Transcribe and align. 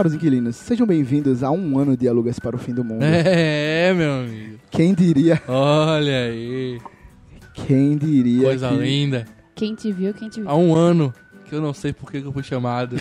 caros 0.00 0.14
inquilinos, 0.14 0.56
sejam 0.56 0.86
bem-vindos 0.86 1.42
a 1.42 1.50
um 1.50 1.78
ano 1.78 1.94
de 1.94 2.08
Alugas 2.08 2.38
para 2.38 2.56
o 2.56 2.58
Fim 2.58 2.72
do 2.72 2.82
Mundo. 2.82 3.02
É, 3.04 3.92
meu 3.92 4.10
amigo. 4.10 4.58
Quem 4.70 4.94
diria, 4.94 5.42
Olha 5.46 6.22
aí. 6.22 6.80
quem 7.52 7.98
diria 7.98 8.44
Coisa 8.44 8.70
que... 8.70 8.76
linda. 8.76 9.26
Quem 9.54 9.74
te 9.74 9.92
viu, 9.92 10.14
quem 10.14 10.30
te 10.30 10.40
viu. 10.40 10.48
Há 10.48 10.56
um 10.56 10.74
ano 10.74 11.12
que 11.44 11.54
eu 11.54 11.60
não 11.60 11.74
sei 11.74 11.92
por 11.92 12.10
que 12.10 12.16
eu 12.16 12.32
fui 12.32 12.42
chamado. 12.42 12.96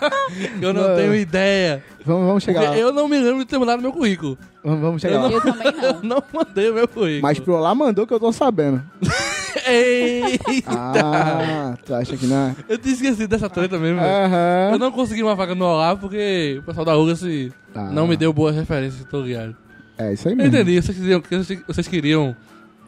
eu 0.62 0.72
não 0.72 0.80
Mano. 0.80 0.96
tenho 0.96 1.14
ideia. 1.14 1.84
Vamos, 2.06 2.26
vamos 2.26 2.42
chegar 2.42 2.60
Porque 2.62 2.76
lá. 2.76 2.80
eu 2.80 2.90
não 2.90 3.06
me 3.06 3.18
lembro 3.18 3.40
de 3.40 3.44
ter 3.44 3.58
mandado 3.58 3.82
meu 3.82 3.92
currículo. 3.92 4.38
Vamos, 4.64 4.80
vamos 4.80 5.02
chegar 5.02 5.16
eu 5.16 5.20
lá. 5.20 5.30
Eu 5.32 5.40
também 5.42 5.66
Eu 5.84 5.92
não. 5.92 6.02
não 6.02 6.22
mandei 6.32 6.70
o 6.70 6.74
meu 6.74 6.88
currículo. 6.88 7.20
Mas 7.20 7.38
pro 7.38 7.60
lá 7.60 7.74
mandou 7.74 8.06
que 8.06 8.14
eu 8.14 8.20
tô 8.20 8.32
sabendo. 8.32 8.82
Eita! 9.66 10.70
Ah, 10.70 11.76
tu 11.84 11.94
acha 11.94 12.16
que 12.16 12.26
não? 12.26 12.54
Eu 12.68 12.78
tinha 12.78 12.94
esquecido 12.94 13.28
dessa 13.28 13.48
treta 13.48 13.78
mesmo. 13.78 14.00
velho. 14.00 14.08
Aham. 14.26 14.70
Eu 14.72 14.78
não 14.78 14.90
consegui 14.92 15.22
uma 15.22 15.34
vaga 15.34 15.54
no 15.54 15.64
Olá 15.64 15.96
porque 15.96 16.56
o 16.60 16.62
pessoal 16.62 16.84
da 16.84 16.96
UGA 16.96 17.16
se 17.16 17.52
Ah. 17.74 17.90
não 17.92 18.06
me 18.06 18.16
deu 18.16 18.32
boas 18.32 18.54
referências, 18.56 19.04
tô 19.10 19.20
ligado. 19.22 19.56
É 19.98 20.12
isso 20.12 20.28
aí 20.28 20.34
Eu 20.34 20.38
mesmo. 20.38 20.56
entendi, 20.56 20.80
vocês 20.80 20.96
queriam, 20.96 21.22
vocês 21.66 21.88
queriam 21.88 22.36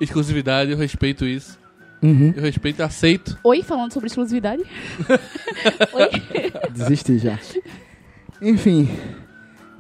exclusividade, 0.01 0.71
eu 0.73 0.79
respeito 0.79 1.25
isso. 1.27 1.59
Uhum. 2.03 2.33
Eu 2.37 2.43
respeito 2.43 2.81
e 2.81 2.83
aceito. 2.83 3.39
Oi, 3.45 3.63
falando 3.63 3.93
sobre 3.93 4.09
exclusividade. 4.09 4.63
Oi. 5.93 6.11
Desisti 6.71 7.19
já. 7.19 7.39
Enfim, 8.41 8.89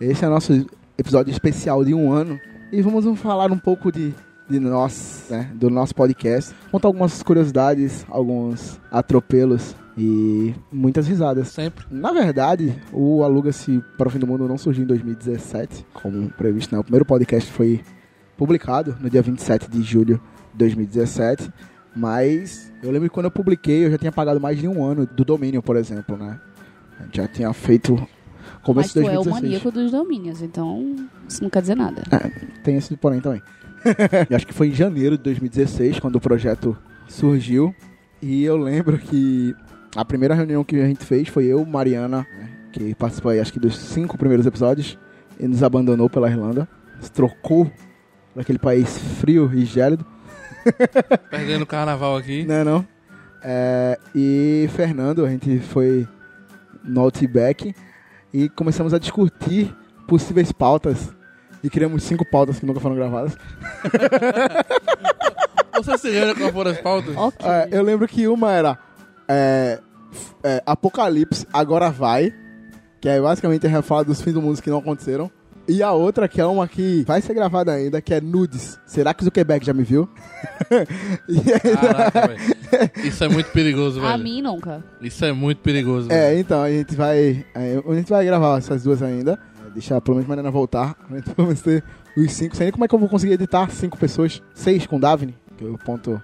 esse 0.01 0.25
é 0.25 0.29
o 0.29 0.31
nosso 0.31 0.67
episódio 0.97 1.33
especial 1.33 1.85
de 1.85 1.93
um 1.95 2.13
ano. 2.13 2.39
E 2.71 2.81
vamos 2.81 3.19
falar 3.19 3.51
um 3.51 3.59
pouco 3.59 3.91
de, 3.91 4.15
de 4.53 4.61
nós, 4.61 5.27
né? 5.31 5.51
Do 5.55 5.69
nosso 5.71 5.95
podcast. 5.95 6.55
Contar 6.71 6.89
algumas 6.89 7.23
curiosidades, 7.23 8.07
alguns 8.09 8.81
atropelos 8.91 9.75
e 9.97 10.55
muitas 10.71 11.07
risadas. 11.09 11.49
Sempre. 11.49 11.85
Na 11.91 12.13
verdade, 12.13 12.75
o 12.93 13.23
Aluga-se 13.23 13.83
para 13.99 14.09
o 14.09 14.11
Fim 14.11 14.19
do 14.19 14.27
Mundo 14.27 14.47
não 14.47 14.59
surgiu 14.59 14.85
em 14.85 14.87
2017, 14.87 15.87
como 15.93 16.31
previsto, 16.31 16.75
né? 16.75 16.81
O 16.81 16.85
primeiro 16.85 17.05
podcast 17.05 17.51
foi 17.51 17.81
publicado 18.37 18.97
no 19.01 19.11
dia 19.11 19.23
27 19.23 19.71
de 19.71 19.83
julho 19.83 20.21
de 20.53 20.59
2017, 20.59 21.51
mas 21.95 22.73
eu 22.83 22.91
lembro 22.91 23.09
que 23.09 23.15
quando 23.15 23.27
eu 23.27 23.31
publiquei, 23.31 23.87
eu 23.87 23.91
já 23.91 23.99
tinha 23.99 24.13
pagado 24.13 24.41
mais 24.41 24.59
de 24.59 24.69
um 24.69 24.85
ano 24.85 25.07
do 25.07 25.25
domínio, 25.25 25.63
por 25.63 25.77
exemplo, 25.77 26.17
né? 26.17 26.41
A 26.99 27.05
gente 27.05 27.17
Já 27.17 27.29
tinha 27.29 27.53
feito 27.53 27.95
começo 28.63 28.89
Mas 28.89 28.93
tu 28.93 29.01
de 29.11 29.15
é 29.15 29.19
o 29.19 29.25
2016. 29.25 29.43
maníaco 29.43 29.71
dos 29.71 29.91
domínios, 29.91 30.43
então 30.43 30.97
isso 31.29 31.43
não 31.43 31.51
quer 31.51 31.61
dizer 31.61 31.77
nada. 31.77 32.03
Tem 32.63 32.77
esse 32.77 32.97
porém 32.97 33.21
também. 33.21 33.43
Acho 34.35 34.47
que 34.47 34.55
foi 34.55 34.69
em 34.69 34.75
janeiro 34.75 35.17
de 35.17 35.23
2016, 35.25 36.01
quando 36.01 36.17
o 36.17 36.21
projeto 36.21 36.77
surgiu. 37.09 37.75
E 38.21 38.45
eu 38.45 38.57
lembro 38.57 38.99
que 38.99 39.55
a 39.97 40.05
primeira 40.05 40.35
reunião 40.35 40.65
que 40.65 40.77
a 40.81 40.87
gente 40.87 41.05
fez 41.05 41.29
foi 41.29 41.47
eu, 41.47 41.65
Mariana, 41.65 42.27
né, 42.39 42.49
que 42.73 42.95
participou 42.95 43.31
aí, 43.31 43.41
acho 43.41 43.53
que 43.53 43.61
dos 43.61 43.77
cinco 43.77 44.17
primeiros 44.17 44.47
episódios, 44.47 44.99
e 45.39 45.47
nos 45.47 45.63
abandonou 45.63 46.09
pela 46.09 46.31
Irlanda. 46.31 46.69
Se 47.01 47.11
trocou 47.11 47.71
daquele 48.35 48.59
país 48.59 48.99
frio 49.21 49.51
e 49.53 49.65
gélido. 49.65 50.07
Perdendo 51.31 51.63
o 51.63 51.67
carnaval 51.67 52.17
aqui. 52.17 52.45
Não, 52.45 52.65
não. 52.65 52.87
É, 53.43 53.99
e 54.15 54.69
Fernando, 54.73 55.27
a 55.27 55.31
gente 55.31 55.59
foi 55.59 56.07
no 56.85 57.01
Outback 57.01 57.75
e 58.33 58.49
começamos 58.49 58.95
a 58.95 58.99
discutir 58.99 59.75
possíveis 60.07 60.53
pautas. 60.53 61.13
E 61.63 61.71
criamos 61.71 62.03
cinco 62.03 62.25
pautas 62.25 62.59
que 62.59 62.67
nunca 62.67 62.81
foram 62.81 62.97
gravadas. 62.97 63.37
Você 65.77 65.99
se 65.99 66.11
lembra 66.11 66.35
qual 66.35 66.53
foram 66.53 66.71
as 66.71 66.81
pautas? 66.81 67.17
Ok. 67.17 67.47
É, 67.49 67.69
eu 67.71 67.83
lembro 67.83 68.07
que 68.07 68.27
uma 68.29 68.53
era 68.53 68.79
é, 69.29 69.79
é, 70.43 70.63
Apocalipse, 70.67 71.47
agora 71.53 71.91
vai. 71.91 72.33
Que 73.01 73.09
é 73.09 73.21
basicamente 73.21 73.67
a 73.67 73.83
fala 73.83 74.05
dos 74.05 74.21
fins 74.23 74.35
do 74.35 74.43
mundo 74.43 74.61
que 74.63 74.71
não 74.71 74.79
aconteceram. 74.79 75.31
E 75.67 75.83
a 75.83 75.93
outra, 75.93 76.29
que 76.29 76.41
é 76.41 76.45
uma 76.47 76.67
que 76.69 77.05
vai 77.07 77.21
ser 77.23 77.35
gravada 77.35 77.73
ainda, 77.73 78.01
que 78.01 78.13
é 78.13 78.21
Nudes. 78.21 78.79
Será 78.85 79.15
que 79.15 79.23
o 79.23 79.25
Zuckerberg 79.25 79.65
já 79.65 79.73
me 79.73 79.85
viu? 79.85 80.09
Caraca, 81.81 82.27
velho. 82.29 82.91
Isso 83.05 83.23
é 83.25 83.29
muito 83.29 83.51
perigoso, 83.51 84.01
A 84.05 84.13
velho. 84.13 84.25
mim 84.25 84.43
nunca. 84.43 84.83
Isso 85.01 85.25
é 85.25 85.33
muito 85.33 85.59
perigoso, 85.59 86.11
É, 86.11 86.31
velho. 86.31 86.41
então, 86.41 86.63
a 86.63 86.71
gente 86.71 86.95
vai. 86.97 87.45
é, 87.55 87.83
a 87.89 87.95
gente 87.95 88.11
vai 88.11 88.25
gravar 88.25 88.59
essas 88.59 88.83
duas 88.83 89.03
ainda. 89.03 89.39
Deixar 89.73 90.01
pelo 90.01 90.17
menos 90.17 90.29
Mariana 90.29 90.51
voltar. 90.51 90.95
Pelo 91.37 91.49
menos 91.49 91.61
ter 91.61 91.83
os 92.17 92.33
cinco. 92.33 92.57
Sei 92.57 92.67
nem 92.67 92.73
como 92.73 92.85
é 92.85 92.89
que 92.89 92.95
eu 92.95 92.99
vou 92.99 93.09
conseguir 93.09 93.35
editar 93.35 93.71
cinco 93.71 93.97
pessoas. 93.97 94.43
Seis 94.55 94.87
com 94.87 94.99
Davine, 95.01 95.35
que 95.57 95.65
é 95.65 95.69
o 95.69 95.79
ponto 95.79 96.23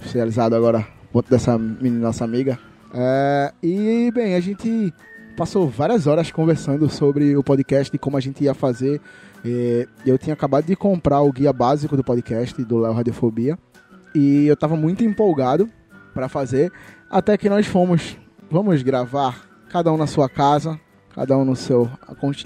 oficializado 0.00 0.54
agora, 0.54 0.86
ponto 1.12 1.28
dessa 1.28 1.58
menina, 1.58 2.06
nossa 2.06 2.24
amiga. 2.24 2.58
É, 2.94 3.52
e, 3.62 4.10
bem, 4.12 4.34
a 4.34 4.40
gente 4.40 4.92
passou 5.36 5.68
várias 5.68 6.06
horas 6.06 6.30
conversando 6.30 6.88
sobre 6.88 7.36
o 7.36 7.42
podcast 7.44 7.94
e 7.94 7.98
como 7.98 8.16
a 8.16 8.20
gente 8.20 8.42
ia 8.44 8.54
fazer. 8.54 9.00
Eu 10.04 10.18
tinha 10.18 10.34
acabado 10.34 10.66
de 10.66 10.74
comprar 10.74 11.20
o 11.20 11.32
guia 11.32 11.52
básico 11.52 11.96
do 11.96 12.04
podcast 12.04 12.62
do 12.64 12.78
Léo 12.78 12.92
Radiofobia. 12.92 13.58
E 14.14 14.46
eu 14.46 14.56
tava 14.56 14.74
muito 14.74 15.04
empolgado 15.04 15.68
para 16.12 16.28
fazer. 16.28 16.72
Até 17.10 17.36
que 17.36 17.48
nós 17.48 17.66
fomos, 17.66 18.16
vamos 18.50 18.82
gravar, 18.82 19.46
cada 19.70 19.92
um 19.92 19.96
na 19.96 20.06
sua 20.06 20.28
casa, 20.28 20.78
cada 21.18 21.36
um 21.36 21.44
no 21.44 21.56
seu 21.56 21.90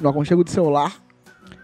no 0.00 0.08
aconchego 0.08 0.42
do 0.42 0.48
seu 0.48 0.70
lar. 0.70 0.94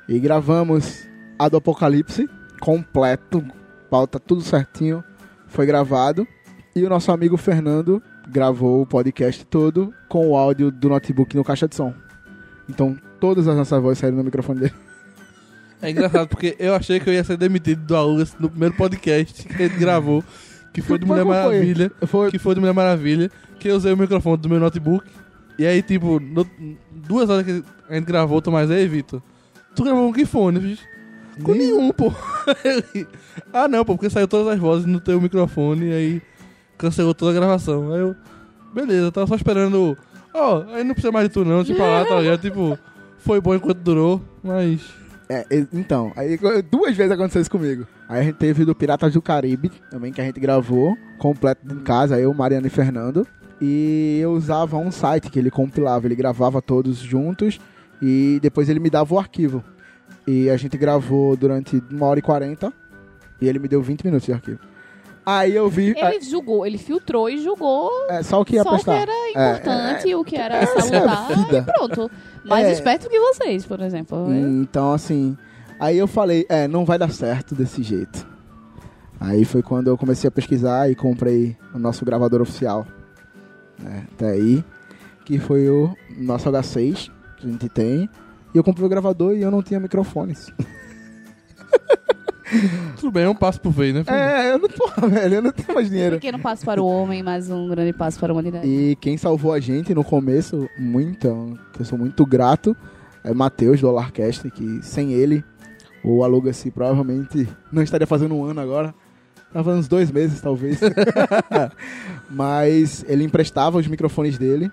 E 0.07 0.19
gravamos 0.19 1.09
a 1.39 1.49
do 1.49 1.57
Apocalipse, 1.57 2.29
completo, 2.61 3.43
pauta 3.89 4.21
tudo 4.21 4.43
certinho, 4.43 5.03
foi 5.47 5.65
gravado. 5.65 6.29
E 6.77 6.85
o 6.85 6.89
nosso 6.89 7.11
amigo 7.11 7.39
Fernando 7.39 8.03
gravou 8.29 8.83
o 8.83 8.87
podcast 8.87 9.43
todo 9.47 9.93
com 10.07 10.29
o 10.29 10.37
áudio 10.37 10.71
do 10.71 10.91
notebook 10.91 11.35
no 11.35 11.43
caixa 11.43 11.67
de 11.67 11.75
som. 11.75 11.95
Então 12.69 12.95
todas 13.19 13.49
as 13.49 13.57
nossas 13.57 13.83
vozes 13.83 14.01
saíram 14.01 14.19
no 14.19 14.25
microfone 14.25 14.61
dele. 14.61 14.75
É 15.81 15.91
engraçado 15.91 16.29
porque 16.29 16.57
eu 16.59 16.75
achei 16.75 17.01
que 17.01 17.09
eu 17.09 17.15
ia 17.15 17.25
ser 17.25 17.39
demitido 17.39 17.87
do 17.87 17.97
Alugas 17.97 18.37
no 18.39 18.51
primeiro 18.51 18.75
podcast 18.75 19.49
que 19.49 19.63
ele 19.63 19.79
gravou, 19.79 20.23
que 20.75 20.83
foi 20.83 20.99
de 20.99 21.07
Mas 21.07 21.25
Mulher? 21.25 21.45
Maravilha. 21.45 21.93
Foi, 22.07 22.31
Que 22.31 22.39
foi 22.39 22.55
de 22.55 22.61
Mulher 22.61 22.75
Maravilha, 22.75 23.31
que 23.59 23.69
eu 23.69 23.77
usei 23.77 23.93
o 23.93 23.97
microfone 23.97 24.37
do 24.37 24.49
meu 24.49 24.61
notebook. 24.61 25.07
E 25.59 25.67
aí, 25.67 25.83
tipo, 25.83 26.21
no- 26.21 26.47
duas 26.91 27.29
horas 27.29 27.45
que 27.45 27.65
a 27.89 27.95
gente 27.95 28.05
gravou, 28.07 28.41
Tomás, 28.41 28.71
aí, 28.71 28.87
Vitor? 28.87 29.21
Tu 29.75 29.83
gravou 29.85 30.07
com 30.09 30.13
que 30.15 30.25
fone? 30.25 30.61
Fiz, 30.61 30.81
Com 31.43 31.53
Nem- 31.53 31.73
nenhum, 31.73 31.91
pô. 31.93 32.13
Ah, 33.53 33.69
não, 33.69 33.85
pô, 33.85 33.95
porque 33.95 34.11
saiu 34.11 34.27
todas 34.29 34.53
as 34.53 34.59
vozes 34.59 34.87
no 34.87 35.01
teu 35.01 35.21
microfone 35.21 35.87
e 35.87 35.93
aí 35.93 36.23
cancelou 36.77 37.15
toda 37.15 37.31
a 37.33 37.35
gravação. 37.35 37.93
Aí 37.93 38.01
eu, 38.01 38.15
beleza, 38.75 39.13
tava 39.13 39.27
só 39.27 39.35
esperando. 39.35 39.97
Ó, 40.35 40.63
aí 40.73 40.85
não 40.85 40.95
precisa 40.95 41.13
mais 41.13 41.29
de 41.29 41.35
tu 41.35 41.45
não, 41.45 41.65
tipo 41.65 41.81
lá, 41.81 42.05
tá 42.05 42.21
ligado? 42.21 42.41
Tipo, 42.41 42.79
foi 43.19 43.41
bom 43.41 43.55
enquanto 43.55 43.79
durou, 43.79 44.21
mas. 44.43 44.81
É, 45.29 45.45
então, 45.73 46.11
aí 46.17 46.39
duas 46.71 46.97
vezes 46.97 47.13
aconteceu 47.13 47.43
isso 47.43 47.51
comigo. 47.51 47.87
Aí 48.09 48.21
a 48.21 48.23
gente 48.25 48.37
teve 48.37 48.65
do 48.65 48.75
Piratas 48.75 49.13
do 49.13 49.21
Caribe, 49.21 49.71
também 49.91 50.13
que 50.13 50.21
a 50.21 50.25
gente 50.25 50.41
gravou, 50.41 50.97
completo 51.19 51.61
em 51.71 51.81
casa, 51.81 52.19
eu, 52.19 52.33
Mariana 52.33 52.67
e 52.67 52.71
Fernando. 52.71 53.27
E 53.61 54.19
eu 54.23 54.33
usava 54.33 54.79
um 54.79 54.91
site 54.91 55.31
que 55.31 55.39
ele 55.39 55.51
compilava, 55.51 56.07
ele 56.07 56.15
gravava 56.15 56.63
todos 56.63 56.97
juntos 56.99 57.61
e 58.01 58.39
depois 58.41 58.69
ele 58.69 58.81
me 58.81 58.89
dava 58.89 59.15
o 59.15 59.19
arquivo. 59.19 59.63
E 60.27 60.49
a 60.49 60.57
gente 60.57 60.79
gravou 60.79 61.37
durante 61.37 61.83
uma 61.91 62.07
hora 62.07 62.19
e 62.19 62.23
quarenta 62.23 62.73
e 63.41 63.49
ele 63.49 63.59
me 63.59 63.69
deu 63.69 63.83
20 63.83 64.05
minutos 64.05 64.27
de 64.27 64.33
arquivo. 64.33 64.61
Aí 65.31 65.55
eu 65.55 65.69
vi. 65.69 65.95
Ele 65.97 66.21
julgou, 66.23 66.67
ele 66.67 66.79
filtrou 66.79 67.29
e 67.29 67.37
julgou 67.43 67.91
É, 68.09 68.23
só 68.23 68.41
o 68.41 68.45
que 68.45 68.55
ia 68.55 68.63
só 68.63 68.71
o 68.75 68.79
que 68.79 68.85
prestar. 68.85 69.03
era 69.03 69.31
importante, 69.31 70.15
o 70.15 70.25
que 70.25 70.37
era 70.37 70.57
essa 70.63 70.79
é 70.79 70.79
a 70.79 70.83
salutar 70.83 71.27
vida. 71.37 71.59
e 71.69 71.73
pronto. 71.73 72.11
Mais 72.45 72.67
É. 72.67 72.73
esperto 72.73 73.11
que 73.11 73.19
vocês, 73.21 73.67
por 73.67 73.81
exemplo. 73.83 74.33
Então, 74.35 74.93
assim, 74.95 75.37
aí 75.79 75.99
eu 75.99 76.07
falei, 76.07 76.47
é, 76.49 76.67
não 76.67 76.85
vai 76.87 76.99
dar 76.99 77.11
certo 77.11 77.55
desse 77.55 77.83
jeito. 77.83 78.27
Aí 79.21 79.45
foi 79.45 79.63
quando 79.63 79.89
eu 79.89 79.99
comecei 79.99 80.29
a 80.29 80.31
pesquisar 80.31 80.91
e 80.91 80.95
comprei 80.95 81.57
o 81.75 81.79
nosso 81.79 82.05
gravador 82.07 82.41
oficial. 82.41 82.87
Né, 83.79 84.07
até 84.15 84.31
aí, 84.31 84.65
que 85.27 85.39
foi 85.39 85.69
o 85.69 85.95
nosso 86.17 86.49
H6 86.51 87.11
que 87.37 87.47
a 87.47 87.51
gente 87.51 87.69
tem. 87.69 88.09
E 88.55 88.57
eu 88.57 88.65
comprei 88.65 88.87
o 88.87 88.89
gravador 88.89 89.35
e 89.35 89.43
eu 89.43 89.51
não 89.51 89.63
tinha 89.63 89.79
microfones. 89.79 90.51
Tudo 92.99 93.11
bem, 93.11 93.25
é 93.25 93.29
um 93.29 93.35
passo 93.35 93.61
por 93.61 93.71
vez, 93.71 93.95
né? 93.95 94.05
filho? 94.05 94.17
É, 94.17 94.53
eu 94.53 94.59
não 94.59 94.69
tô, 94.69 94.89
velho, 95.09 95.35
eu 95.37 95.43
não 95.43 95.53
tenho 95.53 95.75
mais 95.75 95.89
dinheiro. 95.89 96.17
Pequeno 96.17 96.39
passo 96.39 96.65
para 96.65 96.83
o 96.83 96.87
homem, 96.87 97.23
mas 97.23 97.51
um 97.51 97.69
grande 97.69 97.93
passo 97.93 98.19
para 98.19 98.33
a 98.33 98.35
humanidade. 98.35 98.67
E 98.67 98.97
quem 98.97 99.17
salvou 99.17 99.53
a 99.53 99.61
gente 99.61 99.95
no 99.95 100.05
começo, 100.05 100.69
muito, 100.79 101.59
que 101.73 101.83
eu 101.83 101.85
sou 101.85 101.99
muito 101.99 102.25
grato, 102.25 102.77
é 103.23 103.33
Matheus 103.33 103.81
do 103.81 103.89
Alarcast, 103.89 104.51
que 104.51 104.81
sem 104.83 105.13
ele, 105.13 105.45
o 106.03 106.25
Aluga-se 106.25 106.71
provavelmente 106.71 107.49
não 107.71 107.83
estaria 107.83 108.07
fazendo 108.07 108.35
um 108.35 108.45
ano 108.45 108.61
agora. 108.61 108.95
Tava 109.53 109.65
fazendo 109.65 109.81
uns 109.81 109.89
dois 109.89 110.11
meses, 110.11 110.41
talvez. 110.41 110.79
Mas 112.29 113.05
ele 113.09 113.25
emprestava 113.25 113.79
os 113.79 113.87
microfones 113.87 114.37
dele 114.37 114.71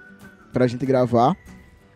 pra 0.51 0.67
gente 0.67 0.85
gravar. 0.85 1.35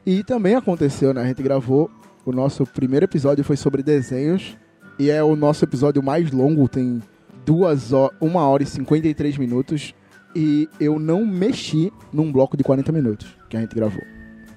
E 0.06 0.24
também 0.24 0.56
aconteceu, 0.56 1.14
né? 1.14 1.22
A 1.22 1.28
gente 1.28 1.44
gravou 1.44 1.92
o 2.25 2.32
nosso 2.32 2.66
primeiro 2.66 3.06
episódio 3.06 3.44
foi 3.44 3.58
sobre 3.58 3.82
desenhos. 3.82 4.58
E 5.00 5.10
é 5.10 5.24
o 5.24 5.34
nosso 5.34 5.63
episódio 5.63 6.04
mais 6.04 6.30
longo, 6.30 6.68
tem 6.68 7.01
duas 7.46 7.94
horas, 7.94 8.18
uma 8.19 8.46
hora 8.46 8.63
e 8.63 8.66
53 8.66 9.38
minutos. 9.38 9.96
E 10.36 10.68
eu 10.78 11.00
não 11.00 11.25
mexi 11.25 11.92
num 12.12 12.30
bloco 12.30 12.57
de 12.57 12.66
40 12.66 12.92
minutos 12.92 13.28
que 13.50 13.56
a 13.56 13.62
gente 13.62 13.74
gravou. 13.74 14.04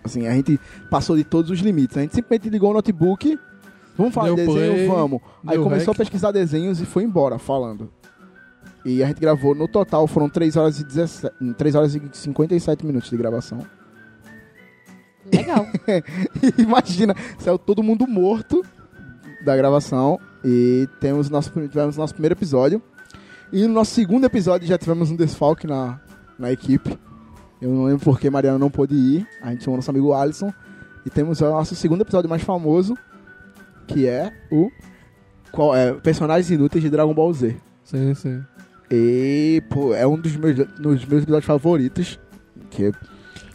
Assim, 0.02 0.26
a 0.26 0.34
gente 0.34 0.58
passou 0.90 1.16
de 1.16 1.22
todos 1.22 1.48
os 1.52 1.60
limites. 1.60 1.96
A 1.96 2.00
gente 2.00 2.16
simplesmente 2.16 2.50
ligou 2.50 2.72
o 2.72 2.74
notebook, 2.74 3.38
vamos 3.96 4.12
falar 4.12 4.30
de 4.30 4.36
desenho, 4.36 4.74
play, 4.74 4.88
vamos. 4.88 5.20
Aí 5.46 5.56
começou 5.58 5.92
rec. 5.92 6.00
a 6.00 6.04
pesquisar 6.04 6.32
desenhos 6.32 6.80
e 6.80 6.84
foi 6.84 7.04
embora 7.04 7.38
falando. 7.38 7.88
E 8.84 9.00
a 9.00 9.06
gente 9.06 9.20
gravou, 9.20 9.54
no 9.54 9.68
total 9.68 10.08
foram 10.08 10.28
3 10.28 10.56
horas 10.56 10.80
e, 10.80 10.84
17, 10.84 11.54
3 11.56 11.74
horas 11.76 11.94
e 11.94 12.02
57 12.12 12.84
minutos 12.84 13.08
de 13.08 13.16
gravação. 13.16 13.64
Legal. 15.32 15.66
Imagina, 16.58 17.14
saiu 17.38 17.56
todo 17.56 17.80
mundo 17.80 18.08
morto 18.08 18.64
da 19.44 19.56
gravação 19.56 20.18
e 20.44 20.88
temos 21.00 21.28
nosso, 21.30 21.50
tivemos 21.68 21.96
nosso 21.96 22.12
primeiro 22.14 22.34
episódio. 22.34 22.82
E 23.52 23.66
no 23.66 23.74
nosso 23.74 23.92
segundo 23.94 24.24
episódio 24.24 24.66
já 24.66 24.78
tivemos 24.78 25.10
um 25.10 25.16
desfalque 25.16 25.66
na, 25.66 26.00
na 26.38 26.50
equipe. 26.50 26.98
Eu 27.60 27.70
não 27.70 27.84
lembro 27.84 28.02
porque 28.04 28.28
Mariana 28.30 28.58
não 28.58 28.70
pôde 28.70 28.94
ir. 28.94 29.26
A 29.42 29.50
gente 29.50 29.62
chamou 29.64 29.76
nosso 29.76 29.90
amigo 29.90 30.12
Alisson. 30.12 30.52
E 31.04 31.10
temos 31.10 31.40
o 31.40 31.44
nosso 31.50 31.74
segundo 31.74 32.00
episódio 32.02 32.30
mais 32.30 32.42
famoso, 32.42 32.96
que 33.86 34.06
é 34.06 34.32
o 34.50 34.70
qual 35.50 35.74
é, 35.76 35.92
Personagens 35.94 36.50
Inúteis 36.50 36.82
de 36.82 36.88
Dragon 36.90 37.12
Ball 37.12 37.32
Z. 37.32 37.56
Sim, 37.84 38.14
sim. 38.14 38.42
E, 38.90 39.62
pô, 39.68 39.94
é 39.94 40.06
um 40.06 40.16
dos 40.18 40.34
meus, 40.36 40.54
dos 40.56 41.04
meus 41.04 41.22
episódios 41.22 41.44
favoritos. 41.44 42.18
Que, 42.70 42.84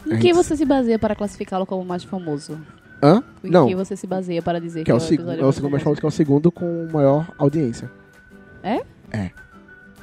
Em 0.06 0.12
A 0.12 0.16
que 0.16 0.22
gente- 0.22 0.32
você 0.34 0.56
se 0.56 0.64
baseia 0.64 0.98
para 0.98 1.14
classificá-lo 1.16 1.64
como 1.66 1.84
mais 1.84 2.04
famoso? 2.04 2.58
Hã? 3.02 3.22
Em 3.44 3.50
Não, 3.50 3.66
que 3.66 3.74
você 3.74 3.96
se 3.96 4.06
baseia 4.06 4.42
para 4.42 4.60
dizer 4.60 4.84
que 4.84 4.90
é 4.90 4.94
o, 4.94 4.96
o 4.96 5.00
segundo, 5.00 5.28
episódio 5.28 5.44
é 5.44 5.46
o 5.48 5.52
segundo 5.52 5.70
mais 5.72 5.82
famoso, 5.82 6.00
que 6.00 6.06
é 6.06 6.08
o 6.08 6.12
segundo 6.12 6.50
com 6.52 6.88
maior 6.92 7.26
audiência. 7.38 7.90
É? 8.62 8.80
É. 9.10 9.30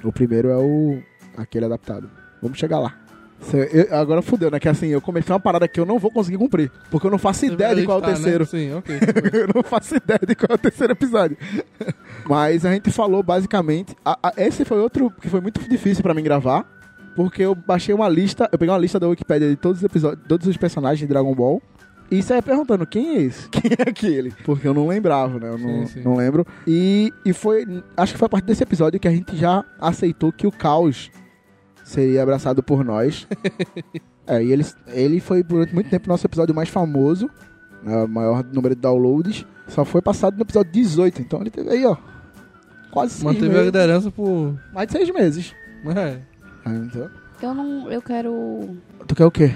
O 0.03 0.11
primeiro 0.11 0.49
é 0.49 0.57
o 0.57 0.99
aquele 1.37 1.65
adaptado. 1.65 2.09
Vamos 2.41 2.57
chegar 2.57 2.79
lá. 2.79 2.95
Cê- 3.41 3.69
eu- 3.73 3.95
agora 3.97 4.21
fudeu, 4.21 4.49
né? 4.49 4.59
Que 4.59 4.69
assim, 4.69 4.87
eu 4.87 5.01
comecei 5.01 5.33
uma 5.33 5.39
parada 5.39 5.67
que 5.67 5.79
eu 5.79 5.85
não 5.85 5.99
vou 5.99 6.09
conseguir 6.09 6.37
cumprir. 6.37 6.71
Porque 6.89 7.05
eu 7.05 7.11
não 7.11 7.17
faço 7.17 7.45
ideia 7.45 7.75
de 7.75 7.85
qual 7.85 7.99
é 7.99 8.01
o 8.03 8.05
né? 8.07 8.13
terceiro. 8.13 8.45
Sim, 8.45 8.73
ok. 8.75 8.95
eu 9.33 9.49
não 9.53 9.61
faço 9.63 9.95
ideia 9.95 10.19
de 10.25 10.35
qual 10.35 10.47
é 10.51 10.53
o 10.53 10.57
terceiro 10.57 10.93
episódio. 10.93 11.37
Mas 12.27 12.65
a 12.65 12.71
gente 12.71 12.91
falou 12.91 13.21
basicamente. 13.21 13.95
a- 14.05 14.17
a- 14.23 14.33
esse 14.37 14.63
foi 14.65 14.79
outro 14.79 15.11
que 15.21 15.29
foi 15.29 15.41
muito 15.41 15.59
difícil 15.69 16.01
pra 16.01 16.13
mim 16.13 16.23
gravar. 16.23 16.65
Porque 17.15 17.41
eu 17.43 17.53
baixei 17.55 17.93
uma 17.93 18.09
lista. 18.09 18.49
Eu 18.51 18.57
peguei 18.59 18.73
uma 18.73 18.79
lista 18.79 18.99
da 18.99 19.07
Wikipedia 19.07 19.49
de 19.49 19.55
todos 19.55 19.79
os 19.79 19.83
episódios, 19.83 20.25
todos 20.27 20.47
os 20.47 20.57
personagens 20.57 20.99
de 20.99 21.07
Dragon 21.07 21.33
Ball. 21.35 21.61
E 22.11 22.21
saia 22.21 22.41
perguntando 22.41 22.85
quem 22.85 23.15
é 23.17 23.21
esse? 23.23 23.47
Quem 23.49 23.71
é 23.77 23.89
aquele? 23.89 24.31
Porque 24.45 24.67
eu 24.67 24.73
não 24.73 24.87
lembrava, 24.87 25.39
né? 25.39 25.49
Eu 25.49 25.57
não, 25.57 25.87
Sim, 25.87 25.93
sim. 25.93 26.01
não 26.03 26.15
lembro. 26.15 26.45
E, 26.67 27.11
e 27.25 27.33
foi. 27.33 27.65
Acho 27.97 28.13
que 28.13 28.19
foi 28.19 28.27
a 28.27 28.29
partir 28.29 28.45
desse 28.45 28.61
episódio 28.63 28.99
que 28.99 29.07
a 29.07 29.11
gente 29.11 29.35
já 29.35 29.65
aceitou 29.79 30.31
que 30.31 30.45
o 30.45 30.51
caos 30.51 31.09
seria 31.83 32.21
abraçado 32.21 32.61
por 32.61 32.85
nós. 32.85 33.27
é, 34.27 34.43
e 34.43 34.51
ele, 34.51 34.65
ele 34.87 35.19
foi 35.19 35.41
durante 35.41 35.73
muito 35.73 35.89
tempo 35.89 36.07
nosso 36.07 36.25
episódio 36.27 36.53
mais 36.53 36.69
famoso 36.69 37.29
né, 37.85 38.03
o 38.03 38.07
maior 38.07 38.43
número 38.43 38.73
de 38.75 38.81
downloads, 38.81 39.45
só 39.67 39.85
foi 39.85 40.01
passado 40.01 40.35
no 40.35 40.41
episódio 40.41 40.71
18. 40.71 41.21
Então 41.21 41.39
ele 41.39 41.51
teve 41.51 41.69
aí, 41.69 41.85
ó. 41.85 41.95
Quase 42.91 43.13
seis 43.13 43.23
Manteve 43.23 43.45
a 43.45 43.49
meses. 43.49 43.65
liderança 43.65 44.11
por. 44.11 44.55
Mais 44.73 44.87
de 44.87 44.93
seis 44.93 45.09
meses. 45.11 45.53
É. 45.95 46.19
Ah, 46.65 46.73
então. 46.73 47.09
Eu 47.41 47.53
não. 47.53 47.91
Eu 47.91 48.01
quero. 48.01 48.77
Tu 49.07 49.15
quer 49.15 49.25
o 49.25 49.31
quê? 49.31 49.53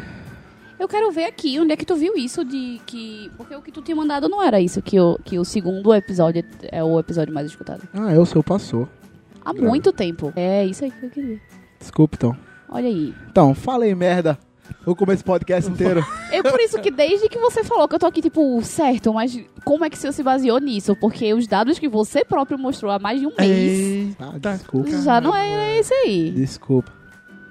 Eu 0.80 0.88
quero 0.88 1.12
ver 1.12 1.26
aqui 1.26 1.60
onde 1.60 1.74
é 1.74 1.76
que 1.78 1.86
tu 1.86 1.96
viu 1.96 2.16
isso 2.16 2.44
de 2.46 2.80
que. 2.86 3.30
Porque 3.36 3.54
o 3.56 3.62
que 3.62 3.72
tu 3.72 3.82
tinha 3.82 3.96
mandado 3.96 4.30
não 4.30 4.42
era 4.42 4.62
isso, 4.62 4.82
que 4.82 5.00
o, 5.00 5.20
que 5.24 5.38
o 5.38 5.44
segundo 5.44 5.94
episódio 5.94 6.44
é 6.72 6.84
o 6.84 6.98
episódio 7.00 7.34
mais 7.34 7.48
escutado. 7.48 7.88
Ah, 7.94 8.12
é 8.14 8.18
o 8.18 8.26
seu 8.26 8.42
passou. 8.42 8.88
Há 9.44 9.54
muito 9.54 9.92
tempo. 9.92 10.32
É 10.36 10.66
isso 10.66 10.86
aí 10.86 10.92
que 10.92 11.06
eu 11.06 11.10
queria. 11.10 11.42
Desculpa, 11.80 12.16
então. 12.16 12.38
Olha 12.70 12.88
aí. 12.88 13.14
Então, 13.30 13.54
falei 13.54 13.94
merda. 13.96 14.38
Vou 14.86 14.96
comer 14.96 15.14
esse 15.16 15.24
podcast 15.24 15.70
inteiro. 15.72 16.06
É 16.32 16.44
por 16.44 16.60
isso 16.60 16.80
que 16.80 16.92
desde 16.92 17.28
que 17.28 17.40
você 17.40 17.64
falou 17.64 17.88
que 17.88 17.96
eu 17.96 18.00
tô 18.00 18.06
aqui, 18.06 18.22
tipo, 18.22 18.62
certo, 18.62 19.12
mas 19.14 19.38
como 19.66 19.84
é 19.84 19.90
que 19.90 19.98
você 19.98 20.12
se 20.12 20.22
baseou 20.22 20.60
nisso? 20.60 20.96
Porque 20.96 21.34
os 21.34 21.48
dados 21.48 21.80
que 21.80 21.90
você 21.90 22.24
próprio 22.24 22.58
mostrou 22.60 22.92
há 22.92 23.00
mais 23.00 23.20
de 23.20 23.26
um 23.26 23.32
mês 23.38 24.16
Ah, 24.20 24.34
Tá. 24.40 24.54
desculpa. 24.54 24.90
já 25.02 25.20
não 25.20 25.36
é 25.36 25.80
esse 25.80 25.94
aí. 25.94 26.32
Desculpa. 26.32 26.92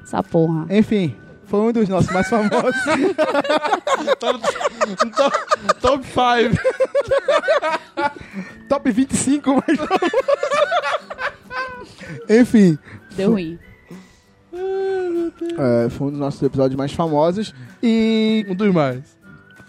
Essa 0.02 0.22
porra. 0.22 0.66
Enfim, 0.70 1.14
foi 1.48 1.60
um 1.60 1.72
dos 1.72 1.88
nossos 1.88 2.10
mais 2.12 2.28
famosos. 2.28 2.76
Top 5.80 6.04
5. 6.06 6.56
Top 8.68 8.90
25, 8.90 9.54
mas. 9.66 9.78
Enfim, 12.28 12.78
Deu 13.16 13.30
ruim. 13.32 13.58
é, 14.52 15.88
foi 15.90 16.08
um 16.08 16.10
dos 16.10 16.20
nossos 16.20 16.42
episódios 16.42 16.76
mais 16.76 16.92
famosos. 16.92 17.54
E. 17.82 18.46
Um 18.48 18.54
dos 18.54 18.72
mais. 18.72 19.18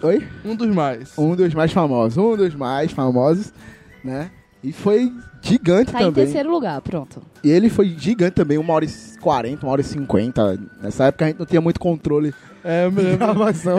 Oi? 0.04 0.28
Um 0.46 0.56
dos 0.56 0.74
mais. 0.74 1.18
Um 1.18 1.36
dos 1.36 1.54
mais 1.54 1.72
famosos. 1.72 2.18
Um 2.18 2.36
dos 2.36 2.54
mais 2.56 2.92
famosos, 2.92 3.54
né? 4.04 4.32
E 4.64 4.74
foi 4.74 5.12
gigante 5.42 5.92
Tá 5.92 6.00
em 6.00 6.06
também. 6.06 6.26
terceiro 6.26 6.52
lugar, 6.52 6.82
pronto. 6.82 7.22
E 7.44 7.50
ele 7.50 7.70
foi 7.70 7.90
gigante 7.98 8.32
também, 8.36 8.58
uma 8.58 8.74
hora 8.74 8.86
e 8.86 8.90
40, 9.20 9.66
uma 9.66 9.72
hora 9.72 9.82
e 9.82 9.84
50. 9.84 10.60
Nessa 10.82 11.06
época 11.06 11.26
a 11.26 11.28
gente 11.30 11.40
não 11.40 11.46
tinha 11.46 11.62
muito 11.62 11.80
controle 11.80 12.34
É, 12.64 12.86
eu 12.86 12.92
me 12.92 13.02
lembro. 13.02 13.26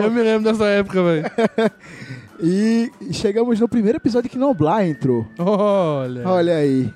Eu 0.01 0.11
me 0.11 0.21
lembro 0.21 0.51
dessa 0.51 0.65
época, 0.65 1.03
velho. 1.03 1.25
E 2.43 2.89
chegamos 3.11 3.59
no 3.59 3.67
primeiro 3.67 3.97
episódio 3.97 4.27
que 4.29 4.37
Noblar 4.37 4.83
entrou. 4.87 5.27
Olha. 5.37 6.27
Olha 6.27 6.55
aí. 6.55 6.91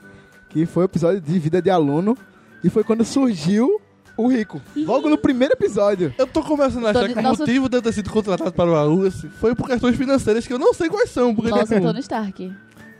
Que 0.49 0.65
foi 0.65 0.83
o 0.83 0.85
episódio 0.85 1.21
de 1.21 1.37
vida 1.39 1.61
de 1.61 1.69
aluno. 1.69 2.17
E 2.63 2.69
foi 2.69 2.83
quando 2.83 3.05
surgiu 3.05 3.79
o 4.17 4.27
Rico. 4.27 4.59
Logo 4.75 5.07
no 5.07 5.17
primeiro 5.19 5.53
episódio. 5.53 6.11
Eu 6.17 6.25
tô 6.25 6.41
começando 6.41 6.87
a 6.87 6.89
achar 6.89 7.01
Tony- 7.01 7.13
que 7.13 7.19
o 7.19 7.21
nosso- 7.21 7.41
motivo 7.41 7.69
de 7.69 7.77
eu 7.77 7.81
ter 7.83 7.93
sido 7.93 8.09
contratado 8.09 8.51
para 8.53 8.71
o 8.71 8.75
Arruas 8.75 9.23
foi 9.39 9.53
por 9.53 9.67
questões 9.67 9.95
financeiras 9.95 10.47
que 10.47 10.53
eu 10.53 10.57
não 10.57 10.73
sei 10.73 10.89
quais 10.89 11.11
são. 11.11 11.35
Porque, 11.35 11.51
Nossa, 11.51 11.75
tipo, 11.75 11.81
Tony 11.85 11.99
Stark. 11.99 12.51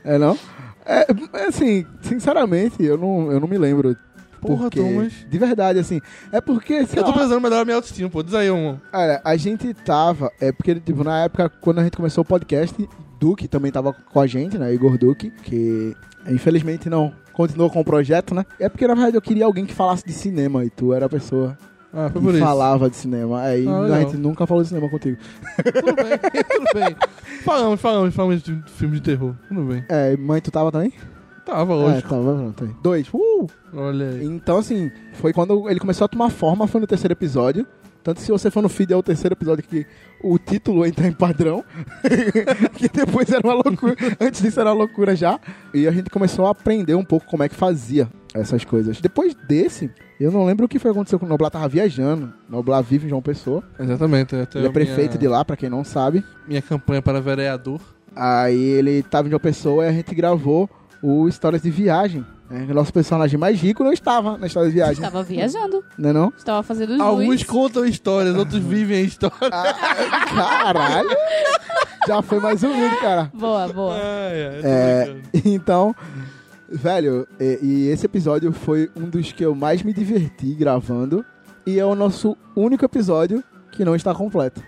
É 0.04 0.16
não? 0.18 0.38
É, 0.86 1.06
é 1.34 1.46
assim, 1.46 1.84
sinceramente, 2.00 2.82
eu 2.82 2.96
não, 2.96 3.32
eu 3.32 3.40
não 3.40 3.48
me 3.48 3.58
lembro. 3.58 3.96
Porra, 4.40 4.64
porque, 4.64 4.80
Thomas. 4.80 5.12
De 5.28 5.38
verdade, 5.38 5.78
assim. 5.78 6.00
É 6.30 6.40
porque, 6.40 6.86
sei 6.86 7.00
Eu 7.00 7.04
tô 7.04 7.10
lá, 7.10 7.16
precisando 7.16 7.40
melhorar 7.42 7.64
minha 7.64 7.76
autoestima, 7.76 8.08
pô. 8.08 8.22
Diz 8.22 8.34
aí, 8.34 8.50
um. 8.50 8.78
Olha, 8.92 9.20
a 9.24 9.36
gente 9.36 9.74
tava. 9.74 10.30
É 10.40 10.52
porque, 10.52 10.74
tipo, 10.76 11.02
na 11.02 11.24
época, 11.24 11.48
quando 11.60 11.80
a 11.80 11.84
gente 11.84 11.96
começou 11.96 12.22
o 12.22 12.24
podcast, 12.24 12.88
Duque 13.18 13.48
também 13.48 13.72
tava 13.72 13.92
com 13.92 14.20
a 14.20 14.26
gente, 14.26 14.56
né? 14.58 14.72
Igor 14.72 14.96
Duque, 14.96 15.30
que 15.42 15.96
infelizmente 16.28 16.88
não 16.88 17.12
continuou 17.32 17.70
com 17.70 17.80
o 17.80 17.84
projeto, 17.84 18.34
né? 18.34 18.44
É 18.60 18.68
porque, 18.68 18.86
na 18.86 18.94
verdade, 18.94 19.16
eu 19.16 19.22
queria 19.22 19.44
alguém 19.44 19.66
que 19.66 19.74
falasse 19.74 20.04
de 20.04 20.12
cinema 20.12 20.64
e 20.64 20.70
tu 20.70 20.92
era 20.92 21.06
a 21.06 21.08
pessoa 21.08 21.56
Ah, 21.92 22.10
foi 22.10 22.20
por 22.20 22.34
isso. 22.34 22.44
falava 22.44 22.90
de 22.90 22.96
cinema. 22.96 23.40
Aí 23.40 23.66
Ah, 23.66 23.76
a 23.76 23.80
legal. 23.80 24.00
gente 24.00 24.16
nunca 24.18 24.46
falou 24.46 24.62
de 24.62 24.68
cinema 24.68 24.88
contigo. 24.90 25.16
Tudo 25.64 25.94
bem, 25.94 26.44
tudo 26.44 26.66
bem. 26.74 26.96
Falamos, 27.42 27.80
falamos, 27.80 28.14
falamos 28.14 28.42
de 28.42 28.62
filme 28.66 28.96
de 28.96 29.02
terror. 29.02 29.34
Tudo 29.48 29.62
bem. 29.62 29.84
É, 29.88 30.16
mãe, 30.16 30.40
tu 30.40 30.50
tava 30.50 30.70
também? 30.72 30.92
Tava, 31.44 31.72
É, 31.72 31.76
lógico. 31.76 32.08
tava, 32.08 32.34
pronto. 32.34 32.64
aí. 32.64 32.70
Dois. 32.82 33.08
Uh! 33.14 33.46
Olha 33.74 34.10
aí. 34.10 34.24
Então, 34.24 34.58
assim, 34.58 34.90
foi 35.14 35.32
quando 35.32 35.70
ele 35.70 35.78
começou 35.80 36.04
a 36.04 36.08
tomar 36.08 36.28
forma, 36.30 36.66
foi 36.66 36.80
no 36.80 36.86
terceiro 36.86 37.12
episódio. 37.12 37.66
Tanto 38.06 38.20
se 38.20 38.30
você 38.30 38.52
for 38.52 38.62
no 38.62 38.68
feed, 38.68 38.92
é 38.92 38.96
o 38.96 39.02
terceiro 39.02 39.32
episódio 39.34 39.64
que 39.64 39.84
o 40.22 40.38
título 40.38 40.86
entra 40.86 41.08
em 41.08 41.12
padrão. 41.12 41.64
que 42.78 42.88
depois 42.88 43.28
era 43.32 43.44
uma 43.44 43.54
loucura. 43.54 43.96
Antes 44.20 44.40
disso 44.40 44.60
era 44.60 44.70
uma 44.70 44.76
loucura 44.76 45.16
já. 45.16 45.40
E 45.74 45.88
a 45.88 45.90
gente 45.90 46.08
começou 46.08 46.46
a 46.46 46.50
aprender 46.50 46.94
um 46.94 47.04
pouco 47.04 47.26
como 47.26 47.42
é 47.42 47.48
que 47.48 47.56
fazia 47.56 48.08
essas 48.32 48.64
coisas. 48.64 49.00
Depois 49.00 49.34
desse, 49.48 49.90
eu 50.20 50.30
não 50.30 50.44
lembro 50.44 50.66
o 50.66 50.68
que 50.68 50.78
foi 50.78 50.92
aconteceu 50.92 51.18
com 51.18 51.26
o 51.26 51.28
Noblar 51.28 51.50
tava 51.50 51.66
viajando. 51.66 52.32
Noblar 52.48 52.80
vive 52.80 53.06
em 53.06 53.08
João 53.08 53.20
Pessoa. 53.20 53.64
Exatamente. 53.76 54.36
Até 54.36 54.60
ele 54.60 54.68
é 54.68 54.70
prefeito 54.70 55.14
minha, 55.14 55.18
de 55.18 55.26
lá, 55.26 55.44
pra 55.44 55.56
quem 55.56 55.68
não 55.68 55.82
sabe. 55.82 56.22
Minha 56.46 56.62
campanha 56.62 57.02
para 57.02 57.20
vereador. 57.20 57.80
Aí 58.14 58.56
ele 58.56 59.02
tava 59.02 59.26
em 59.26 59.32
João 59.32 59.40
Pessoa 59.40 59.84
e 59.84 59.88
a 59.88 59.92
gente 59.92 60.14
gravou 60.14 60.70
o 61.02 61.26
Histórias 61.26 61.62
de 61.62 61.70
Viagem. 61.70 62.24
É, 62.50 62.62
o 62.70 62.74
nosso 62.74 62.92
personagem 62.92 63.38
mais 63.38 63.60
rico 63.60 63.82
não 63.82 63.92
estava 63.92 64.38
na 64.38 64.46
história 64.46 64.68
de 64.68 64.74
viagem, 64.76 64.94
Estava 64.94 65.22
viajando. 65.22 65.84
não 65.98 66.10
é 66.10 66.12
não? 66.12 66.32
Estava 66.36 66.62
fazendo 66.62 66.94
os 66.94 67.00
Alguns 67.00 67.42
contam 67.42 67.84
histórias, 67.84 68.36
outros 68.36 68.60
vivem 68.64 68.98
a 68.98 69.00
história. 69.02 69.36
Ah, 69.42 70.26
caralho! 70.64 71.08
Já 72.06 72.22
foi 72.22 72.38
mais 72.38 72.62
humilde, 72.62 72.96
cara. 73.00 73.30
Boa, 73.34 73.66
boa. 73.68 73.94
Tô 73.96 74.66
É, 74.66 75.04
brincando. 75.06 75.48
então, 75.48 75.94
velho, 76.70 77.26
e, 77.40 77.58
e 77.62 77.88
esse 77.88 78.06
episódio 78.06 78.52
foi 78.52 78.90
um 78.96 79.08
dos 79.08 79.32
que 79.32 79.44
eu 79.44 79.54
mais 79.54 79.82
me 79.82 79.92
diverti 79.92 80.54
gravando. 80.54 81.24
E 81.66 81.80
é 81.80 81.84
o 81.84 81.96
nosso 81.96 82.36
único 82.54 82.84
episódio 82.84 83.42
que 83.72 83.84
não 83.84 83.96
está 83.96 84.14
completo. 84.14 84.62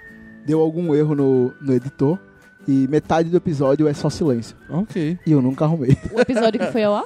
Deu 0.44 0.60
algum 0.60 0.92
erro 0.94 1.14
no, 1.14 1.54
no 1.60 1.72
editor. 1.72 2.18
E 2.66 2.86
metade 2.88 3.30
do 3.30 3.36
episódio 3.36 3.88
é 3.88 3.94
só 3.94 4.10
silêncio. 4.10 4.54
Ok. 4.68 5.18
E 5.24 5.32
eu 5.32 5.40
nunca 5.40 5.64
arrumei. 5.64 5.96
O 6.12 6.20
episódio 6.20 6.60
que 6.60 6.66
foi 6.72 6.82
ao 6.84 6.96
ar? 6.96 7.04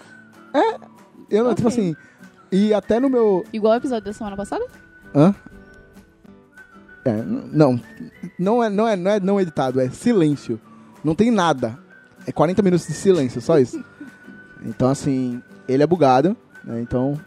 Eu 1.31 1.45
não, 1.45 1.51
Ok. 1.53 1.57
tipo 1.57 1.69
assim. 1.69 1.97
E 2.51 2.75
até 2.75 3.01
no 3.01 3.09
meu. 3.09 3.45
Igual 3.53 3.73
o 3.75 3.77
episódio 3.77 4.05
da 4.05 4.13
semana 4.13 4.37
passada? 4.37 4.65
Hã? 5.15 5.35
É, 7.05 7.13
não. 7.23 7.81
Não 8.39 8.63
é, 8.63 8.71
não 8.71 8.87
é 8.89 8.97
não 8.97 9.11
é 9.11 9.21
não 9.21 9.41
editado, 9.41 9.81
é 9.81 9.89
silêncio. 9.91 10.61
Não 11.03 11.15
tem 11.15 11.31
nada. 11.31 11.79
É 12.27 12.31
40 12.33 12.63
minutos 12.63 12.87
de 12.87 12.93
silêncio, 12.95 13.41
só 13.41 13.59
isso. 13.59 13.83
Então, 14.65 14.89
assim, 14.89 15.43
ele 15.67 15.83
é 15.83 15.87
bugado, 15.89 16.37
né? 16.63 16.81
Então, 16.81 17.19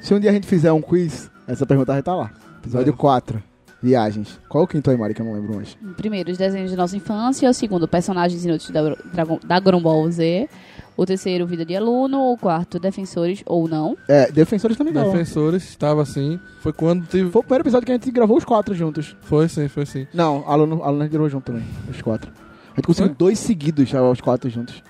se 0.00 0.12
um 0.12 0.18
dia 0.18 0.30
a 0.30 0.32
gente 0.32 0.44
fizer 0.44 0.72
um 0.72 0.82
quiz, 0.82 1.30
essa 1.46 1.64
pergunta 1.64 1.92
vai 1.92 2.00
estar 2.00 2.16
lá. 2.16 2.32
Episódio 2.58 2.92
É. 2.92 2.96
4. 2.96 3.40
Viagens. 3.80 4.40
Qual 4.48 4.64
o 4.64 4.66
quinto 4.66 4.90
aí, 4.90 4.96
Mari, 4.96 5.14
que 5.14 5.22
eu 5.22 5.26
não 5.26 5.34
lembro 5.34 5.54
mais? 5.54 5.78
Primeiro, 5.96 6.32
os 6.32 6.36
desenhos 6.36 6.72
de 6.72 6.76
nossa 6.76 6.96
infância. 6.96 7.48
O 7.48 7.54
segundo, 7.54 7.86
personagens 7.86 8.44
inúteis 8.44 8.70
da 8.70 8.80
Dragon, 9.12 9.38
da 9.46 9.60
Dragon 9.60 9.80
Ball 9.80 10.10
Z. 10.10 10.48
O 10.96 11.04
terceiro, 11.04 11.46
Vida 11.46 11.64
de 11.64 11.74
Aluno. 11.76 12.32
O 12.32 12.38
quarto, 12.38 12.78
Defensores 12.78 13.42
ou 13.46 13.68
não. 13.68 13.96
É, 14.08 14.30
Defensores 14.30 14.76
também 14.76 14.92
não. 14.92 15.10
Defensores, 15.10 15.64
estava 15.64 16.02
assim. 16.02 16.38
Foi 16.60 16.72
quando 16.72 17.06
teve. 17.06 17.30
Foi 17.30 17.40
o 17.40 17.42
primeiro 17.42 17.62
episódio 17.62 17.86
que 17.86 17.92
a 17.92 17.94
gente 17.96 18.10
gravou 18.10 18.36
os 18.36 18.44
quatro 18.44 18.74
juntos. 18.74 19.16
Foi 19.22 19.48
sim, 19.48 19.68
foi 19.68 19.86
sim. 19.86 20.06
Não, 20.14 20.48
aluno, 20.48 20.82
aluno 20.82 21.02
a 21.02 21.04
gente 21.04 21.12
gravou 21.12 21.28
junto 21.28 21.44
também, 21.44 21.64
os 21.90 22.00
quatro. 22.00 22.30
A 22.72 22.76
gente 22.76 22.86
conseguiu 22.86 23.08
Foi? 23.10 23.16
dois 23.16 23.38
seguidos, 23.38 23.88
já, 23.88 24.02
os 24.02 24.20
quatro 24.20 24.48
juntos. 24.50 24.82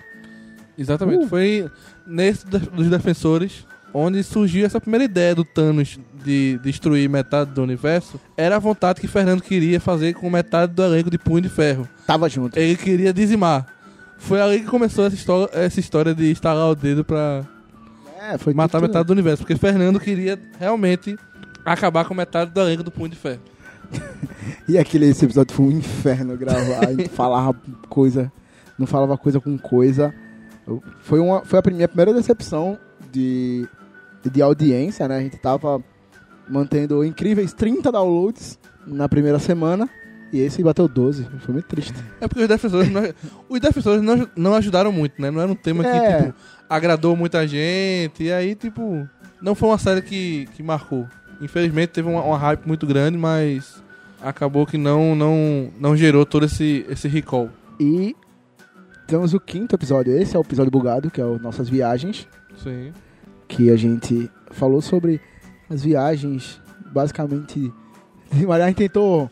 Exatamente. 0.76 1.24
Uh. 1.24 1.28
Foi 1.28 1.70
nesse 2.06 2.46
dos 2.46 2.88
defensores 2.88 3.66
onde 3.94 4.22
surgiu 4.24 4.66
essa 4.66 4.80
primeira 4.80 5.04
ideia 5.04 5.34
do 5.34 5.44
Thanos 5.44 5.98
de 6.24 6.58
destruir 6.62 7.08
metade 7.08 7.52
do 7.52 7.62
universo. 7.62 8.20
Era 8.36 8.56
a 8.56 8.58
vontade 8.58 9.00
que 9.00 9.06
Fernando 9.06 9.40
queria 9.40 9.78
fazer 9.78 10.14
com 10.14 10.28
metade 10.28 10.72
do 10.72 10.82
elenco 10.82 11.10
de 11.10 11.16
Punho 11.16 11.42
de 11.42 11.48
Ferro. 11.48 11.88
Tava 12.04 12.28
junto. 12.28 12.58
Ele 12.58 12.76
queria 12.76 13.12
dizimar. 13.12 13.66
Foi 14.26 14.40
ali 14.40 14.60
que 14.60 14.66
começou 14.66 15.04
essa 15.04 15.14
história, 15.14 15.48
essa 15.52 15.80
história 15.80 16.14
de 16.14 16.30
estalar 16.30 16.68
o 16.70 16.74
dedo 16.74 17.04
pra 17.04 17.44
É, 18.18 18.52
matar 18.54 18.78
tudo- 18.78 18.88
metade 18.88 19.06
do 19.06 19.12
universo. 19.12 19.42
Porque 19.42 19.56
Fernando 19.56 20.00
queria 20.00 20.38
realmente 20.58 21.16
acabar 21.64 22.04
com 22.06 22.14
metade 22.14 22.50
do 22.50 22.60
elenco 22.60 22.82
do 22.82 22.90
Punho 22.90 23.08
de 23.10 23.16
Ferro. 23.16 23.40
E 24.68 24.78
aquele 24.78 25.06
esse 25.06 25.24
episódio 25.24 25.54
foi 25.54 25.66
um 25.66 25.70
inferno 25.72 26.36
gravar. 26.38 26.86
A 26.86 26.90
gente 26.92 27.08
falava 27.12 27.54
coisa, 27.88 28.32
não 28.78 28.86
falava 28.86 29.16
coisa 29.18 29.38
com 29.40 29.58
coisa. 29.58 30.14
Foi, 31.02 31.18
uma, 31.20 31.44
foi 31.44 31.58
a 31.58 31.70
minha 31.70 31.86
primeira 31.88 32.12
decepção 32.14 32.78
de, 33.12 33.66
de 34.30 34.40
audiência, 34.42 35.06
né? 35.06 35.18
A 35.18 35.20
gente 35.20 35.36
tava 35.38 35.82
mantendo 36.48 37.04
incríveis 37.04 37.52
30 37.52 37.92
downloads 37.92 38.58
na 38.86 39.06
primeira 39.08 39.38
semana. 39.38 39.88
E 40.34 40.40
esse 40.40 40.62
bateu 40.64 40.88
12. 40.88 41.28
Foi 41.38 41.52
muito 41.52 41.66
triste. 41.66 41.94
É 42.20 42.26
porque 42.26 42.42
os 42.42 42.48
defensores 42.48 42.90
não, 42.90 43.02
os 43.48 43.60
defensores 43.60 44.02
não, 44.02 44.28
não 44.34 44.54
ajudaram 44.54 44.90
muito, 44.90 45.22
né? 45.22 45.30
Não 45.30 45.40
era 45.40 45.52
um 45.52 45.54
tema 45.54 45.86
É. 45.86 46.16
que, 46.16 46.22
tipo, 46.24 46.34
agradou 46.68 47.14
muita 47.14 47.46
gente. 47.46 48.24
E 48.24 48.32
aí, 48.32 48.56
tipo, 48.56 49.08
não 49.40 49.54
foi 49.54 49.68
uma 49.68 49.78
série 49.78 50.02
que, 50.02 50.48
que 50.56 50.62
marcou. 50.62 51.06
Infelizmente 51.40 51.90
teve 51.90 52.08
uma, 52.08 52.20
uma 52.22 52.36
hype 52.36 52.66
muito 52.66 52.84
grande, 52.84 53.16
mas 53.16 53.80
acabou 54.20 54.66
que 54.66 54.76
não, 54.76 55.14
não, 55.14 55.70
não 55.78 55.96
gerou 55.96 56.26
todo 56.26 56.46
esse, 56.46 56.84
esse 56.88 57.06
recall. 57.06 57.48
E 57.78 58.16
temos 59.06 59.34
o 59.34 59.40
quinto 59.40 59.76
episódio. 59.76 60.16
Esse 60.16 60.34
é 60.34 60.38
o 60.38 60.42
episódio 60.42 60.72
bugado, 60.72 61.10
que 61.12 61.20
é 61.20 61.24
o 61.24 61.38
Nossas 61.38 61.68
Viagens. 61.68 62.26
Sim. 62.56 62.92
que 63.46 63.70
a 63.70 63.76
gente 63.76 64.28
falou 64.50 64.80
sobre 64.80 65.20
as 65.70 65.82
viagens, 65.82 66.60
basicamente. 66.92 67.72
A 68.32 68.66
gente 68.66 68.76
tentou 68.76 69.30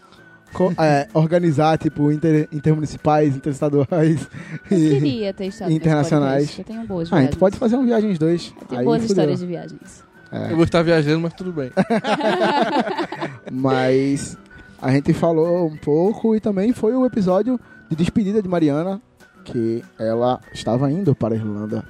é, 0.79 1.09
organizar, 1.15 1.79
tipo, 1.79 2.11
inter, 2.13 2.49
intermunicipais, 2.53 3.35
interestaduais. 3.37 4.29
Eu 4.71 4.79
e- 4.79 4.91
queria 4.91 5.33
ter 5.33 5.47
estado 5.47 5.71
internacionais. 5.73 6.59
Eu 6.59 6.65
tenho 6.65 6.87
boas 6.87 7.13
Ah, 7.13 7.17
a 7.17 7.23
gente 7.23 7.37
pode 7.37 7.57
fazer 7.57 7.77
um 7.77 7.85
Viagens 7.85 8.19
2. 8.19 8.55
Eu 8.61 8.67
tenho 8.67 8.79
Aí 8.81 8.85
boas 8.85 9.01
fudeu. 9.03 9.13
histórias 9.13 9.41
de 9.41 9.47
viagens. 9.47 10.05
É, 10.31 10.51
Eu 10.53 10.57
vou 10.57 10.65
estar 10.65 10.83
viajando, 10.83 11.21
mas 11.21 11.35
tudo 11.35 11.53
bem. 11.53 11.71
mas 13.51 14.37
a 14.81 14.91
gente 14.93 15.13
falou 15.13 15.67
um 15.67 15.77
pouco 15.77 16.35
e 16.35 16.41
também 16.41 16.73
foi 16.73 16.95
o 16.95 17.05
episódio 17.07 17.59
de 17.89 17.97
despedida 17.97 18.43
de 18.43 18.49
Mariana, 18.49 19.01
que 19.45 19.83
ela 19.99 20.41
estava 20.53 20.91
indo 20.91 21.15
para 21.15 21.35
a 21.35 21.37
Irlanda 21.37 21.85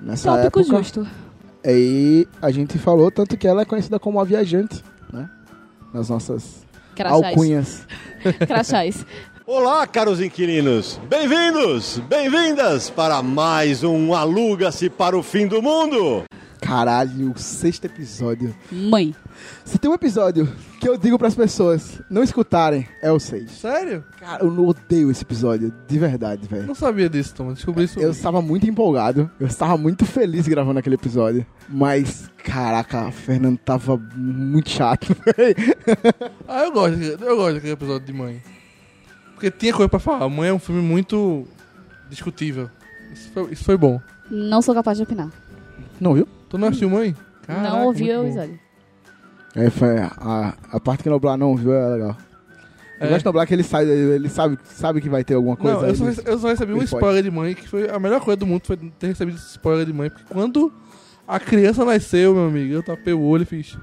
nessa 0.00 0.30
Tópico 0.30 0.60
época. 0.60 0.76
justo. 0.78 1.06
E 1.64 2.26
a 2.40 2.50
gente 2.50 2.78
falou 2.78 3.10
tanto 3.10 3.36
que 3.36 3.46
ela 3.46 3.62
é 3.62 3.64
conhecida 3.64 3.98
como 3.98 4.20
a 4.20 4.24
viajante, 4.24 4.82
né? 5.12 5.28
Nas 5.92 6.08
nossas 6.08 6.64
Crachás. 6.98 7.24
alcunhas. 7.24 7.86
Crachás. 8.46 9.06
Olá, 9.46 9.86
caros 9.86 10.20
inquilinos! 10.20 11.00
Bem-vindos, 11.08 11.98
bem-vindas 12.08 12.90
para 12.90 13.22
mais 13.22 13.84
um 13.84 14.12
Aluga-se 14.12 14.90
para 14.90 15.16
o 15.16 15.22
Fim 15.22 15.46
do 15.46 15.62
Mundo! 15.62 16.24
Caralho, 16.68 17.32
o 17.32 17.38
sexto 17.38 17.86
episódio. 17.86 18.54
Mãe. 18.70 19.16
Se 19.64 19.78
tem 19.78 19.90
um 19.90 19.94
episódio 19.94 20.46
que 20.78 20.86
eu 20.86 20.98
digo 20.98 21.18
pras 21.18 21.34
pessoas 21.34 22.02
não 22.10 22.22
escutarem, 22.22 22.86
é 23.00 23.10
o 23.10 23.18
6. 23.18 23.50
Sério? 23.52 24.04
Cara, 24.20 24.44
eu 24.44 24.50
não 24.50 24.66
odeio 24.66 25.10
esse 25.10 25.22
episódio, 25.22 25.72
de 25.88 25.98
verdade, 25.98 26.46
velho. 26.46 26.66
Não 26.66 26.74
sabia 26.74 27.08
disso, 27.08 27.34
Tom. 27.34 27.54
Descobri 27.54 27.84
isso. 27.84 27.98
Eu 27.98 28.10
estava 28.10 28.42
muito 28.42 28.68
empolgado, 28.68 29.30
eu 29.40 29.46
estava 29.46 29.78
muito 29.78 30.04
feliz 30.04 30.46
gravando 30.46 30.78
aquele 30.78 30.96
episódio. 30.96 31.46
Mas, 31.70 32.30
caraca, 32.44 33.08
o 33.08 33.12
Fernando 33.12 33.56
tava 33.56 33.96
muito 34.14 34.68
chato, 34.68 35.16
velho. 35.24 35.74
Ah, 36.46 36.64
eu 36.64 36.72
gosto, 36.72 37.00
eu 37.00 37.36
gosto 37.36 37.54
daquele 37.54 37.72
episódio 37.72 38.06
de 38.06 38.12
Mãe. 38.12 38.42
Porque 39.32 39.50
tinha 39.50 39.72
coisa 39.72 39.88
pra 39.88 39.98
falar. 39.98 40.28
Mãe 40.28 40.50
é 40.50 40.52
um 40.52 40.58
filme 40.58 40.82
muito 40.82 41.48
discutível. 42.10 42.68
Isso 43.10 43.30
foi, 43.32 43.52
isso 43.52 43.64
foi 43.64 43.78
bom. 43.78 43.98
Não 44.30 44.60
sou 44.60 44.74
capaz 44.74 44.98
de 44.98 45.04
opinar. 45.04 45.30
Não 45.98 46.12
viu? 46.12 46.28
Tu 46.48 46.58
não 46.58 46.68
assistiu 46.68 46.90
Mãe? 46.90 47.14
Caraca, 47.46 47.68
não 47.70 47.84
ouvi 47.86 48.04
muito 48.04 48.14
o 48.16 48.22
bom. 48.22 48.26
episódio. 48.28 48.60
É, 49.54 49.70
foi 49.70 49.98
a, 49.98 50.54
a 50.72 50.80
parte 50.80 51.02
que 51.02 51.08
o 51.08 51.12
Noblar 51.12 51.36
não 51.36 51.56
viu 51.56 51.72
é 51.72 51.88
legal. 51.88 52.16
Eu 53.00 53.06
É. 53.06 53.10
gosto 53.10 53.22
do 53.24 53.26
Noblar 53.26 53.46
que 53.46 53.54
ele 53.54 53.62
sabe, 53.62 53.86
ele 53.90 54.28
sabe, 54.28 54.58
sabe 54.64 55.00
que 55.00 55.08
vai 55.08 55.24
ter 55.24 55.34
alguma 55.34 55.56
coisa. 55.56 55.80
Não, 55.80 55.88
eu 55.88 55.94
só, 55.94 56.04
rece- 56.04 56.22
eu 56.26 56.38
só 56.38 56.48
recebi 56.48 56.72
um 56.72 56.76
ele 56.76 56.84
spoiler 56.84 57.22
de 57.22 57.30
mãe, 57.30 57.54
que 57.54 57.68
foi 57.68 57.88
a 57.88 57.98
melhor 57.98 58.20
coisa 58.20 58.36
do 58.36 58.46
mundo, 58.46 58.62
foi 58.64 58.76
ter 58.76 59.08
recebido 59.08 59.36
esse 59.36 59.50
spoiler 59.50 59.86
de 59.86 59.92
mãe, 59.92 60.10
porque 60.10 60.24
quando 60.32 60.72
a 61.26 61.38
criança 61.40 61.84
nasceu, 61.84 62.34
meu 62.34 62.46
amigo, 62.48 62.72
eu 62.74 62.82
tapei 62.82 63.12
o 63.14 63.20
olho 63.22 63.42
e 63.42 63.46
fiz. 63.46 63.76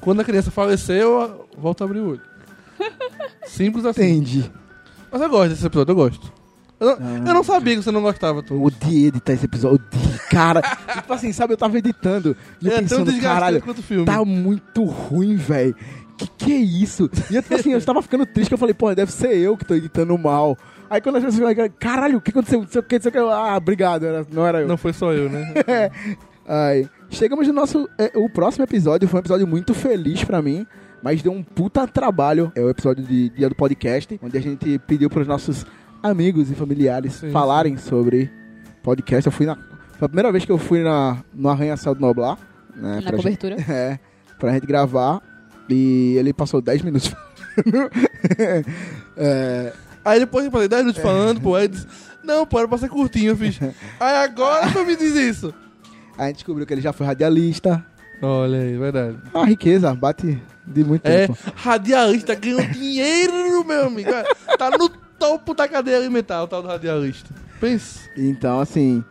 Quando 0.00 0.20
a 0.20 0.24
criança 0.24 0.50
faleceu, 0.50 1.20
eu 1.20 1.48
volto 1.56 1.82
a 1.82 1.84
abrir 1.84 2.00
o 2.00 2.10
olho. 2.10 2.20
Simples 3.46 3.84
assim. 3.84 4.02
Entendi. 4.02 4.50
Mas 5.10 5.22
eu 5.22 5.30
gosto 5.30 5.50
desse 5.50 5.64
episódio, 5.66 5.92
eu 5.92 5.96
gosto. 5.96 6.32
Eu 6.84 7.00
não, 7.00 7.06
Ah. 7.24 7.28
eu 7.28 7.34
não 7.34 7.44
sabia 7.44 7.76
que 7.76 7.82
você 7.82 7.90
não 7.90 8.02
gostava, 8.02 8.38
Eu 8.38 8.42
tu. 8.42 8.62
odiei 8.62 9.06
editar 9.06 9.32
esse 9.32 9.44
episódio. 9.46 9.80
Odiei, 9.92 10.18
cara. 10.30 10.60
tipo 10.94 11.12
assim, 11.12 11.32
sabe, 11.32 11.52
eu 11.52 11.56
tava 11.56 11.78
editando 11.78 12.36
e 12.60 12.68
É 12.68 12.70
tão 12.72 12.80
pensando, 12.82 13.04
desgastante 13.06 13.22
caralho, 13.40 13.62
quanto 13.62 13.78
o 13.78 13.82
filme. 13.82 14.04
tá 14.04 14.24
muito 14.24 14.84
ruim, 14.84 15.36
velho. 15.36 15.74
Que 16.16 16.28
que 16.38 16.52
é 16.52 16.56
isso? 16.56 17.10
E 17.30 17.34
eu, 17.36 17.42
tipo 17.42 17.54
assim, 17.54 17.72
eu 17.72 17.82
tava 17.84 18.00
ficando 18.00 18.24
triste, 18.24 18.48
que 18.48 18.54
eu 18.54 18.58
falei, 18.58 18.72
pô, 18.74 18.94
deve 18.94 19.10
ser 19.10 19.36
eu 19.36 19.56
que 19.56 19.64
tô 19.64 19.74
editando 19.74 20.16
mal. 20.16 20.56
Aí 20.88 21.00
quando 21.00 21.16
as 21.16 21.24
pessoas 21.24 21.54
falam, 21.54 21.70
caralho, 21.78 22.18
o 22.18 22.20
que 22.20 22.30
aconteceu? 22.30 22.60
Não 22.60 22.68
sei 22.68 22.80
o 22.80 22.84
que, 22.84 22.94
não 22.96 23.02
sei 23.02 23.08
o 23.08 23.12
que. 23.12 23.18
Ah, 23.18 23.56
obrigado, 23.56 24.04
não 24.30 24.46
era 24.46 24.60
eu. 24.60 24.68
Não 24.68 24.76
foi 24.76 24.92
só 24.92 25.12
eu, 25.12 25.28
né? 25.28 25.52
Ai. 26.46 26.88
Chegamos 27.10 27.46
no 27.48 27.52
nosso. 27.54 27.88
é, 27.98 28.12
o 28.14 28.28
próximo 28.28 28.64
episódio 28.64 29.08
foi 29.08 29.18
um 29.18 29.22
episódio 29.22 29.46
muito 29.46 29.72
feliz 29.74 30.22
pra 30.24 30.42
mim, 30.42 30.66
mas 31.02 31.22
deu 31.22 31.32
um 31.32 31.42
puta 31.42 31.86
trabalho. 31.86 32.52
É 32.54 32.60
o 32.60 32.68
episódio 32.70 33.04
de 33.04 33.28
dia 33.30 33.48
do 33.48 33.54
podcast, 33.54 34.18
onde 34.22 34.36
a 34.36 34.40
gente 34.40 34.78
pediu 34.86 35.08
pros 35.10 35.26
nossos 35.26 35.64
amigos 36.04 36.50
e 36.50 36.54
familiares 36.54 37.14
Sim, 37.14 37.30
falarem 37.30 37.76
sobre 37.76 38.30
podcast. 38.82 39.26
Eu 39.26 39.32
fui 39.32 39.46
na. 39.46 39.56
Foi 39.98 40.06
a 40.06 40.08
primeira 40.08 40.30
vez 40.30 40.44
que 40.44 40.52
eu 40.52 40.58
fui 40.58 40.82
na, 40.82 41.18
no 41.32 41.48
Arranha-Céu 41.48 41.94
do 41.94 42.00
Noblar. 42.00 42.38
Né, 42.76 42.96
Na 42.96 43.02
pra 43.02 43.16
cobertura. 43.16 43.56
Gente, 43.58 43.70
é, 43.72 43.98
pra 44.38 44.52
gente 44.52 44.66
gravar. 44.66 45.22
E 45.68 46.14
ele 46.18 46.32
passou 46.34 46.60
10 46.60 46.82
minutos 46.82 47.08
falando. 47.08 47.90
é, 49.16 49.72
Aí 50.04 50.20
depois 50.20 50.44
eu 50.44 50.50
falei 50.50 50.68
10 50.68 50.82
minutos 50.82 51.02
falando, 51.02 51.40
pô, 51.40 51.54
aí 51.54 51.66
disse, 51.66 51.86
não, 52.22 52.46
pô, 52.46 52.58
era 52.58 52.68
pra 52.68 52.76
ser 52.76 52.90
curtinho, 52.90 53.30
eu 53.30 53.36
fiz. 53.36 53.58
Aí 53.98 54.16
agora 54.16 54.70
tu 54.70 54.84
me 54.84 54.94
diz 54.96 55.14
isso. 55.14 55.54
a 56.18 56.26
gente 56.26 56.36
descobriu 56.36 56.66
que 56.66 56.74
ele 56.74 56.82
já 56.82 56.92
foi 56.92 57.06
radialista. 57.06 57.82
Olha 58.20 58.58
aí, 58.60 58.76
verdade. 58.76 59.16
Uma 59.34 59.44
riqueza, 59.46 59.94
bate 59.94 60.40
de 60.66 60.84
muito 60.84 61.06
É, 61.06 61.26
tempo. 61.26 61.38
radialista 61.56 62.34
ganhou 62.34 62.60
dinheiro, 62.66 63.64
meu 63.64 63.86
amigo. 63.86 64.10
É, 64.10 64.22
Tá 64.58 64.70
no 64.70 64.90
topo 65.24 65.54
da 65.54 65.66
cadeia 65.66 65.96
alimentar, 65.96 66.42
o 66.42 66.46
tal 66.46 66.60
do 66.60 66.68
radialista. 66.68 67.34
Pensa. 67.58 68.10
Então, 68.14 68.60
assim, 68.60 69.02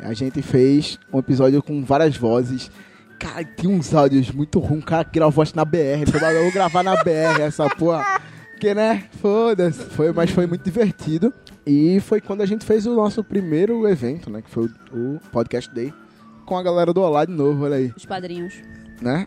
a 0.00 0.14
gente 0.14 0.40
fez 0.40 0.98
um 1.12 1.18
episódio 1.18 1.62
com 1.62 1.84
várias 1.84 2.16
vozes. 2.16 2.70
Cara, 3.18 3.44
tinha 3.44 3.70
uns 3.70 3.92
áudios 3.92 4.30
muito 4.30 4.58
ruins. 4.60 4.82
O 4.82 4.86
cara 4.86 5.04
que 5.04 5.12
gravou 5.12 5.42
acho, 5.42 5.54
na 5.54 5.66
BR. 5.66 6.04
Eu 6.34 6.42
vou 6.44 6.52
gravar 6.52 6.82
na 6.82 6.96
BR 7.04 7.42
essa 7.42 7.68
porra. 7.68 8.20
Porque, 8.52 8.72
né? 8.74 9.04
Foda-se. 9.20 9.84
Foi, 9.84 10.10
mas 10.10 10.30
foi 10.30 10.46
muito 10.46 10.64
divertido. 10.64 11.34
E 11.66 12.00
foi 12.00 12.20
quando 12.20 12.40
a 12.40 12.46
gente 12.46 12.64
fez 12.64 12.86
o 12.86 12.94
nosso 12.94 13.22
primeiro 13.22 13.86
evento, 13.86 14.30
né? 14.30 14.40
Que 14.40 14.50
foi 14.50 14.70
o, 14.90 15.16
o 15.16 15.20
Podcast 15.30 15.72
Day. 15.74 15.92
Com 16.46 16.56
a 16.56 16.62
galera 16.62 16.94
do 16.94 17.02
Olá 17.02 17.26
de 17.26 17.32
novo, 17.32 17.64
olha 17.64 17.76
aí. 17.76 17.92
Os 17.94 18.06
padrinhos. 18.06 18.54
Né? 19.02 19.26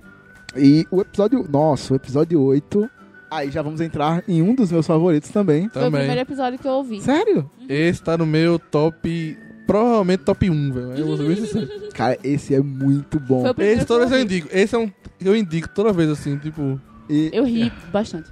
E 0.56 0.88
o 0.90 1.02
episódio... 1.02 1.46
Nossa, 1.48 1.94
o 1.94 1.96
episódio 1.96 2.42
8... 2.42 2.90
Aí 3.32 3.50
já 3.50 3.62
vamos 3.62 3.80
entrar 3.80 4.24
em 4.28 4.42
um 4.42 4.54
dos 4.54 4.70
meus 4.72 4.86
favoritos 4.86 5.30
também. 5.30 5.70
Foi 5.70 5.82
o 5.82 5.86
Também. 5.86 6.02
primeiro 6.02 6.22
episódio 6.22 6.60
que 6.60 6.68
eu 6.68 6.74
ouvi. 6.74 7.00
Sério? 7.02 7.50
Esse 7.70 8.04
tá 8.04 8.18
no 8.18 8.26
meu 8.26 8.60
top. 8.60 9.38
Provavelmente 9.66 10.24
top 10.26 10.50
1, 10.50 10.72
velho. 10.74 10.92
Eu 10.98 11.06
vou 11.08 11.18
ser 11.18 11.24
bem 11.28 11.36
sincero. 11.38 11.70
Cara, 11.96 12.18
esse 12.26 12.54
é 12.54 12.60
muito 12.60 13.20
bom. 13.22 13.42
Foi 13.44 13.52
o 13.52 13.54
primeiro 13.56 13.78
Esse 13.80 13.86
que 13.86 13.92
eu 13.94 13.98
toda 13.98 14.10
vez 14.10 14.20
eu 14.22 14.26
ouvi. 14.26 14.36
indico. 14.36 14.50
Esse 14.52 14.76
é 14.76 14.78
um. 14.80 14.92
Eu 15.24 15.36
indico 15.36 15.70
toda 15.70 15.94
vez 15.94 16.10
assim, 16.10 16.38
tipo. 16.38 16.78
E, 17.10 17.30
Eu 17.32 17.46
ri 17.46 17.72
bastante. 17.92 18.30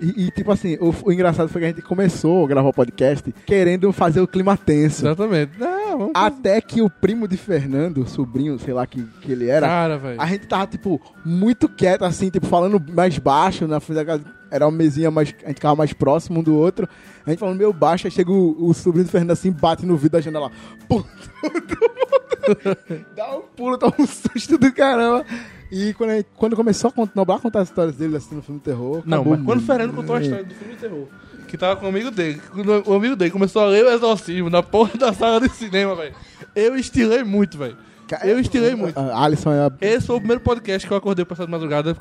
E, 0.00 0.26
e, 0.26 0.30
tipo 0.30 0.50
assim, 0.50 0.76
o, 0.80 0.94
o 1.04 1.12
engraçado 1.12 1.48
foi 1.48 1.60
que 1.60 1.64
a 1.66 1.68
gente 1.68 1.82
começou 1.82 2.44
a 2.44 2.48
gravar 2.48 2.68
o 2.70 2.72
podcast 2.72 3.32
querendo 3.44 3.92
fazer 3.92 4.20
o 4.20 4.26
clima 4.26 4.56
tenso. 4.56 5.02
Exatamente. 5.04 5.52
Vamos. 5.58 6.10
Até 6.14 6.60
que 6.60 6.80
o 6.80 6.88
primo 6.88 7.28
de 7.28 7.36
Fernando, 7.36 8.06
sobrinho, 8.08 8.58
sei 8.58 8.72
lá 8.72 8.86
que, 8.86 9.02
que 9.20 9.32
ele 9.32 9.48
era, 9.48 9.66
Cara, 9.66 9.98
velho. 9.98 10.20
a 10.20 10.26
gente 10.26 10.46
tava, 10.46 10.66
tipo, 10.66 11.00
muito 11.24 11.68
quieto, 11.68 12.04
assim, 12.04 12.30
tipo, 12.30 12.46
falando 12.46 12.82
mais 12.92 13.18
baixo, 13.18 13.66
na 13.66 13.78
frente 13.80 13.96
da 13.98 14.04
casa. 14.04 14.24
Era 14.50 14.66
uma 14.66 14.76
mesinha 14.76 15.10
mais. 15.10 15.34
A 15.44 15.48
gente 15.48 15.56
ficava 15.56 15.76
mais 15.76 15.92
próximo 15.92 16.40
um 16.40 16.42
do 16.42 16.56
outro. 16.56 16.88
A 17.24 17.30
gente 17.30 17.38
falando 17.38 17.58
meio 17.58 17.72
baixo, 17.72 18.06
aí 18.06 18.10
chega 18.10 18.32
o, 18.32 18.68
o 18.68 18.74
sobrinho 18.74 19.04
do 19.04 19.10
Fernando 19.10 19.30
assim, 19.32 19.52
bate 19.52 19.86
no 19.86 19.96
vidro 19.96 20.18
da 20.18 20.20
janela. 20.20 20.50
Pum, 20.88 21.02
todo 21.40 21.52
mundo 21.52 23.06
dá 23.14 23.36
um 23.36 23.42
pulo, 23.56 23.76
dá 23.76 23.92
um 23.98 24.06
susto 24.06 24.58
do 24.58 24.72
caramba. 24.72 25.24
E 25.70 25.94
quando, 25.94 26.10
gente- 26.10 26.26
quando 26.36 26.56
começou 26.56 26.88
a 26.88 26.92
contar, 26.92 27.12
Noblar 27.14 27.38
contar 27.40 27.60
as 27.60 27.68
histórias 27.68 27.96
dele 27.96 28.16
assim 28.16 28.34
no 28.34 28.42
filme 28.42 28.58
de 28.58 28.64
terror. 28.64 29.02
Não, 29.06 29.18
acabou 29.18 29.36
mas 29.36 29.46
quando 29.46 29.58
o. 29.60 29.62
Fernando 29.62 29.94
contou 29.94 30.16
a 30.16 30.20
história 30.20 30.44
do 30.44 30.54
filme 30.54 30.74
de 30.74 30.80
terror, 30.80 31.06
que 31.46 31.56
tava 31.58 31.76
com 31.78 31.86
o 31.86 31.88
amigo 31.88 32.10
dele, 32.10 32.40
o 32.86 32.94
amigo 32.94 33.16
dele 33.16 33.30
começou 33.30 33.62
a 33.62 33.66
ler 33.66 33.84
o 33.84 33.90
exorcismo 33.90 34.50
na 34.50 34.62
porra 34.62 34.90
da 34.98 35.12
sala 35.12 35.40
de 35.40 35.48
cinema, 35.50 35.94
velho. 35.94 36.14
Eu 36.54 36.76
estilei 36.76 37.22
muito, 37.22 37.56
velho. 37.58 37.76
Eu 38.24 38.40
estilei 38.40 38.74
muito. 38.74 38.98
A 38.98 39.24
Alisson 39.24 39.52
é 39.52 39.60
a. 39.66 39.72
Esse 39.80 40.08
foi 40.08 40.16
o 40.16 40.18
primeiro 40.18 40.42
podcast 40.42 40.86
que 40.86 40.92
eu 40.92 40.96
acordei 40.96 41.24
passado 41.24 41.46
de 41.46 41.52
madrugada 41.52 41.96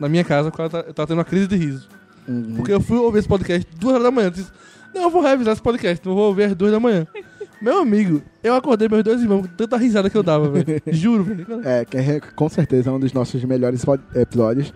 na 0.00 0.08
minha 0.08 0.24
casa, 0.24 0.50
porque 0.50 0.62
eu 0.62 0.70
tava 0.70 0.84
eu 0.88 0.94
tava 0.94 1.06
tendo 1.06 1.18
uma 1.18 1.24
crise 1.24 1.46
de 1.46 1.56
riso. 1.56 1.88
Uhum. 2.26 2.54
Porque 2.56 2.72
eu 2.72 2.80
fui 2.80 2.96
ouvir 2.96 3.18
esse 3.18 3.28
podcast 3.28 3.68
duas 3.76 3.92
horas 3.94 4.04
da 4.04 4.10
manhã. 4.10 4.28
Eu 4.28 4.30
disse, 4.30 4.50
não, 4.94 5.02
eu 5.02 5.10
vou 5.10 5.20
revisar 5.22 5.52
esse 5.52 5.62
podcast, 5.62 6.06
não 6.06 6.14
vou 6.14 6.28
ouvir 6.28 6.44
às 6.44 6.54
duas 6.54 6.72
da 6.72 6.80
manhã. 6.80 7.06
Meu 7.62 7.78
amigo, 7.78 8.20
eu 8.42 8.56
acordei 8.56 8.88
meus 8.88 9.04
dois 9.04 9.22
irmãos 9.22 9.42
com 9.42 9.54
tanta 9.54 9.76
risada 9.76 10.10
que 10.10 10.16
eu 10.16 10.22
dava, 10.24 10.50
velho. 10.50 10.82
Juro, 10.90 11.22
velho. 11.22 11.46
É, 11.64 11.84
que 11.84 11.96
é 11.96 12.18
com 12.18 12.48
certeza 12.48 12.90
um 12.90 12.98
dos 12.98 13.12
nossos 13.12 13.44
melhores 13.44 13.84
episódios. 14.16 14.74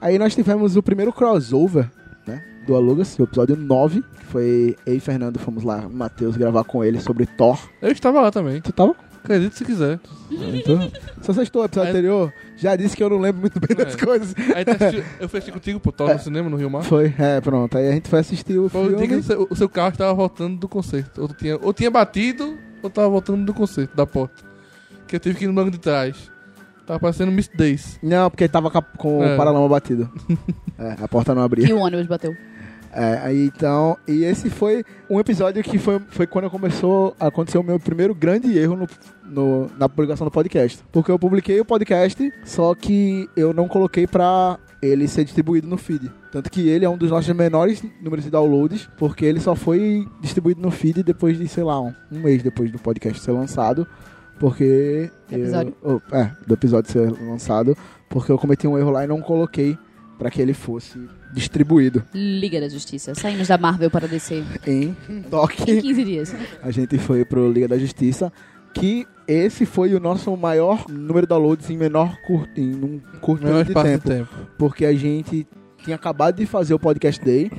Aí 0.00 0.20
nós 0.20 0.36
tivemos 0.36 0.76
o 0.76 0.82
primeiro 0.82 1.12
crossover, 1.12 1.90
né? 2.24 2.40
Do 2.64 2.76
Alugas, 2.76 3.18
o 3.18 3.24
episódio 3.24 3.56
9, 3.56 4.04
que 4.16 4.24
foi 4.26 4.76
eu 4.86 4.94
e 4.94 5.00
Fernando 5.00 5.36
fomos 5.40 5.64
lá, 5.64 5.88
Matheus, 5.88 6.36
gravar 6.36 6.62
com 6.62 6.84
ele 6.84 7.00
sobre 7.00 7.26
Thor. 7.26 7.58
Eu 7.82 7.90
estava 7.90 8.20
lá 8.20 8.30
também. 8.30 8.60
Tu 8.60 8.70
tava? 8.70 8.94
Acredite 9.28 9.56
se 9.58 9.64
quiser. 9.64 10.00
Então, 10.30 10.90
se 11.20 11.26
você 11.26 11.42
estou 11.42 11.62
no 11.62 11.66
episódio 11.66 11.90
Aí- 11.90 11.96
anterior, 11.96 12.32
já 12.56 12.74
disse 12.76 12.96
que 12.96 13.02
eu 13.02 13.10
não 13.10 13.18
lembro 13.18 13.40
muito 13.42 13.60
bem 13.60 13.76
das 13.76 13.94
É. 13.94 13.96
coisas. 13.98 14.34
Aí 14.54 14.64
tu 14.64 14.70
assistiu- 14.70 15.04
eu 15.20 15.28
fui 15.28 15.38
assistir 15.38 15.52
contigo 15.52 15.80
pro 15.80 15.92
Thor 15.92 16.12
no 16.14 16.18
cinema, 16.18 16.48
no 16.48 16.56
Rio 16.56 16.70
Mar. 16.70 16.82
Foi, 16.82 17.14
é, 17.18 17.40
pronto. 17.40 17.76
Aí 17.76 17.88
a 17.88 17.92
gente 17.92 18.08
foi 18.08 18.20
assistir 18.20 18.58
o 18.58 18.68
Foi 18.68 18.86
o 18.86 18.88
dia 18.88 18.96
que 18.98 19.06
filme. 19.08 19.20
o 19.20 19.22
seu, 19.22 19.46
o 19.50 19.56
seu 19.56 19.68
carro 19.68 19.90
estava 19.90 20.14
voltando 20.14 20.58
do 20.58 20.68
concerto. 20.68 21.20
Ou 21.22 21.28
tinha, 21.28 21.58
ou 21.60 21.72
tinha 21.74 21.90
batido, 21.90 22.56
ou 22.82 22.88
tava 22.88 23.08
voltando 23.08 23.44
do 23.44 23.52
concerto, 23.52 23.94
da 23.96 24.06
porta. 24.06 24.42
Que 25.06 25.16
eu 25.16 25.20
tive 25.20 25.38
que 25.38 25.44
ir 25.44 25.48
no 25.48 25.54
banco 25.54 25.70
de 25.70 25.78
trás. 25.78 26.30
Tava 26.86 26.98
parecendo 27.00 27.30
Miss 27.30 27.50
Days. 27.54 27.98
Não, 28.02 28.30
porque 28.30 28.48
tava 28.48 28.70
com, 28.70 28.78
a- 28.78 28.82
com 28.82 29.22
É. 29.22 29.34
o 29.34 29.36
paralama 29.36 29.68
batido. 29.68 30.10
é, 30.78 30.96
a 31.02 31.06
porta 31.08 31.34
não 31.34 31.42
abria. 31.42 31.68
E 31.68 31.72
o 31.74 31.78
ônibus 31.80 32.06
bateu. 32.06 32.34
É, 32.92 33.18
aí 33.22 33.46
então, 33.46 33.96
e 34.08 34.24
esse 34.24 34.48
foi 34.50 34.82
um 35.10 35.20
episódio 35.20 35.62
que 35.62 35.78
foi, 35.78 36.00
foi 36.08 36.26
quando 36.26 36.48
começou 36.50 37.14
a 37.20 37.26
acontecer 37.26 37.58
o 37.58 37.62
meu 37.62 37.78
primeiro 37.78 38.14
grande 38.14 38.56
erro 38.58 38.76
no, 38.76 38.86
no- 39.24 39.70
na 39.78 39.88
publicação 39.88 40.26
do 40.26 40.30
podcast. 40.30 40.82
Porque 40.90 41.10
eu 41.10 41.18
publiquei 41.18 41.60
o 41.60 41.64
podcast, 41.64 42.32
só 42.44 42.74
que 42.74 43.28
eu 43.36 43.52
não 43.52 43.68
coloquei 43.68 44.06
pra 44.06 44.58
ele 44.80 45.06
ser 45.06 45.24
distribuído 45.24 45.66
no 45.68 45.76
feed. 45.76 46.10
Tanto 46.32 46.50
que 46.50 46.68
ele 46.68 46.84
é 46.84 46.88
um 46.88 46.96
dos 46.96 47.10
nossos 47.10 47.34
menores 47.34 47.82
números 48.00 48.24
de 48.24 48.30
downloads, 48.30 48.88
porque 48.96 49.24
ele 49.24 49.40
só 49.40 49.54
foi 49.54 50.06
distribuído 50.20 50.60
no 50.62 50.70
feed 50.70 51.02
depois 51.02 51.36
de, 51.38 51.46
sei 51.46 51.64
lá, 51.64 51.80
um, 51.80 51.92
um 52.10 52.20
mês 52.20 52.42
depois 52.42 52.70
do 52.72 52.78
podcast 52.78 53.20
ser 53.22 53.32
lançado. 53.32 53.86
Porque. 54.38 55.10
eu- 55.30 55.38
Episódio. 55.40 55.74
oh, 55.82 56.00
é, 56.14 56.30
do 56.46 56.54
episódio 56.54 56.90
ser 56.90 57.10
lançado. 57.22 57.76
Porque 58.08 58.32
eu 58.32 58.38
cometi 58.38 58.66
um 58.66 58.78
erro 58.78 58.90
lá 58.90 59.04
e 59.04 59.06
não 59.06 59.20
coloquei 59.20 59.76
pra 60.18 60.30
que 60.30 60.40
ele 60.40 60.54
fosse 60.54 60.98
distribuído 61.32 62.02
Liga 62.14 62.60
da 62.60 62.68
Justiça. 62.68 63.14
Saímos 63.14 63.48
da 63.48 63.58
Marvel 63.58 63.90
para 63.90 64.06
descer. 64.08 64.44
em 64.66 64.96
Em 65.08 65.22
toque. 65.22 65.80
15 65.80 66.04
dias. 66.04 66.34
A 66.62 66.70
gente 66.70 66.98
foi 66.98 67.24
pro 67.24 67.50
Liga 67.50 67.68
da 67.68 67.78
Justiça, 67.78 68.32
que 68.74 69.06
esse 69.26 69.66
foi 69.66 69.94
o 69.94 70.00
nosso 70.00 70.34
maior 70.36 70.84
número 70.88 71.26
de 71.26 71.28
downloads 71.28 71.68
em 71.70 71.76
menor 71.76 72.16
curto, 72.26 72.60
em 72.60 72.74
um 72.74 73.00
curto 73.20 73.44
Menor 73.44 73.64
período 73.64 73.82
de 73.84 73.90
tempo, 73.90 74.08
tempo. 74.08 74.28
porque 74.56 74.84
a 74.86 74.94
gente 74.94 75.46
tinha 75.84 75.96
acabado 75.96 76.36
de 76.36 76.46
fazer 76.46 76.74
o 76.74 76.78
podcast 76.78 77.22
day, 77.24 77.50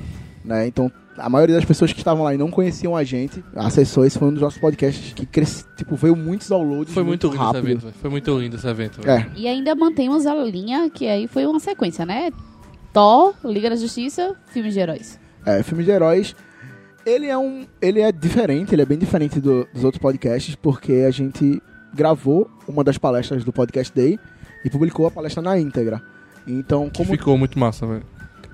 né? 0.44 0.66
Então 0.66 0.90
a 1.16 1.28
maioria 1.28 1.56
das 1.56 1.64
pessoas 1.66 1.92
que 1.92 1.98
estavam 1.98 2.24
lá 2.24 2.34
e 2.34 2.38
não 2.38 2.50
conheciam 2.50 2.96
a 2.96 3.04
gente, 3.04 3.44
acessou 3.54 4.06
esse 4.06 4.18
foi 4.18 4.28
um 4.28 4.32
dos 4.32 4.40
nossos 4.40 4.58
podcasts 4.58 5.12
que 5.12 5.26
cresce, 5.26 5.64
tipo, 5.76 5.94
veio 5.94 6.16
muitos 6.16 6.48
downloads 6.48 6.94
Foi 6.94 7.02
muito, 7.02 7.26
lindo 7.26 7.36
esse 7.36 7.44
rápido. 7.44 7.66
evento, 7.66 7.80
velho. 7.82 7.94
Foi 8.00 8.10
muito 8.10 8.38
lindo 8.38 8.56
esse 8.56 8.66
evento. 8.66 9.00
É, 9.08 9.26
E 9.36 9.46
ainda 9.46 9.74
mantemos 9.74 10.24
a 10.26 10.34
linha, 10.34 10.88
que 10.88 11.06
aí 11.06 11.26
foi 11.28 11.44
uma 11.46 11.60
sequência, 11.60 12.06
né? 12.06 12.30
Thor, 12.92 13.34
Liga 13.44 13.70
da 13.70 13.76
Justiça, 13.76 14.34
filmes 14.46 14.74
de 14.74 14.80
heróis. 14.80 15.18
É, 15.46 15.62
filme 15.62 15.84
de 15.84 15.90
heróis. 15.90 16.34
Ele 17.06 17.26
é 17.26 17.36
um. 17.38 17.66
Ele 17.80 18.00
é 18.00 18.12
diferente, 18.12 18.74
ele 18.74 18.82
é 18.82 18.84
bem 18.84 18.98
diferente 18.98 19.40
do- 19.40 19.66
dos 19.72 19.84
outros 19.84 20.00
podcasts, 20.00 20.54
porque 20.54 20.92
a 21.06 21.10
gente 21.10 21.62
gravou 21.94 22.50
uma 22.68 22.84
das 22.84 22.98
palestras 22.98 23.42
do 23.44 23.52
Podcast 23.52 23.92
Day 23.94 24.18
e 24.64 24.70
publicou 24.70 25.06
a 25.06 25.10
palestra 25.10 25.42
na 25.42 25.58
íntegra. 25.58 26.02
Então, 26.46 26.90
Que 26.90 26.98
como. 27.04 27.10
ficou 27.16 27.38
muito 27.38 27.58
massa, 27.58 27.86
velho. 27.86 28.02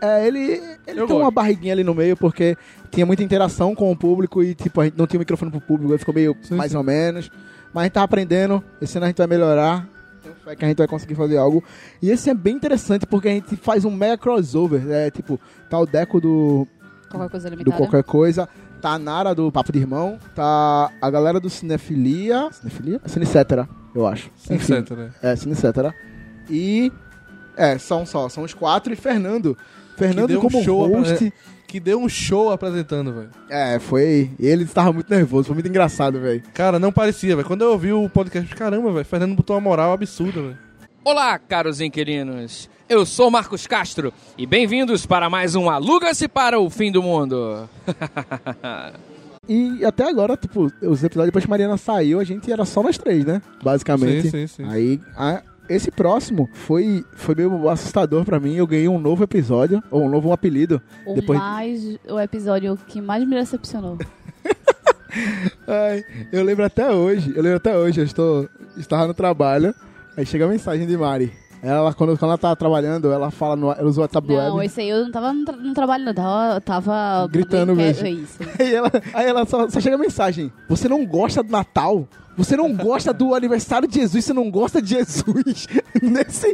É, 0.01 0.27
ele, 0.27 0.61
ele 0.87 1.01
Eu 1.01 1.07
tem 1.07 1.16
uma 1.16 1.25
gosto. 1.25 1.35
barriguinha 1.35 1.72
ali 1.72 1.83
no 1.83 1.94
meio, 1.94 2.16
porque 2.16 2.57
tinha 2.90 3.07
muita 3.07 3.22
interação 3.22 3.75
com 3.75 3.90
o 3.90 3.96
público 3.96 4.42
e, 4.42 4.55
tipo, 4.55 4.81
a 4.81 4.85
gente 4.85 4.96
não 4.99 5.07
tinha 5.07 5.18
microfone 5.18 5.51
pro 5.51 5.61
público, 5.61 5.92
aí 5.92 5.99
ficou 5.99 6.14
meio 6.14 6.37
Sim, 6.42 6.55
mais 6.55 6.70
sim. 6.72 6.77
ou 6.77 6.83
menos. 6.85 7.31
Mas 7.72 7.81
a 7.81 7.85
gente 7.85 7.92
tá 7.94 8.03
aprendendo, 8.03 8.62
esse 8.81 8.96
ano 8.99 9.07
a 9.07 9.09
gente 9.09 9.16
vai 9.18 9.27
melhorar. 9.27 9.88
Tenho 10.27 10.37
fé 10.45 10.57
que 10.57 10.65
a 10.65 10.69
gente 10.69 10.79
vai 10.79 10.89
conseguir 10.89 11.15
fazer 11.15 11.37
algo. 11.37 11.62
E 12.03 12.11
esse 12.11 12.29
é 12.29 12.35
bem 12.35 12.57
interessante 12.57 13.07
porque 13.07 13.29
a 13.29 13.33
gente 13.33 13.57
faz 13.57 13.85
um 13.85 13.91
mega 13.91 14.19
crossover. 14.19 14.83
É 14.91 15.11
tipo, 15.11 15.39
tá 15.71 15.79
o 15.79 15.87
Deco 15.87 16.21
do 16.21 16.67
Qualquer 17.09 17.31
coisa 17.31 17.49
do 17.49 17.57
limitada. 17.57 17.77
qualquer 17.77 18.03
coisa. 18.03 18.49
Tá 18.81 18.91
a 18.91 18.99
Nara 18.99 19.35
do 19.35 19.51
Papo 19.51 19.73
de 19.73 19.79
Irmão. 19.79 20.19
Tá 20.35 20.91
a 21.01 21.11
galera 21.11 21.41
do 21.41 21.49
Cinefilia. 21.49 22.49
Cinefilia? 22.53 23.01
Cinecetera, 23.07 23.69
eu 23.95 24.07
acho. 24.07 24.31
Etc, 24.51 24.91
né? 24.91 25.11
É, 25.23 25.37
Cinecetera. 25.37 25.95
E. 26.51 26.93
É, 27.57 27.79
são 27.79 28.05
só, 28.05 28.29
são 28.29 28.45
os 28.45 28.53
quatro. 28.53 28.93
E 28.93 28.97
Fernando. 28.97 29.57
Fernando 29.97 30.29
deu 30.29 30.41
um 30.41 30.43
como 30.43 30.62
show 30.62 30.87
host. 30.87 31.33
Que 31.66 31.81
deu 31.81 32.00
um 32.00 32.09
show 32.09 32.50
apresentando, 32.50 33.12
velho. 33.12 33.31
É, 33.50 33.79
foi. 33.79 34.31
Ele 34.38 34.64
estava 34.64 34.92
muito 34.92 35.11
nervoso, 35.11 35.46
foi 35.46 35.55
muito 35.55 35.68
engraçado, 35.68 36.20
velho. 36.20 36.42
Cara, 36.55 36.79
não 36.79 36.92
parecia, 36.92 37.35
velho. 37.35 37.46
Quando 37.46 37.62
eu 37.62 37.72
ouvi 37.72 37.92
o 37.92 38.09
podcast, 38.09 38.55
caramba, 38.55 38.92
velho. 38.92 39.05
Fernando 39.05 39.35
botou 39.35 39.57
uma 39.57 39.61
moral 39.62 39.92
absurda, 39.92 40.40
velho. 40.40 40.59
Olá, 41.05 41.38
caros 41.38 41.81
inquilinos. 41.81 42.70
Eu 42.88 43.05
sou 43.05 43.31
Marcos 43.33 43.66
Castro 43.66 44.12
e 44.38 44.46
bem-vindos 44.46 45.05
para 45.07 45.29
mais 45.29 45.57
um 45.57 45.68
Aluga-se 45.68 46.29
para 46.29 46.59
o 46.61 46.70
Fim 46.70 46.92
do 46.92 47.02
Mundo. 47.02 47.68
E 49.48 49.85
até 49.85 50.09
agora, 50.09 50.37
tipo, 50.37 50.64
os 50.83 51.05
episódios 51.05 51.26
depois 51.26 51.44
que 51.44 51.50
Mariana 51.50 51.76
saiu, 51.76 52.18
a 52.18 52.24
gente 52.24 52.50
era 52.50 52.64
só 52.64 52.83
nós 52.83 52.98
três, 52.98 53.24
né? 53.24 53.40
Basicamente. 53.62 54.22
Sim, 54.22 54.31
sim, 54.31 54.46
sim. 54.48 54.64
Aí, 54.68 55.00
a- 55.16 55.40
esse 55.68 55.90
próximo 55.90 56.48
foi, 56.52 57.05
foi 57.14 57.35
meio 57.35 57.68
assustador 57.68 58.24
pra 58.24 58.38
mim. 58.40 58.55
Eu 58.55 58.66
ganhei 58.66 58.88
um 58.88 58.98
novo 58.98 59.22
episódio, 59.24 59.83
ou 59.90 60.02
um 60.05 60.09
novo 60.09 60.33
apelido. 60.33 60.81
O 61.07 61.14
Depois- 61.14 61.38
mais. 61.38 61.98
O 62.09 62.18
episódio 62.20 62.79
que 62.87 63.00
mais 63.00 63.26
me 63.26 63.35
decepcionou. 63.35 63.98
Ai, 65.66 66.05
eu 66.33 66.42
lembro 66.44 66.64
até 66.64 66.90
hoje, 66.90 67.33
eu 67.35 67.42
lembro 67.42 67.57
até 67.57 67.76
hoje, 67.76 68.00
eu 68.00 68.05
estou, 68.05 68.48
estava 68.76 69.07
no 69.07 69.14
trabalho, 69.14 69.74
aí 70.16 70.26
chega 70.26 70.44
a 70.44 70.48
mensagem 70.48 70.87
de 70.87 70.96
Mari. 70.96 71.33
Ela, 71.62 71.92
quando, 71.94 72.16
quando 72.18 72.31
ela 72.31 72.38
tava 72.38 72.55
trabalhando, 72.55 73.11
ela 73.11 73.31
fala 73.31 73.57
no, 73.57 73.72
ela 73.72 73.90
o 73.90 73.98
WhatsApp 74.00 74.26
do 74.29 74.35
Não, 74.35 74.62
esse 74.62 74.81
aí 74.83 74.90
eu 74.90 75.05
não 75.05 75.11
tava 75.11 75.33
no, 75.33 75.44
tra 75.44 75.57
no 75.57 75.74
trabalho, 75.74 76.05
não. 76.05 76.14
Tava. 76.14 76.61
tava 76.61 77.29
Gritando 77.29 77.74
mesmo. 77.74 78.02
que- 78.02 78.09
É 78.09 78.12
isso. 78.12 78.38
Aí 78.61 78.74
ela, 78.74 78.90
aí 79.14 79.26
ela 79.26 79.46
só, 79.46 79.68
só 79.68 79.81
chega 79.81 79.96
a 79.96 79.98
mensagem: 79.98 80.52
Você 80.68 80.87
não 80.88 81.05
gosta 81.05 81.42
do 81.42 81.50
Natal? 81.50 82.07
Você 82.37 82.57
não 82.57 82.72
gosta 82.75 83.12
do 83.12 83.35
aniversário 83.35 83.88
de 83.88 84.01
Jesus? 84.01 84.25
Você 84.25 84.33
não 84.33 84.51
gosta 84.51 84.81
de 84.83 84.90
Jesus? 84.90 85.66
Nesse, 86.03 86.49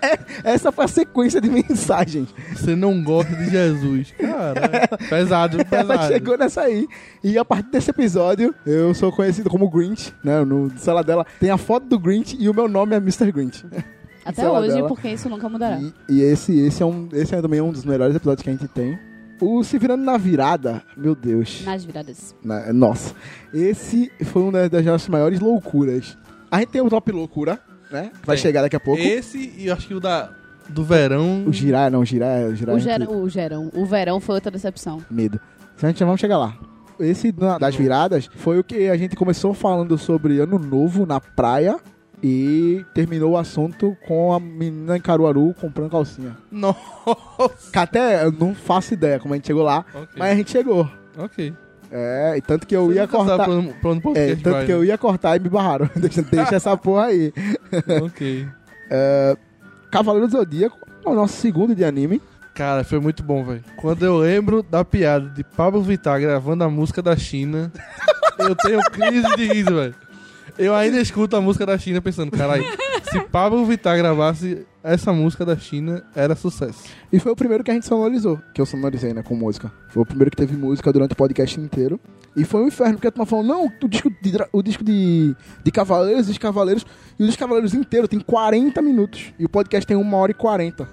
é- 0.00 0.18
essa 0.44 0.70
foi 0.70 0.84
a 0.84 0.88
sequência 0.88 1.40
de 1.40 1.48
mensagens. 1.48 2.28
Você 2.54 2.76
não 2.76 3.02
gosta 3.02 3.34
de 3.34 3.50
Jesus. 3.50 4.12
Cara, 4.18 4.88
pesado, 5.08 5.58
pesado. 5.64 5.92
Ela 5.92 6.08
chegou 6.08 6.36
nessa 6.36 6.62
aí. 6.62 6.86
E 7.24 7.38
a 7.38 7.44
partir 7.44 7.70
desse 7.70 7.90
episódio, 7.90 8.54
eu 8.66 8.92
sou 8.94 9.10
conhecido 9.10 9.48
como 9.48 9.70
Grinch, 9.70 10.12
né? 10.22 10.44
No 10.44 10.70
celular 10.78 11.02
dela 11.02 11.26
tem 11.40 11.50
a 11.50 11.56
foto 11.56 11.86
do 11.86 11.98
Grinch 11.98 12.36
e 12.38 12.48
o 12.48 12.54
meu 12.54 12.68
nome 12.68 12.94
é 12.94 12.98
Mr. 12.98 13.32
Grinch. 13.32 13.64
Até 14.24 14.48
hoje, 14.48 14.68
dela. 14.74 14.86
porque 14.88 15.08
isso 15.08 15.28
nunca 15.28 15.48
mudará. 15.48 15.80
E, 15.80 15.92
e 16.08 16.20
esse, 16.20 16.56
esse, 16.56 16.80
é 16.82 16.86
um, 16.86 17.08
esse 17.12 17.34
é 17.34 17.42
também 17.42 17.60
um 17.60 17.72
dos 17.72 17.84
melhores 17.84 18.14
episódios 18.14 18.42
que 18.42 18.50
a 18.50 18.52
gente 18.52 18.68
tem. 18.68 18.96
O 19.44 19.62
Se 19.64 19.78
Virando 19.78 20.04
na 20.04 20.16
Virada, 20.16 20.82
meu 20.96 21.14
Deus. 21.14 21.62
Nas 21.64 21.84
viradas. 21.84 22.34
Na- 22.44 22.72
nossa. 22.72 23.14
Esse 23.52 24.10
foi 24.24 24.42
uma 24.42 24.68
das 24.68 24.84
nossas 24.84 25.08
maiores 25.08 25.40
loucuras. 25.40 26.16
A 26.50 26.60
gente 26.60 26.68
tem 26.70 26.80
o 26.80 26.88
Top 26.88 27.10
Loucura, 27.10 27.58
né? 27.90 28.10
Vai 28.24 28.36
chegar 28.36 28.62
daqui 28.62 28.76
a 28.76 28.80
pouco. 28.80 29.00
Esse 29.00 29.52
e 29.56 29.66
eu 29.66 29.74
acho 29.74 29.88
que 29.88 29.94
o 29.94 30.00
da, 30.00 30.30
do 30.68 30.84
verão. 30.84 31.44
O 31.46 31.52
Girar, 31.52 31.90
não, 31.90 32.00
o 32.00 32.04
Girar, 32.04 32.42
o 32.46 32.54
Girar 32.54 32.74
O, 32.74 32.78
é 32.78 32.80
ger 32.80 33.08
o 33.08 33.28
gerão. 33.28 33.70
O 33.74 33.84
verão 33.86 34.20
foi 34.20 34.34
outra 34.36 34.50
decepção. 34.50 35.02
medo. 35.10 35.40
Então 35.74 35.88
a 35.88 35.90
gente 35.92 35.98
já 36.00 36.06
vamos 36.06 36.20
chegar 36.20 36.38
lá. 36.38 36.56
Esse 37.00 37.32
da- 37.32 37.58
das 37.58 37.74
viradas 37.74 38.28
foi 38.36 38.58
o 38.58 38.64
que 38.64 38.88
a 38.88 38.96
gente 38.96 39.16
começou 39.16 39.52
falando 39.54 39.96
sobre 39.98 40.38
Ano 40.38 40.58
Novo 40.58 41.04
na 41.06 41.20
praia 41.20 41.78
e 42.22 42.84
terminou 42.94 43.32
o 43.32 43.36
assunto 43.36 43.96
com 44.06 44.32
a 44.32 44.38
menina 44.38 44.96
em 44.96 45.00
Caruaru 45.00 45.54
comprando 45.60 45.90
calcinha. 45.90 46.36
Nossa. 46.50 46.78
Que 47.72 47.78
até 47.78 48.24
eu 48.24 48.30
não 48.32 48.54
faço 48.54 48.94
ideia 48.94 49.18
como 49.18 49.34
a 49.34 49.36
gente 49.36 49.46
chegou 49.48 49.62
lá, 49.64 49.84
Ok. 49.94 50.08
mas 50.16 50.32
a 50.32 50.34
gente 50.36 50.50
chegou. 50.50 50.88
Ok. 51.18 51.52
É, 51.90 52.34
e 52.38 52.40
tanto 52.40 52.66
que 52.66 52.74
eu 52.74 52.90
ia 52.92 53.06
Você 53.06 53.12
sabe 53.12 53.26
cortar. 53.28 53.44
Pra 53.44 53.52
onde, 53.52 53.68
pra 53.74 53.90
onde 53.90 53.98
o 53.98 54.00
É, 54.00 54.12
podcast 54.14 54.42
tanto 54.44 54.54
vai, 54.54 54.66
que 54.66 54.72
eu 54.72 54.80
né? 54.80 54.86
ia 54.86 54.98
cortar 54.98 55.36
e 55.36 55.40
me 55.40 55.48
barraram. 55.48 55.90
deixa, 55.96 56.22
deixa 56.22 56.56
essa 56.56 56.76
porra 56.76 57.06
aí. 57.06 57.32
Ok. 58.02 58.46
Cavaleiro 59.90 60.26
do 60.26 60.32
Zodíaco 60.32 60.78
é 61.04 61.08
o 61.08 61.14
nosso 61.14 61.34
segundo 61.36 61.74
de 61.74 61.84
anime. 61.84 62.20
Cara, 62.54 62.84
foi 62.84 63.00
muito 63.00 63.22
bom, 63.22 63.44
velho. 63.44 63.62
Quando 63.76 64.04
eu 64.04 64.18
lembro 64.18 64.62
da 64.62 64.84
piada 64.84 65.28
de 65.30 65.42
Pablo 65.42 65.82
Vittar 65.82 66.20
gravando 66.20 66.64
a 66.64 66.68
música 66.70 67.00
da 67.02 67.16
China, 67.16 67.72
eu 68.38 68.54
tenho 68.56 68.78
crise 68.90 69.36
de 69.36 69.46
riso, 69.52 69.74
velho. 69.74 69.94
Eu 70.58 70.74
ainda 70.74 71.00
escuto 71.00 71.34
a 71.36 71.40
música 71.40 71.64
da 71.64 71.78
China 71.78 72.00
pensando, 72.00 72.30
caralho, 72.30 72.64
se 73.10 73.20
Pablo 73.20 73.64
Vittar 73.64 73.96
gravasse 73.96 74.66
essa 74.84 75.12
música 75.12 75.44
da 75.44 75.56
China, 75.56 76.04
era 76.14 76.34
sucesso. 76.36 76.84
E 77.12 77.18
foi 77.18 77.32
o 77.32 77.36
primeiro 77.36 77.64
que 77.64 77.70
a 77.70 77.74
gente 77.74 77.86
sonorizou, 77.86 78.38
que 78.54 78.60
eu 78.60 78.66
sonorizei, 78.66 79.12
né, 79.14 79.22
com 79.22 79.34
música. 79.34 79.72
Foi 79.88 80.02
o 80.02 80.06
primeiro 80.06 80.30
que 80.30 80.36
teve 80.36 80.56
música 80.56 80.92
durante 80.92 81.12
o 81.12 81.16
podcast 81.16 81.58
inteiro. 81.58 81.98
E 82.36 82.44
foi 82.44 82.62
um 82.62 82.68
inferno, 82.68 82.94
porque 82.94 83.06
a 83.08 83.10
turma 83.10 83.26
falou, 83.26 83.44
não, 83.44 83.66
o 83.66 83.88
disco 83.88 84.10
de, 84.22 84.32
o 84.52 84.62
disco 84.62 84.82
de, 84.84 85.34
de 85.62 85.70
Cavaleiros, 85.70 86.26
dos 86.26 86.38
Cavaleiros, 86.38 86.84
e 87.18 87.22
o 87.22 87.26
dos 87.26 87.36
Cavaleiros 87.36 87.74
inteiro 87.74 88.08
tem 88.08 88.20
40 88.20 88.80
minutos. 88.82 89.32
E 89.38 89.44
o 89.44 89.48
podcast 89.48 89.86
tem 89.86 89.96
1 89.96 90.14
hora 90.14 90.30
e 90.32 90.34
40. 90.34 90.88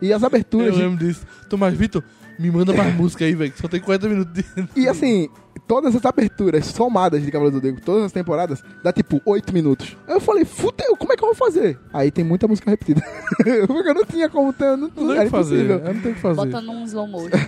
E 0.00 0.12
as 0.12 0.22
Eu 0.22 0.26
aberturas... 0.26 0.74
de- 0.74 0.80
lembro 0.82 1.04
disso. 1.04 1.26
Tomás 1.48 1.74
Vitor, 1.74 2.02
me 2.38 2.50
manda 2.50 2.72
mais 2.72 2.94
música 2.94 3.24
aí, 3.24 3.34
velho, 3.34 3.52
que 3.52 3.58
só 3.60 3.68
tem 3.68 3.80
40 3.80 4.08
minutos 4.08 4.34
de... 4.34 4.44
E 4.76 4.88
assim, 4.88 5.28
todas 5.66 5.94
as 5.94 6.04
aberturas 6.04 6.66
somadas 6.66 7.22
de 7.22 7.30
Cavaleiros 7.30 7.60
do 7.60 7.64
Zodíaco, 7.66 7.84
todas 7.86 8.04
as 8.04 8.12
temporadas, 8.12 8.62
dá 8.82 8.92
tipo 8.92 9.20
8 9.24 9.52
minutos. 9.52 9.96
Aí 10.06 10.14
eu 10.14 10.20
falei, 10.20 10.44
fudeu, 10.44 10.96
como 10.96 11.12
é 11.12 11.16
que 11.16 11.22
eu 11.24 11.28
vou 11.28 11.34
fazer? 11.34 11.78
Aí 11.92 12.10
tem 12.10 12.24
muita 12.24 12.46
música 12.48 12.70
repetida. 12.70 13.00
porque 13.66 13.88
eu 13.88 13.94
não 13.94 14.04
tinha 14.04 14.28
como 14.28 14.52
ter, 14.52 14.76
não, 14.76 14.88
Não 14.88 14.90
tem 14.90 15.06
o 15.06 15.12
era 15.12 15.24
que 15.24 15.30
fazer, 15.30 15.54
impossível. 15.64 15.78
eu 15.78 15.94
não 15.94 16.00
tenho 16.00 16.12
o 16.12 16.16
que 16.16 16.20
fazer. 16.22 16.36
Bota 16.36 16.60
num 16.60 16.84
slow 16.84 17.06
motion. 17.06 17.28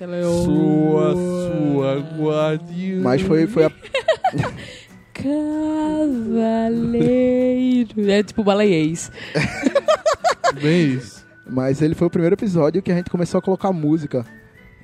É 0.00 0.22
Sua, 0.44 1.14
sua 1.14 1.98
guardiã. 2.18 3.00
Mas 3.02 3.22
foi, 3.22 3.46
foi 3.46 3.64
a 3.64 3.72
Cavaleiro. 6.74 8.10
É 8.10 8.22
tipo 8.22 8.42
baleiês. 8.44 9.10
Bem 10.60 10.94
isso. 10.94 11.23
Mas 11.46 11.82
ele 11.82 11.94
foi 11.94 12.06
o 12.06 12.10
primeiro 12.10 12.34
episódio 12.34 12.82
que 12.82 12.90
a 12.90 12.94
gente 12.94 13.10
começou 13.10 13.38
a 13.38 13.42
colocar 13.42 13.72
música. 13.72 14.24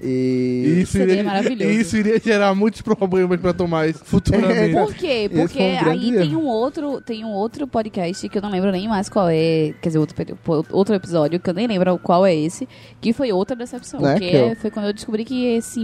E. 0.02 0.80
Isso 0.82 0.92
CD 0.92 1.12
iria, 1.12 1.24
maravilhoso. 1.24 1.70
isso 1.70 1.96
iria 1.98 2.18
gerar 2.18 2.54
muitos 2.54 2.80
problemas 2.80 3.38
pra 3.38 3.52
Tomás 3.52 3.96
futuramente. 4.02 4.72
Por 4.74 4.94
quê? 4.94 5.28
Esse 5.30 5.34
Porque 5.40 5.58
foi 5.58 5.72
um 5.72 5.84
grande 5.84 6.06
aí 6.06 6.12
tem 6.12 6.30
erro. 6.32 6.40
um 6.40 6.46
outro, 6.46 7.00
tem 7.02 7.22
um 7.24 7.28
outro 7.28 7.66
podcast 7.66 8.26
que 8.28 8.38
eu 8.38 8.40
não 8.40 8.50
lembro 8.50 8.72
nem 8.72 8.88
mais 8.88 9.10
qual 9.10 9.28
é, 9.28 9.74
quer 9.82 9.88
dizer, 9.90 9.98
outro, 9.98 10.16
peri- 10.16 10.34
outro 10.72 10.94
episódio 10.94 11.38
que 11.38 11.50
eu 11.50 11.54
nem 11.54 11.66
lembro 11.66 11.98
qual 11.98 12.24
é 12.24 12.34
esse, 12.34 12.66
que 12.98 13.12
foi 13.12 13.30
outra 13.30 13.54
decepção, 13.54 14.00
Né, 14.00 14.18
que 14.18 14.24
eu- 14.34 14.46
é- 14.48 14.54
foi 14.54 14.70
quando 14.70 14.86
eu 14.86 14.92
descobri 14.94 15.22
que 15.22 15.44
esse 15.56 15.80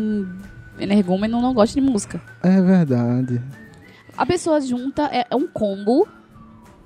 energúmeno 0.78 1.40
não 1.42 1.52
gosta 1.52 1.78
de 1.78 1.86
música. 1.86 2.18
É 2.42 2.60
verdade. 2.60 3.40
A 4.16 4.24
pessoa 4.24 4.62
junta 4.62 5.10
é, 5.12 5.26
é 5.30 5.36
um 5.36 5.46
combo 5.46 6.08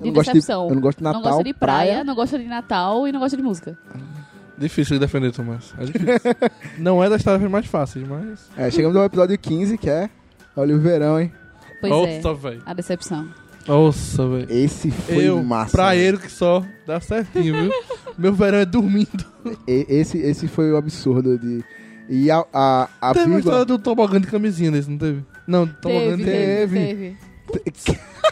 de 0.01 0.07
não, 0.07 0.13
gosto 0.15 0.29
de, 0.29 0.35
decepção. 0.35 0.69
eu 0.69 0.75
não 0.75 0.81
gosto 0.83 0.99
de 0.99 1.05
não 1.05 1.13
Natal. 1.13 1.29
gosta 1.31 1.45
de 1.45 1.55
praia, 1.55 2.05
não 2.05 2.15
gosta 2.15 2.39
de 2.39 2.45
Natal 2.47 3.07
e 3.09 3.13
não 3.13 3.21
gosta 3.21 3.37
de 3.37 3.43
música. 3.43 3.79
Difícil 4.59 4.95
de 4.97 5.01
defender, 5.01 5.33
Tomás. 5.33 5.73
É 5.79 5.85
difícil. 5.85 6.07
Não 6.79 7.03
é 7.03 7.09
das 7.09 7.23
tarefas 7.23 7.51
mais 7.51 7.65
fáceis, 7.65 8.07
mas. 8.07 8.47
É, 8.59 8.71
chegamos 8.71 8.95
ao 8.95 9.05
episódio 9.05 9.39
15, 9.39 9.79
que 9.79 9.89
é. 9.89 10.11
Olha 10.55 10.77
o 10.77 10.79
verão, 10.79 11.19
hein? 11.19 11.33
Pois 11.81 11.91
é, 11.91 12.21
Nossa, 12.21 12.35
velho. 12.35 12.63
a 12.67 12.75
decepção. 12.75 13.27
Nossa, 13.67 14.29
velho. 14.29 14.47
Esse 14.51 14.91
foi 14.91 15.25
Eu, 15.29 15.43
massa. 15.43 15.73
praeiro 15.73 16.19
que 16.19 16.31
só, 16.31 16.63
dá 16.87 17.01
certinho, 17.01 17.55
viu? 17.63 17.73
Meu 18.19 18.35
verão 18.35 18.59
é 18.59 18.67
dormindo. 18.67 19.25
E- 19.67 19.87
esse, 19.89 20.19
esse 20.19 20.47
foi 20.47 20.71
o 20.71 20.77
absurdo 20.77 21.39
de. 21.39 21.65
E 22.11 22.31
a, 22.31 22.45
a, 22.53 22.89
a 23.01 23.15
teve 23.15 23.27
uma 23.27 23.37
vírgula. 23.37 23.39
história 23.39 23.65
do 23.65 23.79
tobogã 23.79 24.21
de 24.21 24.27
camisinha 24.27 24.71
nesse, 24.71 24.91
não 24.91 24.99
teve? 24.99 25.25
Não, 25.47 25.67
tobogã 25.67 26.01
Teve, 26.11 26.17
de 26.17 26.25
teve, 26.25 26.79
teve. 26.79 26.87
teve. 26.87 27.17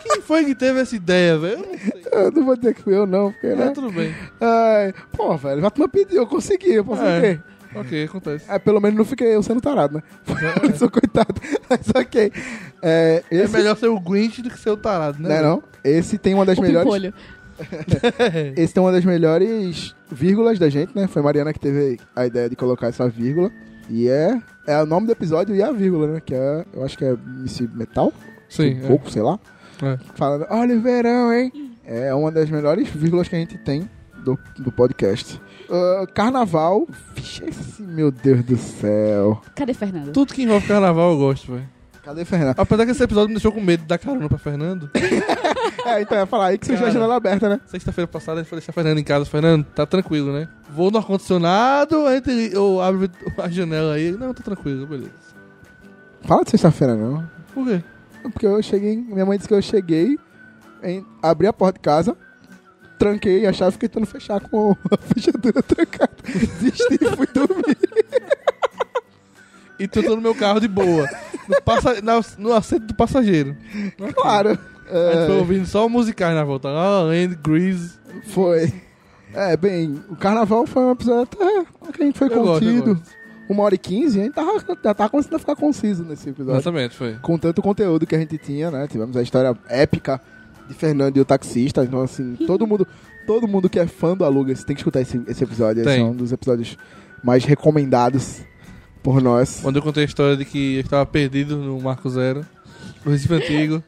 Quem 0.02 0.20
foi 0.22 0.44
que 0.44 0.54
teve 0.54 0.80
essa 0.80 0.94
ideia, 0.96 1.38
velho? 1.38 1.64
Eu. 2.12 2.22
Eu 2.24 2.32
não 2.32 2.44
vou 2.44 2.56
dizer 2.56 2.74
que 2.74 2.82
fui 2.82 2.94
eu, 2.96 3.06
não, 3.06 3.32
porque, 3.32 3.48
né? 3.48 3.70
tudo 3.70 3.90
bem. 3.92 4.14
Ai, 4.40 4.94
pô, 5.12 5.36
velho, 5.36 5.60
já 5.60 5.70
tu 5.70 5.88
pediu, 5.88 6.18
eu 6.18 6.26
consegui, 6.26 6.74
eu 6.74 6.84
posso 6.84 7.02
É. 7.02 7.40
Ok, 7.74 8.04
acontece. 8.04 8.44
É, 8.50 8.58
pelo 8.58 8.80
menos 8.80 8.96
não 8.96 9.04
fiquei 9.04 9.34
eu 9.34 9.42
sendo 9.42 9.60
tarado, 9.60 9.96
né? 9.96 10.02
Eu 10.64 10.74
sou 10.76 10.90
coitado. 10.90 11.34
Mas 11.68 11.80
ok. 11.94 12.32
É, 12.80 13.22
É 13.30 13.36
esse, 13.36 13.52
melhor 13.52 13.76
ser 13.76 13.88
o 13.88 14.00
Grinch 14.00 14.40
do 14.40 14.48
que 14.48 14.58
ser 14.58 14.70
o 14.70 14.76
tarado, 14.76 15.22
né? 15.22 15.28
Não 15.28 15.36
é 15.36 15.42
não? 15.42 15.62
Esse 15.84 16.16
tem 16.16 16.32
uma 16.32 16.46
das 16.46 16.56
O 16.56 16.62
melhores. 16.62 16.90
pimpolho. 16.90 17.12
Esse 18.56 18.72
tem 18.72 18.82
uma 18.82 18.90
das 18.90 19.04
melhores 19.04 19.94
vírgulas 20.10 20.58
da 20.58 20.70
gente, 20.70 20.96
né? 20.96 21.06
Foi 21.08 21.20
Mariana 21.20 21.52
que 21.52 21.60
teve 21.60 21.98
a 22.16 22.24
ideia 22.26 22.48
de 22.48 22.56
colocar 22.56 22.86
essa 22.86 23.06
vírgula. 23.06 23.50
E 23.90 24.08
é, 24.08 24.40
é 24.66 24.82
o 24.82 24.86
nome 24.86 25.06
do 25.06 25.12
episódio 25.12 25.54
e 25.54 25.62
a 25.62 25.70
vírgula, 25.70 26.06
né? 26.14 26.22
Que 26.24 26.34
é, 26.34 26.64
eu 26.72 26.84
acho 26.84 26.96
que 26.96 27.04
é 27.04 27.14
Missy 27.22 27.68
Metal, 27.74 28.12
Sim, 28.48 28.80
um 28.80 28.84
é. 28.84 28.86
pouco, 28.88 29.10
sei 29.10 29.22
lá. 29.22 29.38
É. 29.82 29.98
Falando, 30.14 30.46
olha 30.50 30.76
o 30.76 30.80
verão, 30.80 31.32
hein? 31.32 31.52
É 31.84 32.12
uma 32.14 32.30
das 32.30 32.50
melhores 32.50 32.88
vírgulas 32.88 33.28
que 33.28 33.36
a 33.36 33.38
gente 33.38 33.56
tem 33.58 33.88
do, 34.24 34.38
do 34.58 34.70
podcast. 34.72 35.40
Ah, 35.70 36.06
carnaval. 36.14 36.86
Vixe, 37.14 37.44
esse, 37.44 37.82
meu 37.82 38.10
Deus 38.10 38.42
do 38.44 38.56
céu. 38.56 39.40
Cadê 39.54 39.74
Fernando? 39.74 40.12
Tudo 40.12 40.34
que 40.34 40.42
envolve 40.42 40.66
carnaval 40.66 41.12
eu 41.12 41.18
gosto, 41.18 41.52
velho. 41.52 41.68
Cadê 42.02 42.24
Fernando? 42.24 42.58
Apesar 42.58 42.84
que 42.86 42.92
esse 42.92 43.02
episódio 43.02 43.28
me 43.28 43.34
deixou 43.34 43.52
com 43.52 43.60
medo 43.60 43.80
de 43.82 43.86
dar 43.86 43.98
carona 43.98 44.28
pra 44.28 44.38
Fernando. 44.38 44.90
É, 45.86 46.02
então 46.02 46.18
ia 46.18 46.26
falar 46.26 46.46
aí 46.48 46.58
que 46.58 46.66
você 46.66 46.74
Cara. 46.74 46.88
a 46.88 46.90
janela 46.90 47.16
aberta, 47.16 47.48
né? 47.48 47.60
Sexta-feira 47.64 48.06
passada 48.06 48.40
a 48.40 48.42
gente 48.42 48.50
foi 48.50 48.58
deixar 48.58 48.72
Fernando 48.72 48.98
em 48.98 49.04
casa. 49.04 49.24
Fernando, 49.24 49.64
tá 49.64 49.86
tranquilo, 49.86 50.32
né? 50.32 50.46
Vou 50.68 50.90
no 50.90 50.98
ar-condicionado, 50.98 52.04
a 52.06 52.14
gente- 52.14 52.50
eu 52.52 52.78
abro 52.80 53.08
a 53.38 53.48
janela 53.48 53.94
aí. 53.94 54.10
Não, 54.12 54.34
tá 54.34 54.42
tranquilo, 54.42 54.86
beleza. 54.86 55.10
Fala 56.22 56.44
de 56.44 56.50
sexta-feira, 56.50 56.94
não. 56.94 57.26
Por 57.54 57.66
quê? 57.66 57.82
Porque 58.22 58.46
eu 58.46 58.62
cheguei. 58.62 58.96
Minha 58.96 59.24
mãe 59.26 59.36
disse 59.38 59.48
que 59.48 59.54
eu 59.54 59.62
cheguei, 59.62 60.18
em, 60.82 61.04
abri 61.22 61.46
a 61.46 61.52
porta 61.52 61.78
de 61.78 61.82
casa, 61.82 62.16
tranquei 62.98 63.46
a 63.46 63.52
chave 63.52 63.70
e 63.70 63.72
fiquei 63.72 63.88
tentando 63.88 64.06
fechar 64.06 64.40
com 64.48 64.76
a 64.90 64.96
fechadura 65.14 65.62
trancada. 65.62 66.12
Desisti 66.24 66.94
e 67.00 67.16
fui 67.16 67.26
dormir. 67.26 67.76
E 69.78 69.86
tu 69.86 70.02
tô 70.02 70.16
no 70.16 70.22
meu 70.22 70.34
carro 70.34 70.60
de 70.60 70.66
boa. 70.68 71.08
No, 71.48 71.62
passa- 71.62 72.00
na- 72.02 72.20
no 72.36 72.52
assento 72.52 72.86
do 72.86 72.94
passageiro. 72.94 73.56
Claro. 74.14 74.50
A 74.50 74.52
gente 75.12 75.26
foi 75.26 75.36
É, 75.36 75.38
ouvindo 75.38 75.66
só 75.66 75.88
musicais 75.88 76.34
na 76.34 76.44
volta. 76.44 76.68
La 76.68 77.02
Land, 77.02 77.36
Grease. 77.36 77.92
foi. 78.26 78.72
É, 79.32 79.56
bem, 79.56 80.02
o 80.08 80.16
carnaval 80.16 80.66
foi 80.66 80.82
um 80.82 80.90
episódio 80.92 81.22
até 81.22 81.92
que 81.92 82.02
a 82.02 82.06
gente 82.06 82.18
foi 82.18 82.28
eu 82.28 82.42
contido. 82.42 82.94
gosto. 82.96 83.17
Uma 83.48 83.62
hora 83.62 83.74
e 83.74 83.78
quinze, 83.78 84.20
a 84.20 84.24
gente 84.24 84.34
tava, 84.34 84.58
já 84.58 84.94
tava 84.94 85.08
começando 85.08 85.34
a 85.34 85.38
ficar 85.38 85.56
conciso 85.56 86.04
nesse 86.04 86.28
episódio. 86.28 86.60
Exatamente, 86.60 86.94
foi. 86.94 87.14
Com 87.22 87.38
tanto 87.38 87.62
conteúdo 87.62 88.06
que 88.06 88.14
a 88.14 88.18
gente 88.18 88.36
tinha, 88.36 88.70
né? 88.70 88.86
Tivemos 88.86 89.16
a 89.16 89.22
história 89.22 89.56
épica 89.68 90.20
de 90.68 90.74
Fernando 90.74 91.16
e 91.16 91.20
o 91.20 91.24
taxista. 91.24 91.82
Então, 91.82 92.02
assim, 92.02 92.36
todo 92.46 92.66
mundo, 92.66 92.86
todo 93.26 93.48
mundo 93.48 93.70
que 93.70 93.78
é 93.78 93.86
fã 93.86 94.14
do 94.14 94.24
Alugas 94.24 94.64
tem 94.64 94.76
que 94.76 94.80
escutar 94.80 95.00
esse, 95.00 95.22
esse 95.26 95.42
episódio. 95.42 95.80
Esse 95.80 95.90
Tem. 95.90 96.00
é 96.02 96.04
um 96.04 96.14
dos 96.14 96.30
episódios 96.30 96.76
mais 97.24 97.44
recomendados 97.44 98.42
por 99.02 99.22
nós. 99.22 99.60
Quando 99.62 99.76
eu 99.76 99.82
contei 99.82 100.02
a 100.02 100.06
história 100.06 100.36
de 100.36 100.44
que 100.44 100.74
eu 100.74 100.80
estava 100.80 101.06
perdido 101.06 101.56
no 101.56 101.80
Marco 101.80 102.10
Zero, 102.10 102.44
no 103.04 103.12
Recife 103.12 103.32
Antigo, 103.32 103.82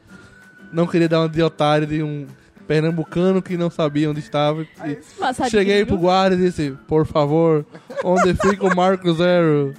não 0.73 0.87
queria 0.87 1.07
dar 1.07 1.19
uma 1.21 1.29
de 1.29 1.41
otário 1.41 1.85
de 1.85 2.01
um 2.01 2.25
pernambucano 2.71 3.41
que 3.41 3.57
não 3.57 3.69
sabia 3.69 4.09
onde 4.09 4.21
estava. 4.21 4.61
E 4.61 5.49
cheguei 5.49 5.85
pro 5.85 5.97
guarda 5.97 6.37
e 6.37 6.39
disse, 6.39 6.71
por 6.87 7.05
favor, 7.05 7.65
onde 8.01 8.33
fica 8.33 8.65
o 8.65 8.73
Marco 8.73 9.13
Zero? 9.13 9.73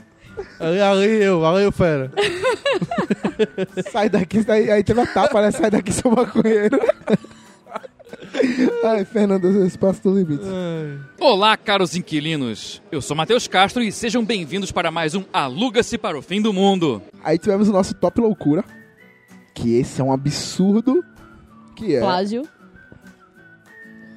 Ali, 0.60 0.78
ali 0.78 1.22
eu, 1.22 1.46
ali 1.46 1.64
eu, 1.64 1.72
fera. 1.72 2.12
Sai 3.90 4.10
daqui, 4.10 4.42
sai, 4.42 4.70
aí 4.70 4.84
teve 4.84 5.00
a 5.00 5.06
tapa, 5.06 5.40
né? 5.40 5.50
Sai 5.50 5.70
daqui, 5.70 5.90
seu 5.90 6.10
maconheiro. 6.10 6.78
Ai, 8.84 9.06
Fernando, 9.06 9.64
esse 9.64 9.78
passo 9.78 10.02
do 10.02 10.18
limite. 10.18 10.44
Ai. 10.44 10.98
Olá, 11.18 11.56
caros 11.56 11.96
inquilinos. 11.96 12.82
Eu 12.92 13.00
sou 13.00 13.16
Matheus 13.16 13.48
Castro 13.48 13.82
e 13.82 13.90
sejam 13.90 14.22
bem-vindos 14.22 14.70
para 14.70 14.90
mais 14.90 15.14
um 15.14 15.24
Aluga-se 15.32 15.96
para 15.96 16.18
o 16.18 16.22
Fim 16.22 16.42
do 16.42 16.52
Mundo. 16.52 17.00
Aí 17.24 17.38
tivemos 17.38 17.70
o 17.70 17.72
nosso 17.72 17.94
top 17.94 18.20
loucura. 18.20 18.62
Que 19.54 19.76
esse 19.76 20.00
é 20.00 20.04
um 20.04 20.12
absurdo. 20.12 21.02
Que 21.74 21.96
é. 21.96 22.00
Plágio. 22.00 22.42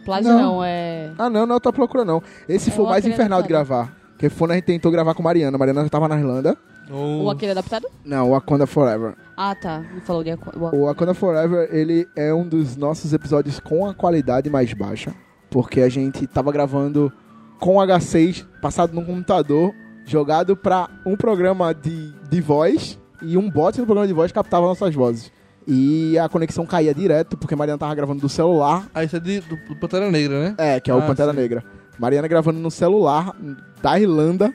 Plágio 0.06 0.32
Não. 0.32 0.40
não, 0.42 0.64
é... 0.64 1.12
Ah, 1.18 1.30
não, 1.30 1.46
não 1.46 1.56
é 1.56 1.60
o 1.60 1.72
loucura, 1.78 2.06
não. 2.06 2.22
Esse 2.48 2.70
É 2.70 2.74
foi 2.74 2.84
o 2.84 2.88
o 2.88 2.90
mais 2.90 3.00
aquele 3.00 3.14
infernal 3.16 3.42
de 3.42 3.54
adaptado. 3.54 3.78
gravar. 3.78 3.98
Que 4.18 4.30
foi 4.30 4.38
quando 4.48 4.52
a 4.52 4.56
gente 4.56 4.64
tentou 4.66 4.92
gravar 4.92 5.14
com 5.14 5.22
Mariana. 5.24 5.58
Mariana 5.58 5.84
já 5.84 5.90
tava 5.90 6.08
na 6.08 6.18
Irlanda. 6.18 6.56
Oh. 6.90 7.24
O 7.24 7.30
aquele 7.32 7.52
adaptado? 7.52 7.88
Não, 8.06 8.30
Wakanda 8.30 8.66
Forever. 8.68 9.16
Ah, 9.36 9.56
tá. 9.56 9.84
Falou 10.06 10.24
de... 10.24 10.32
aqua- 10.32 10.54
o- 10.56 10.76
O 10.78 10.86
Wakanda 10.86 11.14
Forever, 11.16 11.68
ele 11.72 12.08
é 12.16 12.34
um 12.34 12.48
dos 12.48 12.78
nossos 12.78 13.12
episódios 13.12 13.60
com 13.60 13.86
a 13.88 13.94
qualidade 13.94 14.50
mais 14.50 14.72
baixa. 14.74 15.14
Porque 15.50 15.82
a 15.82 15.90
gente 15.90 16.28
tava 16.28 16.52
gravando 16.52 17.12
com 17.60 17.76
H6, 17.78 18.46
passado 18.62 18.94
num 18.94 19.04
computador, 19.04 19.74
jogado 20.06 20.56
pra 20.56 20.88
um 21.06 21.16
programa 21.18 21.74
de, 21.74 22.12
de 22.30 22.40
voz. 22.42 23.00
E 23.22 23.36
um 23.38 23.50
bot 23.50 23.78
no 23.80 23.86
programa 23.86 24.08
de 24.08 24.14
voz 24.14 24.32
captava 24.32 24.68
nossas 24.68 24.94
vozes. 24.94 25.32
E 25.68 26.18
a 26.20 26.30
conexão 26.30 26.66
caía 26.66 26.94
direto, 26.94 27.36
porque 27.38 27.56
Mariana 27.56 27.78
tava 27.80 27.96
gravando 27.96 28.22
do 28.22 28.30
celular. 28.30 28.88
Ah, 28.94 29.04
isso 29.04 29.16
é 29.16 29.20
de, 29.20 29.40
do, 29.42 29.56
do 29.68 29.76
Pantera 29.76 30.10
Negra, 30.12 30.40
né? 30.50 30.56
É, 30.58 30.80
que 30.80 30.92
é 30.92 30.94
o 30.94 31.00
Ah, 31.00 31.02
Pantera 31.02 31.32
sim. 31.32 31.38
Negra. 31.38 31.64
Mariana 31.98 32.28
gravando 32.28 32.60
no 32.60 32.70
celular 32.70 33.34
da 33.82 34.00
Irlanda. 34.00 34.54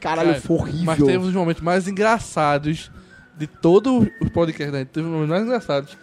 Caralho, 0.00 0.30
Cara, 0.30 0.40
foi 0.40 0.56
horrível. 0.56 0.84
Mas 0.84 0.98
teve 0.98 1.18
os 1.18 1.32
momentos 1.32 1.62
mais 1.62 1.86
engraçados 1.86 2.90
de 3.36 3.46
todo 3.46 4.06
o 4.20 4.30
podcast, 4.30 4.72
né? 4.72 4.84
Teve 4.84 5.06
um 5.06 5.12
momento 5.12 5.28
mais 5.30 5.42
engraçados. 5.44 5.96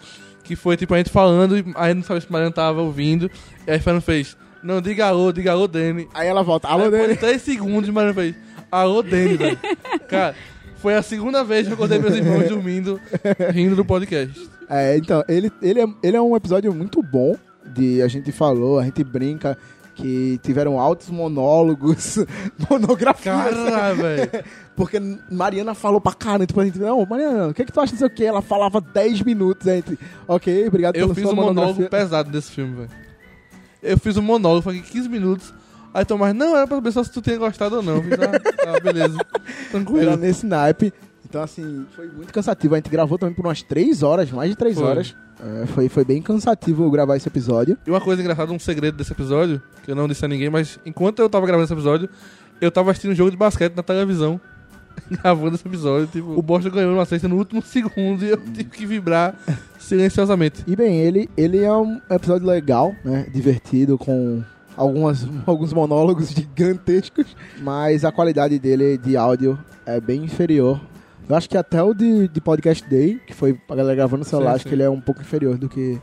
Que 0.43 0.55
foi, 0.55 0.75
tipo, 0.77 0.93
a 0.93 0.97
gente 0.97 1.09
falando, 1.09 1.57
e 1.57 1.65
aí 1.75 1.93
não 1.93 2.03
sabia 2.03 2.21
se 2.21 2.29
o 2.29 2.31
Mariana 2.33 2.53
tava 2.53 2.81
ouvindo. 2.81 3.29
E 3.65 3.71
aí 3.71 3.77
a 3.77 3.81
Fernanda 3.81 4.01
fez, 4.05 4.35
não, 4.61 4.81
diga 4.81 5.07
alô, 5.07 5.31
diga 5.31 5.51
alô, 5.51 5.67
Dani. 5.67 6.07
Aí 6.13 6.27
ela 6.27 6.43
volta, 6.43 6.67
alô, 6.67 6.85
Aí 6.85 6.91
Dani. 6.91 7.07
Por 7.15 7.17
3 7.17 7.41
segundos, 7.41 7.89
o 7.89 7.93
Mariana 7.93 8.13
fez, 8.13 8.35
alô, 8.71 9.01
Dani, 9.01 9.37
velho. 9.37 9.59
Cara, 10.07 10.35
foi 10.83 10.95
a 10.95 11.01
segunda 11.01 11.45
vez 11.45 11.65
que 11.65 11.71
eu 11.71 11.75
acordei 11.75 11.97
meus 11.97 12.13
irmãos 12.13 12.43
dormindo, 12.49 12.99
rindo 13.53 13.73
do 13.73 13.85
podcast. 13.85 14.49
É, 14.69 14.97
então, 14.97 15.23
ele, 15.29 15.49
ele, 15.61 15.79
é, 15.79 15.87
ele 16.03 16.17
é 16.17 16.21
um 16.21 16.35
episódio 16.35 16.73
muito 16.73 17.01
bom. 17.01 17.37
De, 17.65 18.01
a 18.01 18.07
gente 18.09 18.33
falou, 18.33 18.79
a 18.79 18.83
gente 18.83 19.01
brinca 19.01 19.57
que 19.95 20.37
tiveram 20.43 20.77
altos 20.77 21.09
monólogos, 21.09 22.17
monografias. 22.69 23.55
Caralho, 23.55 23.95
velho. 23.95 24.29
Porque 24.75 24.99
Mariana 25.31 25.73
falou 25.73 26.01
pra 26.01 26.11
caramba, 26.11 26.47
tipo, 26.47 26.59
a 26.59 26.65
gente, 26.65 26.77
não, 26.79 27.05
Mariana, 27.05 27.47
o 27.47 27.53
que, 27.53 27.63
que 27.63 27.71
tu 27.71 27.79
acha 27.79 27.93
disso 27.93 28.05
aqui? 28.05 28.25
Ela 28.25 28.41
falava 28.41 28.81
10 28.81 29.21
minutos, 29.21 29.65
a 29.65 29.75
gente, 29.75 29.97
ok, 30.27 30.67
obrigado 30.67 30.97
Eu 30.97 31.07
pela 31.07 31.15
fiz 31.15 31.25
um 31.25 31.35
monólogo 31.35 31.87
pesado 31.87 32.29
desse 32.29 32.51
filme, 32.51 32.75
velho. 32.75 32.89
Eu 33.81 33.97
fiz 33.97 34.17
um 34.17 34.21
monólogo, 34.21 34.63
foi 34.63 34.81
15 34.81 35.07
minutos. 35.07 35.53
Aí 35.93 36.03
Tomás, 36.05 36.33
não, 36.33 36.55
era 36.55 36.65
pra 36.65 36.77
saber 36.77 36.91
só 36.91 37.03
se 37.03 37.11
tu 37.11 37.21
tinha 37.21 37.37
gostado 37.37 37.77
ou 37.77 37.83
não. 37.83 38.01
Fiz, 38.01 38.13
ah, 38.13 38.39
tá, 38.39 38.79
beleza. 38.79 39.15
Era 39.17 39.43
Tranquilo. 39.71 40.17
nesse 40.17 40.45
naipe. 40.45 40.91
Então, 41.29 41.41
assim, 41.41 41.85
foi 41.95 42.07
muito 42.07 42.33
cansativo. 42.33 42.73
A 42.75 42.77
gente 42.77 42.89
gravou 42.89 43.17
também 43.17 43.33
por 43.33 43.45
umas 43.45 43.61
3 43.61 44.03
horas, 44.03 44.31
mais 44.31 44.49
de 44.49 44.55
3 44.55 44.75
Foi. 44.75 44.83
horas. 44.83 45.15
É, 45.39 45.65
foi, 45.67 45.89
foi 45.89 46.05
bem 46.05 46.21
cansativo 46.21 46.89
gravar 46.91 47.17
esse 47.17 47.27
episódio. 47.27 47.77
E 47.85 47.89
uma 47.89 47.99
coisa 47.99 48.21
engraçada, 48.21 48.51
um 48.51 48.59
segredo 48.59 48.97
desse 48.97 49.11
episódio, 49.11 49.61
que 49.83 49.91
eu 49.91 49.95
não 49.95 50.07
disse 50.07 50.23
a 50.23 50.27
ninguém, 50.27 50.49
mas 50.49 50.79
enquanto 50.85 51.19
eu 51.19 51.29
tava 51.29 51.45
gravando 51.45 51.65
esse 51.65 51.73
episódio, 51.73 52.07
eu 52.61 52.71
tava 52.71 52.91
assistindo 52.91 53.11
um 53.11 53.15
jogo 53.15 53.31
de 53.31 53.37
basquete 53.37 53.75
na 53.75 53.83
televisão. 53.83 54.39
Gravando 55.09 55.55
esse 55.55 55.67
episódio, 55.67 56.05
tipo, 56.05 56.37
o 56.37 56.41
Boston 56.41 56.69
ganhou 56.69 56.93
uma 56.93 57.03
cesta 57.03 57.27
no 57.27 57.35
último 57.35 57.61
segundo 57.65 58.23
e 58.23 58.29
eu 58.29 58.37
tive 58.37 58.65
que 58.65 58.85
vibrar 58.85 59.35
silenciosamente. 59.79 60.63
E 60.67 60.75
bem, 60.75 60.99
ele, 61.01 61.27
ele 61.35 61.63
é 61.63 61.73
um 61.73 61.99
episódio 62.11 62.47
legal, 62.47 62.95
né? 63.03 63.25
Divertido, 63.33 63.97
com 63.97 64.43
algumas, 64.75 65.27
alguns 65.45 65.73
monólogos 65.73 66.29
gigantescos, 66.29 67.35
mas 67.61 68.03
a 68.05 68.11
qualidade 68.11 68.57
dele 68.59 68.97
de 68.97 69.15
áudio 69.17 69.57
é 69.85 69.99
bem 69.99 70.23
inferior. 70.23 70.79
Eu 71.27 71.35
acho 71.35 71.49
que 71.49 71.57
até 71.57 71.81
o 71.81 71.93
de, 71.93 72.27
de 72.27 72.41
Podcast 72.41 72.87
Day, 72.89 73.19
que 73.25 73.33
foi 73.33 73.59
a 73.69 73.75
galera 73.75 73.95
gravando 73.95 74.19
no 74.19 74.25
celular, 74.25 74.51
Sim, 74.51 74.55
acho 74.55 74.63
sim. 74.63 74.69
que 74.69 74.75
ele 74.75 74.83
é 74.83 74.89
um 74.89 74.99
pouco 74.99 75.21
inferior 75.21 75.57
do 75.57 75.69
que, 75.69 76.01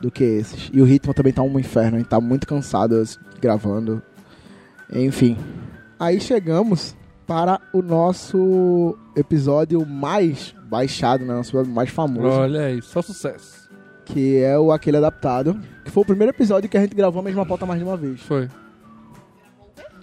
do 0.00 0.10
que 0.10 0.24
esses. 0.24 0.70
E 0.72 0.80
o 0.80 0.84
ritmo 0.84 1.12
também 1.12 1.32
tá 1.32 1.42
um 1.42 1.58
inferno, 1.58 1.96
a 1.96 1.98
gente 1.98 2.08
tá 2.08 2.20
muito 2.20 2.46
cansado 2.46 2.96
assim, 2.96 3.18
gravando. 3.40 4.02
Enfim. 4.90 5.36
Aí 6.00 6.20
chegamos 6.20 6.96
para 7.26 7.60
o 7.74 7.82
nosso 7.82 8.96
episódio 9.14 9.84
mais 9.84 10.54
baixado, 10.64 11.26
né? 11.26 11.34
Nosso 11.34 11.50
episódio 11.50 11.72
mais 11.72 11.90
famoso 11.90 12.26
Olha 12.26 12.62
aí, 12.62 12.80
só 12.80 13.02
sucesso. 13.02 13.67
Que 14.12 14.38
é 14.38 14.58
o 14.58 14.72
Aquele 14.72 14.96
Adaptado, 14.96 15.58
que 15.84 15.90
foi 15.90 16.02
o 16.02 16.06
primeiro 16.06 16.32
episódio 16.32 16.68
que 16.68 16.76
a 16.76 16.80
gente 16.80 16.94
gravou 16.94 17.20
a 17.20 17.22
mesma 17.22 17.44
pauta 17.44 17.66
mais 17.66 17.78
de 17.78 17.84
uma 17.84 17.96
vez. 17.96 18.20
Foi. 18.22 18.48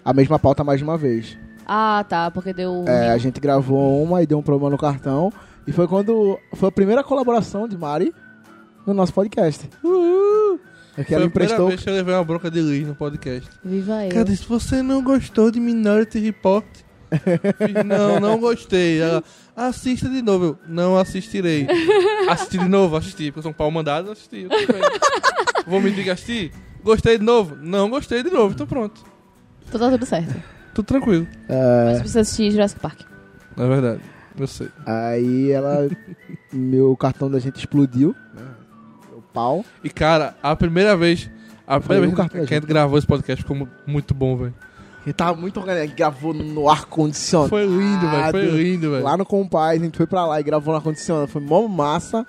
A 0.04 0.14
mesma 0.14 0.38
pauta 0.38 0.64
mais 0.64 0.80
de 0.80 0.84
uma 0.84 0.98
vez. 0.98 1.38
Ah, 1.68 2.06
tá, 2.08 2.30
porque 2.30 2.54
deu. 2.54 2.86
É, 2.88 3.10
a 3.10 3.18
gente 3.18 3.40
gravou 3.40 4.04
uma 4.04 4.22
e 4.22 4.28
deu 4.28 4.38
um 4.38 4.44
problema 4.44 4.70
no 4.70 4.78
cartão. 4.78 5.34
E 5.66 5.72
foi 5.72 5.88
quando. 5.88 6.40
Foi 6.54 6.70
a 6.70 6.72
primeira 6.72 7.04
colaboração 7.04 7.68
de 7.68 7.76
Mari 7.76 8.14
no 8.86 8.94
nosso 8.94 9.14
podcast. 9.14 9.68
Uhul! 9.84 10.60
É 10.98 11.04
que 11.04 11.10
Foi 11.10 11.16
ela 11.16 11.26
a 11.26 11.30
primeira 11.30 11.54
emprestou. 11.54 11.68
vez 11.68 11.84
que 11.84 11.90
eu 11.90 11.94
levei 11.94 12.14
uma 12.14 12.24
bronca 12.24 12.52
de 12.52 12.62
Liz 12.62 12.88
no 12.88 12.94
podcast. 12.96 13.50
Viva 13.64 14.06
eu. 14.06 14.12
Cara, 14.12 14.28
se 14.28 14.46
você 14.48 14.82
não 14.84 15.04
gostou 15.04 15.50
de 15.50 15.60
Minority 15.60 16.20
Report, 16.20 16.66
fiz, 17.58 17.84
não, 17.86 18.20
não 18.20 18.38
gostei. 18.40 19.02
Ela, 19.02 19.24
assista 19.56 20.10
de 20.10 20.22
novo. 20.22 20.46
Eu, 20.46 20.58
não 20.68 20.98
assistirei. 20.98 21.68
Assisti 22.30 22.58
de 22.58 22.68
novo, 22.68 22.96
assisti. 22.96 23.26
Porque 23.26 23.40
eu 23.40 23.44
sou 23.44 23.52
um 23.52 23.54
pau 23.54 23.70
mandado, 23.70 24.12
assisti. 24.12 24.48
Vou 25.68 25.80
me 25.80 25.90
assisti? 26.10 26.52
Gostei 26.84 27.18
de 27.20 27.24
novo? 27.24 27.56
Não 27.62 27.90
gostei 27.90 28.24
de 28.24 28.30
novo, 28.32 28.54
então 28.54 28.66
pronto. 28.68 29.04
Então 29.68 29.80
tá 29.80 29.90
tudo 29.92 30.06
certo. 30.06 30.36
Tudo 30.74 30.86
tranquilo. 30.86 31.28
É, 31.48 31.86
Mas 31.86 32.00
precisa 32.00 32.22
assistir 32.22 32.52
Jurassic 32.52 32.80
Park. 32.80 33.02
É 33.58 33.68
verdade. 33.68 34.02
Eu 34.38 34.48
sei. 34.48 34.68
aí 34.86 35.52
ela. 35.52 35.88
meu 36.52 36.96
cartão 36.98 37.30
da 37.32 37.40
gente 37.40 37.58
explodiu. 37.58 38.16
né? 38.34 38.42
O 39.16 39.22
pau. 39.22 39.64
E 39.84 39.90
cara, 39.90 40.36
a 40.44 40.56
primeira 40.56 40.96
vez. 40.98 41.30
A 41.68 41.80
Foi 41.80 41.96
primeira 41.96 42.12
um 42.12 42.16
vez 42.16 42.48
que 42.48 42.54
a 42.54 42.60
gente 42.60 42.68
gravou 42.68 42.98
esse 42.98 43.08
podcast 43.08 43.42
ficou 43.44 43.56
mu- 43.58 43.70
muito 43.88 44.14
bom, 44.14 44.36
velho. 44.38 44.54
E 45.06 45.14
tava 45.14 45.40
muito 45.40 45.60
organizado. 45.60 45.96
Gravou 45.96 46.34
no 46.34 46.70
ar-condicionado. 46.70 47.50
Foi 47.50 47.66
lindo, 47.66 48.10
velho. 48.10 48.32
Foi 48.32 48.46
lindo, 48.46 48.92
velho. 48.92 49.04
Lá 49.04 49.16
no 49.16 49.26
Compaz, 49.26 49.80
a 49.82 49.84
gente 49.86 49.98
foi 49.98 50.08
pra 50.08 50.26
lá 50.26 50.40
e 50.40 50.44
gravou 50.44 50.72
no 50.72 50.78
ar-condicionado. 50.78 51.28
Foi 51.28 51.42
mó 51.42 51.68
massa. 51.68 52.26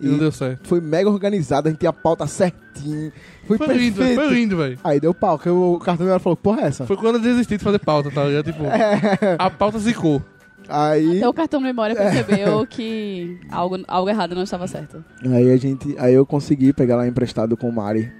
E 0.00 0.08
não 0.08 0.18
deu 0.18 0.32
certo. 0.32 0.66
foi 0.66 0.80
mega 0.80 1.08
organizado, 1.08 1.68
a 1.68 1.70
gente 1.70 1.78
tinha 1.78 1.90
a 1.90 1.92
pauta 1.92 2.26
certinho. 2.26 3.12
Foi, 3.46 3.56
Foi 3.56 3.68
lindo, 3.68 3.96
velho. 3.96 4.08
perfeito. 4.08 4.20
Foi 4.20 4.34
lindo, 4.34 4.56
velho. 4.56 4.78
Aí 4.82 4.98
deu 4.98 5.14
pau, 5.14 5.38
que 5.38 5.48
o 5.48 5.78
cartão 5.78 6.04
dela 6.04 6.18
falou, 6.18 6.36
porra 6.36 6.62
é 6.62 6.64
essa? 6.64 6.84
Foi 6.86 6.96
quando 6.96 7.16
eu 7.16 7.20
desisti 7.20 7.56
de 7.56 7.62
fazer 7.62 7.78
pauta, 7.78 8.10
tá 8.10 8.24
ligado? 8.24 8.46
Tipo, 8.46 8.64
a 9.38 9.48
pauta 9.48 9.78
zicou. 9.78 10.20
Aí, 10.68 11.18
Até 11.18 11.28
o 11.28 11.32
cartão 11.32 11.60
de 11.60 11.66
memória 11.66 11.94
percebeu 11.96 12.66
que 12.66 13.38
algo, 13.50 13.78
algo 13.86 14.08
errado 14.10 14.34
não 14.34 14.42
estava 14.42 14.66
certo. 14.66 15.04
aí 15.24 15.52
a 15.52 15.56
gente, 15.56 15.94
aí 15.98 16.14
eu 16.14 16.26
consegui 16.26 16.72
pegar 16.72 16.96
lá 16.96 17.06
emprestado 17.06 17.56
com 17.56 17.68
o 17.68 17.72
Mari 17.72 18.12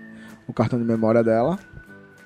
o 0.46 0.52
cartão 0.52 0.78
de 0.78 0.84
memória 0.84 1.24
dela. 1.24 1.58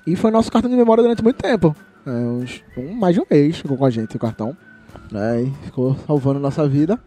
E 0.07 0.15
foi 0.17 0.31
nosso 0.31 0.51
cartão 0.51 0.71
de 0.71 0.77
memória 0.77 1.03
durante 1.03 1.23
muito 1.23 1.37
tempo. 1.37 1.75
É, 2.07 2.11
uns, 2.11 2.63
um, 2.77 2.93
mais 2.95 3.15
de 3.15 3.21
um 3.21 3.25
mês 3.31 3.57
ficou 3.59 3.77
com 3.77 3.85
a 3.85 3.91
gente 3.91 4.15
o 4.17 4.19
cartão. 4.19 4.57
Né, 5.11 5.43
e 5.43 5.65
ficou 5.67 5.97
salvando 6.07 6.41
nossa 6.41 6.67
vida. 6.69 6.99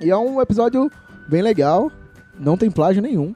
E 0.00 0.10
é 0.10 0.16
um 0.16 0.40
episódio 0.40 0.90
bem 1.28 1.42
legal. 1.42 1.90
Não 2.38 2.56
tem 2.56 2.70
plágio 2.70 3.02
nenhum. 3.02 3.34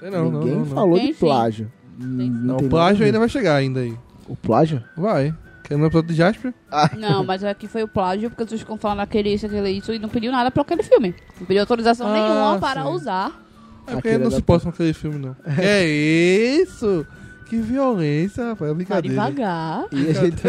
Sei 0.00 0.10
Não, 0.10 0.30
não, 0.30 0.40
Ninguém 0.40 0.54
não, 0.54 0.60
não. 0.60 0.66
falou 0.66 0.98
de 0.98 1.12
plágio. 1.14 1.70
Não, 1.98 2.56
tem 2.56 2.66
o 2.66 2.70
plágio 2.70 3.04
ainda 3.06 3.18
vai 3.18 3.28
chegar 3.28 3.56
ainda 3.56 3.80
aí. 3.80 3.96
O 4.28 4.36
plágio? 4.36 4.82
Vai. 4.96 5.34
Que 5.62 5.72
é 5.72 5.76
no 5.76 5.86
episódio 5.86 6.08
de 6.10 6.14
Jasper. 6.14 6.52
Não, 6.98 7.24
mas 7.24 7.42
aqui 7.42 7.66
foi 7.66 7.82
o 7.82 7.88
plágio, 7.88 8.28
porque 8.30 8.44
vocês 8.46 8.60
ficam 8.60 8.76
falando 8.76 9.00
aquele 9.00 9.32
isso, 9.32 9.46
aquele 9.46 9.70
isso, 9.70 9.92
e 9.94 9.98
não 9.98 10.08
pediu 10.10 10.30
nada 10.30 10.50
pra 10.50 10.62
aquele 10.62 10.82
filme. 10.82 11.14
Não 11.40 11.46
pediu 11.46 11.62
autorização 11.62 12.06
Ah, 12.08 12.12
nenhuma 12.12 12.58
para 12.58 12.82
sim. 12.82 12.88
usar. 12.88 13.40
É 13.86 13.92
porque 13.92 14.18
não 14.18 14.30
se 14.30 14.42
posta 14.42 14.64
com 14.68 14.74
aquele 14.74 14.92
filme, 14.92 15.18
não. 15.18 15.34
é 15.58 15.86
isso? 15.86 17.06
Que 17.54 17.60
violência, 17.62 18.44
rapaz. 18.48 18.62
É 18.62 18.66
Vai 18.66 18.74
brincadeira. 18.74 19.08
devagar. 19.08 19.84
E, 19.92 20.08
a 20.08 20.12
gente, 20.12 20.42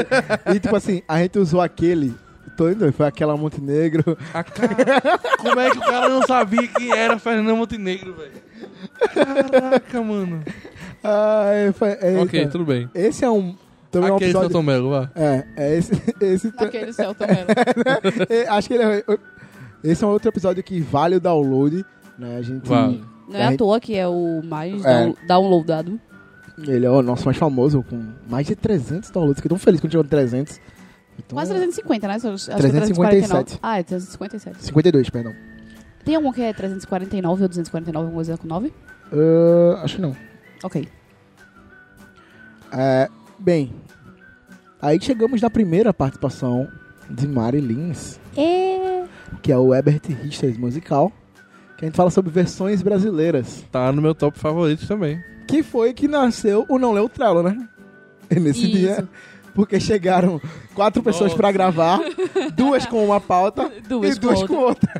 e 0.55 0.59
tipo 0.59 0.75
assim, 0.75 1.01
a 1.07 1.19
gente 1.19 1.37
usou 1.37 1.61
aquele. 1.61 2.13
Tô 2.57 2.69
indo, 2.69 2.91
foi 2.93 3.05
aquela 3.05 3.35
Montenegro. 3.37 4.17
A 4.33 4.43
cara... 4.43 4.75
Como 5.37 5.59
é 5.59 5.69
que 5.69 5.77
o 5.77 5.81
cara 5.81 6.09
não 6.09 6.21
sabia 6.23 6.67
quem 6.69 6.91
era 6.91 7.19
Fernando 7.19 7.55
Montenegro, 7.55 8.13
velho? 8.15 8.31
Caraca, 9.13 10.01
mano. 10.01 10.41
Ah, 11.03 11.45
é, 11.53 11.71
foi- 11.73 11.97
é, 12.01 12.17
ok, 12.17 12.39
então. 12.39 12.51
tudo 12.53 12.65
bem. 12.65 12.89
Esse 12.95 13.23
é 13.25 13.29
um. 13.29 13.55
Também 13.91 14.09
é 14.09 14.11
um 14.13 14.15
Aquele 14.15 14.31
episódio. 14.31 14.49
Celton 14.49 14.63
Mello, 14.63 14.89
vá. 14.89 15.11
É, 15.15 15.45
é 15.57 15.77
esse. 15.77 15.91
esse 16.21 16.53
Aquele 16.57 16.91
céu 16.93 17.13
também. 17.15 17.37
é, 18.29 18.47
acho 18.49 18.67
que 18.67 18.73
ele 18.73 18.83
é. 18.83 19.03
Esse 19.83 20.03
é 20.03 20.07
um 20.07 20.11
outro 20.11 20.29
episódio 20.29 20.63
que 20.63 20.79
vale 20.81 21.17
o 21.17 21.19
download. 21.19 21.85
Né? 22.17 22.37
A 22.37 22.41
gente. 22.41 22.67
Vale. 22.67 23.03
Não 23.27 23.39
é 23.39 23.43
à 23.47 23.57
toa 23.57 23.79
que 23.79 23.95
é 23.95 24.07
o 24.07 24.41
mais 24.43 24.83
É. 24.85 25.01
down- 25.05 25.15
downloadado. 25.27 25.99
Ele 26.57 26.85
é 26.85 26.89
o 26.89 27.01
nosso 27.01 27.25
mais 27.25 27.37
famoso, 27.37 27.83
com 27.83 28.01
mais 28.29 28.47
de 28.47 28.55
300 28.55 29.09
downloads. 29.11 29.37
Fiquei 29.39 29.49
tão 29.49 29.57
feliz 29.57 29.81
quando 29.81 29.91
chegou 29.91 30.03
no 30.03 30.09
300. 30.09 30.59
Então, 31.17 31.35
Quase 31.35 31.51
350, 31.53 32.07
né? 32.07 32.13
Acho 32.15 32.21
que 32.23 32.51
é 32.51 32.55
357. 32.55 32.93
349. 32.93 33.59
Ah, 33.61 33.79
é 33.79 33.83
357. 33.83 34.63
52, 34.65 35.09
perdão. 35.09 35.33
Tem 36.03 36.15
algum 36.15 36.31
que 36.31 36.41
é 36.41 36.53
349 36.53 37.41
ou 37.43 37.47
249, 37.49 37.97
alguma 38.05 38.15
coisa 38.15 38.37
com 38.37 38.47
9? 38.47 38.73
Ah, 39.11 39.81
acho 39.83 39.95
que 39.95 40.01
não. 40.01 40.15
Ok. 40.63 40.87
É, 42.71 43.09
bem, 43.39 43.73
aí 44.81 44.99
chegamos 45.01 45.41
na 45.41 45.49
primeira 45.49 45.93
participação 45.93 46.67
de 47.09 47.27
Mari 47.27 47.61
Lins, 47.61 48.19
É. 48.35 49.03
que 49.41 49.51
é 49.51 49.57
o 49.57 49.73
Ebert 49.73 50.01
Richards 50.23 50.57
musical, 50.57 51.11
que 51.77 51.85
a 51.85 51.87
gente 51.87 51.95
fala 51.95 52.09
sobre 52.11 52.31
versões 52.31 52.81
brasileiras. 52.81 53.63
Tá 53.71 53.91
no 53.91 54.01
meu 54.01 54.13
top 54.13 54.37
favorito 54.39 54.85
também. 54.87 55.21
Que 55.47 55.61
foi 55.63 55.93
que 55.93 56.07
nasceu 56.07 56.65
o 56.69 56.77
Não 56.79 56.91
Leu 56.91 57.07
Trello, 57.09 57.43
né? 57.43 57.67
Nesse 58.29 58.61
Isso. 58.63 58.71
dia. 58.71 59.07
Porque 59.53 59.79
chegaram 59.79 60.41
quatro 60.73 61.01
pessoas 61.01 61.29
Nossa. 61.31 61.37
pra 61.37 61.49
gravar, 61.51 62.01
duas 62.57 62.85
com 62.85 63.05
uma 63.05 63.21
pauta 63.21 63.71
Duas 63.87 64.17
e 64.17 64.19
duas 64.19 64.41
com 64.41 64.47
com 64.47 64.55
outra. 64.55 64.91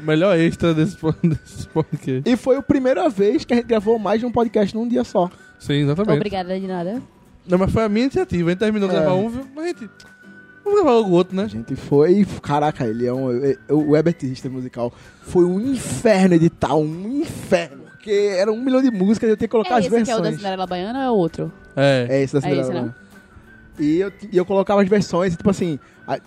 O 0.00 0.02
melhor 0.02 0.36
extra 0.36 0.74
desse, 0.74 0.96
desse 1.22 1.68
podcast. 1.68 2.22
E 2.28 2.36
foi 2.36 2.56
a 2.56 2.62
primeira 2.62 3.08
vez 3.08 3.44
que 3.44 3.52
a 3.52 3.56
gente 3.56 3.66
gravou 3.66 4.00
mais 4.00 4.18
de 4.18 4.26
um 4.26 4.32
podcast 4.32 4.74
num 4.74 4.88
dia 4.88 5.04
só. 5.04 5.30
Sim, 5.60 5.74
exatamente. 5.84 6.16
Obrigada 6.16 6.58
de 6.58 6.66
nada. 6.66 7.00
Não, 7.46 7.56
mas 7.58 7.70
foi 7.72 7.84
a 7.84 7.88
minha 7.88 8.06
iniciativa. 8.06 8.48
A 8.48 8.50
gente 8.52 8.58
terminou 8.58 8.88
de 8.88 8.96
É. 8.96 8.98
gravar 8.98 9.14
um, 9.14 9.28
viu? 9.28 9.46
mas 9.54 9.64
a 9.64 9.68
gente... 9.68 9.88
Vamos 10.64 10.80
gravar 10.82 10.96
logo 10.98 11.08
o 11.10 11.12
outro, 11.12 11.38
A 11.38 11.42
né? 11.42 11.48
gente 11.48 11.76
foi. 11.76 12.26
Caraca, 12.42 12.84
ele 12.84 13.06
é 13.06 13.12
um. 13.12 13.30
é- 13.44 13.56
O 13.72 13.96
Ebert 13.96 14.16
Richter 14.22 14.50
musical 14.50 14.92
foi 15.22 15.44
um 15.44 15.60
inferno 15.60 16.34
editar, 16.34 16.74
um 16.74 17.20
inferno. 17.20 17.84
Porque 18.00 18.34
era 18.38 18.50
um 18.50 18.58
milhão 18.58 18.80
de 18.80 18.90
músicas, 18.90 19.28
eu 19.28 19.36
tinha 19.36 19.46
que 19.46 19.52
colocar 19.52 19.74
é 19.74 19.78
as 19.78 19.84
esse 19.84 19.90
que 19.90 20.10
é 20.10 20.14
o 20.14 20.16
da 20.16 20.22
versões. 20.22 20.36
Cinderela 20.36 20.66
Baiana 20.66 20.98
ou 21.00 21.04
é 21.04 21.10
outro? 21.10 21.52
É. 21.76 22.06
É 22.08 22.22
esse 22.22 22.32
da 22.32 22.38
É 22.38 22.42
Cinderela. 22.42 22.62
esse, 22.62 22.72
né? 22.72 22.80
Baiana. 22.80 22.96
E 23.78 24.00
eu, 24.00 24.12
e 24.32 24.36
eu 24.36 24.44
colocava 24.46 24.82
as 24.82 24.88
versões, 24.88 25.34
e, 25.34 25.36
tipo 25.36 25.48
assim, 25.50 25.78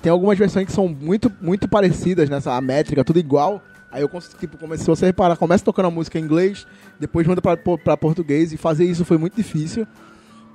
tem 0.01 0.12
algumas 0.12 0.38
versões 0.38 0.65
que 0.67 0.71
são 0.71 0.88
muito, 0.88 1.31
muito 1.41 1.67
parecidas 1.67 2.29
nessa 2.29 2.53
a 2.53 2.62
métrica, 2.62 3.03
tudo 3.03 3.17
igual. 3.19 3.62
Aí 3.91 4.01
eu 4.01 4.09
tipo, 4.39 4.57
comecei, 4.57 4.83
se 4.86 4.89
você 4.89 5.07
reparar, 5.07 5.36
começa 5.36 5.63
tocando 5.65 5.88
a 5.88 5.91
música 5.91 6.17
em 6.19 6.23
inglês, 6.23 6.65
depois 6.99 7.25
manda 7.27 7.41
pra, 7.41 7.57
pra 7.57 7.97
português, 7.97 8.53
e 8.53 8.57
fazer 8.57 8.86
isso 8.86 9.03
foi 9.03 9.17
muito 9.17 9.36
difícil. 9.36 9.88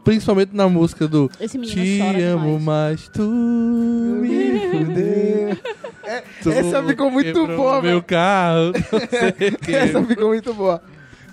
Principalmente 0.05 0.55
na 0.55 0.69
música 0.69 1.07
do 1.07 1.31
Esse 1.41 1.59
menino 1.59 1.83
Te 1.83 2.01
amo, 2.23 2.59
demais. 2.59 2.63
mas 2.63 3.09
tu 3.09 3.23
me 3.23 4.61
fudeu. 4.71 5.59
Tu 6.43 6.51
essa 6.51 6.83
ficou 6.83 7.11
muito 7.11 7.47
boa, 7.47 7.83
Meu 7.83 8.03
carro. 8.03 8.73
Essa 9.69 10.03
ficou 10.03 10.29
muito 10.29 10.55
boa. 10.55 10.81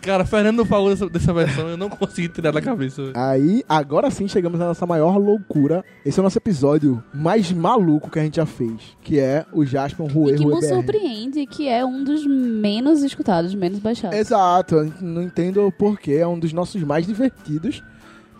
Cara, 0.05 0.23
Fernando 0.23 0.63
falou 0.63 0.91
dessa, 0.91 1.09
dessa 1.09 1.33
versão, 1.33 1.67
eu 1.67 1.75
não 1.75 1.89
consegui 1.89 2.29
tirar 2.29 2.51
da 2.51 2.61
cabeça. 2.61 3.01
velho. 3.01 3.13
Aí, 3.15 3.63
agora 3.67 4.11
sim 4.11 4.27
chegamos 4.27 4.59
na 4.59 4.67
nossa 4.67 4.85
maior 4.85 5.17
loucura. 5.17 5.83
Esse 6.05 6.19
é 6.19 6.21
o 6.21 6.23
nosso 6.23 6.37
episódio 6.37 7.03
mais 7.11 7.51
maluco 7.51 8.11
que 8.11 8.19
a 8.19 8.23
gente 8.23 8.35
já 8.35 8.45
fez, 8.45 8.95
que 9.01 9.19
é 9.19 9.43
o 9.51 9.65
Jasper 9.65 10.05
Rue 10.05 10.33
E 10.33 10.37
que 10.37 10.45
nos 10.45 10.67
surpreende 10.67 11.47
que 11.47 11.67
é 11.67 11.83
um 11.83 12.03
dos 12.03 12.23
menos 12.23 13.01
escutados, 13.01 13.55
menos 13.55 13.79
baixados. 13.79 14.15
Exato, 14.15 14.93
não 15.01 15.23
entendo 15.23 15.65
o 15.65 15.71
porquê, 15.71 16.13
é 16.13 16.27
um 16.27 16.37
dos 16.37 16.53
nossos 16.53 16.83
mais 16.83 17.07
divertidos. 17.07 17.81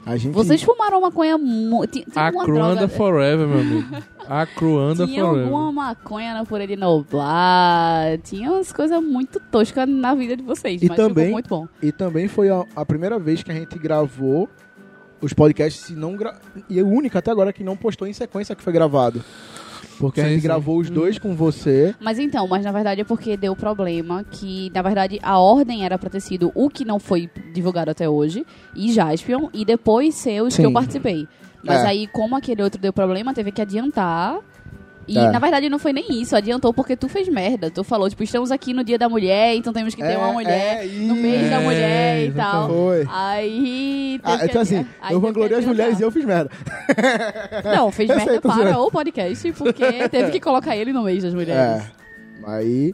A 0.06 0.18
gente 0.18 0.34
Vocês 0.34 0.62
fumaram 0.62 1.02
maconha 1.02 1.36
muito. 1.38 1.92
Tinha, 1.94 2.06
tinha 2.06 2.28
A 2.28 2.32
Cruanda 2.32 2.76
droga. 2.76 2.88
Forever, 2.90 3.48
meu 3.48 3.60
amigo. 3.60 3.96
A 4.30 4.46
Cruanda 4.46 5.06
Tinha 5.08 5.24
Forever. 5.24 5.46
alguma 5.46 5.72
maconha 5.72 6.34
na 6.36 6.46
purê 6.46 6.68
de 6.68 6.76
Noblar. 6.76 8.18
Tinha 8.24 8.52
umas 8.52 8.72
coisas 8.72 9.02
muito 9.04 9.40
toscas 9.52 9.90
na 9.90 10.14
vida 10.14 10.38
de 10.38 10.44
vocês. 10.44 10.82
E 10.82 10.88
mas 10.88 10.96
também- 10.96 11.26
ficou 11.26 11.34
muito 11.34 11.50
bom. 11.50 11.68
E 11.82 11.92
também 11.92 12.28
foi 12.28 12.50
a, 12.50 12.64
a 12.76 12.86
primeira 12.86 13.18
vez 13.18 13.42
que 13.42 13.52
a 13.52 13.56
gente 13.56 13.78
gravou 13.80 14.48
os 15.22 15.34
podcasts 15.34 15.90
e 15.90 15.94
não 15.96 16.16
gra... 16.16 16.40
e 16.70 16.80
a 16.80 16.84
única 16.84 17.18
até 17.20 17.32
agora 17.32 17.52
que 17.52 17.64
não 17.64 17.76
postou 17.76 18.08
em 18.08 18.14
sequência 18.14 18.56
que 18.56 18.62
foi 18.62 18.74
gravado. 18.74 19.24
Porque 20.00 20.20
a 20.20 20.24
Sim, 20.24 20.30
gente 20.32 20.42
sim. 20.42 20.48
gravou 20.48 20.80
os 20.80 20.90
dois 20.90 21.18
com 21.20 21.36
você. 21.36 21.96
Mas 22.00 22.20
então, 22.20 22.48
mas 22.48 22.64
na 22.66 22.72
verdade 22.72 23.02
é 23.02 23.04
porque 23.04 23.38
deu 23.38 23.56
problema 23.56 24.24
que, 24.24 24.72
na 24.74 24.82
verdade, 24.82 25.20
a 25.24 25.40
ordem 25.40 25.86
era 25.86 25.98
pra 25.98 26.10
ter 26.10 26.20
sido 26.20 26.52
o 26.54 26.70
que 26.70 26.84
não 26.86 27.00
foi 27.00 27.30
divulgado 27.54 27.92
até 27.92 28.10
hoje, 28.10 28.46
e 28.76 28.92
Jaspion, 28.92 29.50
e 29.54 29.64
depois 29.66 30.16
ser 30.16 30.42
os 30.42 30.56
que 30.56 30.62
Sim. 30.62 30.68
eu 30.68 30.72
participei. 30.74 31.28
Mas 31.64 31.84
É. 31.84 31.88
aí, 31.88 32.08
como 32.08 32.36
aquele 32.36 32.62
outro 32.62 32.80
deu 32.80 32.94
problema, 32.94 33.34
teve 33.34 33.52
que 33.52 33.62
adiantar. 33.62 34.40
E, 35.08 35.18
É. 35.18 35.30
na 35.32 35.38
verdade, 35.40 35.70
não 35.70 35.78
foi 35.78 35.94
nem 35.94 36.20
isso. 36.22 36.36
Adiantou 36.36 36.74
porque 36.74 36.96
tu 36.96 37.08
fez 37.08 37.28
merda. 37.28 37.70
Tu 37.70 37.84
falou, 37.84 38.10
tipo, 38.10 38.24
estamos 38.24 38.52
aqui 38.52 38.74
no 38.74 38.84
dia 38.84 38.98
da 38.98 39.08
mulher, 39.08 39.56
então 39.56 39.72
temos 39.72 39.94
que 39.94 40.02
ter 40.02 40.14
É, 40.14 40.18
uma 40.18 40.32
mulher 40.34 40.84
é, 40.84 40.88
no 40.88 41.16
mês 41.16 41.50
da 41.50 41.58
é, 41.62 41.64
mulher 41.64 42.26
e 42.28 42.32
tal. 42.32 42.68
Foi. 42.70 43.08
Aí. 43.12 44.20
Ah, 44.24 44.36
então 44.36 44.48
que- 44.48 44.58
assim, 44.58 44.86
aí 45.02 45.14
eu 45.14 45.22
que 45.22 45.54
as 45.54 45.66
mulheres 45.66 46.00
e 46.00 46.04
eu 46.04 46.12
fiz 46.12 46.26
merda. 46.26 46.50
Não, 47.76 47.92
fez 47.92 48.10
Eu 48.10 48.16
merda 48.16 48.42
para 48.42 48.80
o 48.80 48.90
podcast, 48.92 49.52
porque 49.54 50.10
teve 50.10 50.32
que 50.32 50.40
colocar 50.40 50.76
ele 50.76 50.92
no 50.92 51.04
mês 51.04 51.24
das 51.24 51.34
mulheres. 51.34 51.84
É. 51.84 51.92
Aí. 52.48 52.94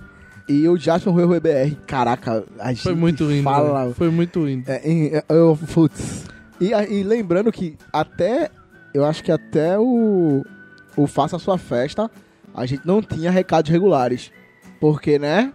E 0.50 0.68
o 0.68 0.76
Jasper 0.76 1.14
Rue 1.14 1.24
Rue 1.24 1.40
BR, 1.40 1.76
caraca, 1.88 2.44
a 2.60 2.70
gente 2.74 2.84
Foi 2.84 2.96
muito 2.96 3.24
lindo. 3.24 3.44
fala. 3.44 3.94
Foi 3.94 4.10
muito 4.10 4.44
lindo. 4.46 4.70
É, 4.70 4.82
em- 4.84 5.16
é, 5.16 5.24
eu, 5.30 5.58
putz. 5.74 6.26
E, 6.60 6.72
e 6.74 7.04
lembrando 7.04 7.52
que 7.52 7.78
até. 7.94 8.50
Eu 8.94 9.06
acho 9.06 9.24
que 9.24 9.32
até 9.32 9.80
o. 9.80 10.44
O 10.96 11.08
Faça 11.08 11.36
a 11.36 11.40
Sua 11.40 11.58
Festa, 11.58 12.10
a 12.54 12.66
gente 12.66 12.86
não 12.86 13.02
tinha 13.02 13.32
recados 13.32 13.72
regulares. 13.72 14.32
Porque, 14.80 15.18
né? 15.20 15.54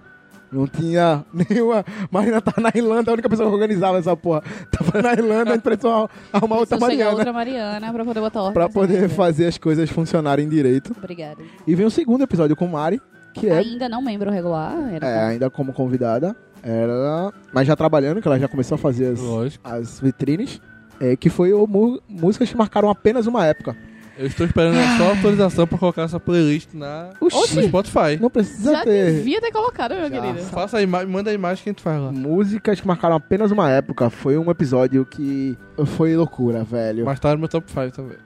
Não 0.51 0.67
tinha 0.67 1.25
nenhuma. 1.35 1.85
Marina 2.11 2.41
tá 2.41 2.55
na 2.61 2.71
Irlanda, 2.75 3.11
a 3.11 3.15
única 3.15 3.29
pessoa 3.29 3.49
que 3.49 3.55
organizava 3.55 3.99
essa 3.99 4.17
porra. 4.17 4.43
Tava 4.71 5.03
na 5.03 5.13
Irlanda, 5.13 5.51
a 5.51 5.55
gente 5.55 5.63
precisou 5.63 6.09
arrumar 6.33 6.57
outra 6.59 6.79
Mariana. 6.79 7.11
outra 7.11 7.33
Mariana 7.33 7.93
pra 7.93 8.05
poder 8.05 8.21
botar 8.21 8.41
ordem. 8.41 8.55
Pra 8.55 8.65
nessa 8.67 8.75
poder 8.79 9.09
fazer 9.09 9.47
as 9.47 9.59
coisas 9.59 9.91
funcionarem 9.91 10.49
direito. 10.49 10.95
Obrigada. 10.97 11.43
E 11.67 11.75
vem 11.75 11.85
o 11.85 11.91
segundo 11.91 12.23
episódio 12.23 12.55
com 12.57 12.67
Mari, 12.69 13.01
que 13.35 13.49
é, 13.49 13.59
Ainda 13.59 13.89
não 13.89 14.01
membro 14.01 14.31
regular. 14.31 14.75
Era 14.95 15.07
é, 15.07 15.25
ainda 15.25 15.51
como 15.51 15.73
convidada. 15.73 16.35
Era, 16.63 17.33
mas 17.53 17.67
já 17.67 17.77
trabalhando, 17.77 18.21
que 18.23 18.27
ela 18.27 18.39
já 18.39 18.49
começou 18.49 18.77
a 18.77 18.79
fazer 18.79 19.13
as, 19.13 19.21
Lógico. 19.21 19.69
as 19.69 20.01
vitrines. 20.01 20.61
É, 20.99 21.15
que 21.15 21.29
foi 21.29 21.53
o 21.53 21.67
músicas 22.09 22.49
que 22.49 22.57
marcaram 22.57 22.89
apenas 22.89 23.27
uma 23.27 23.45
época. 23.45 23.77
Eu 24.19 24.27
estou 24.27 24.47
esperando 24.47 24.77
só 24.97 25.11
autorização 25.11 25.67
pra 25.67 25.77
colocar 25.79 26.03
essa 26.03 26.19
playlist 26.19 26.69
na, 26.73 27.11
Oxi. 27.21 27.57
no 27.57 27.63
Spotify. 27.65 28.19
Não 28.21 28.31
precisa 28.31 28.73
Já 28.73 28.83
ter 28.85 29.13
devia 29.15 29.41
ter 29.41 29.53
colocado, 29.53 29.95
meu 29.95 30.09
Já. 30.09 30.21
querido. 30.21 30.39
Faça 30.47 30.79
a 30.79 30.83
imagem, 30.83 31.09
manda 31.09 31.31
a 31.31 31.35
imagem 31.35 31.63
que 31.65 31.69
a 31.71 31.73
gente 31.73 31.83
faz 31.83 32.01
lá. 32.01 32.11
músicas 32.11 32.81
que 32.81 32.87
marcaram 32.87 33.17
apenas 33.17 33.51
uma 33.51 33.71
época. 33.71 34.09
Foi 34.09 34.39
um 34.39 34.51
episódio 34.51 35.05
que 35.05 35.57
foi 35.85 36.17
loucura, 36.17 36.65
velho. 36.65 37.05
Mas 37.05 37.21
tá 37.21 37.33
no 37.33 37.39
meu 37.41 37.49
top 37.49 37.71
5 37.71 37.91
também. 37.93 38.17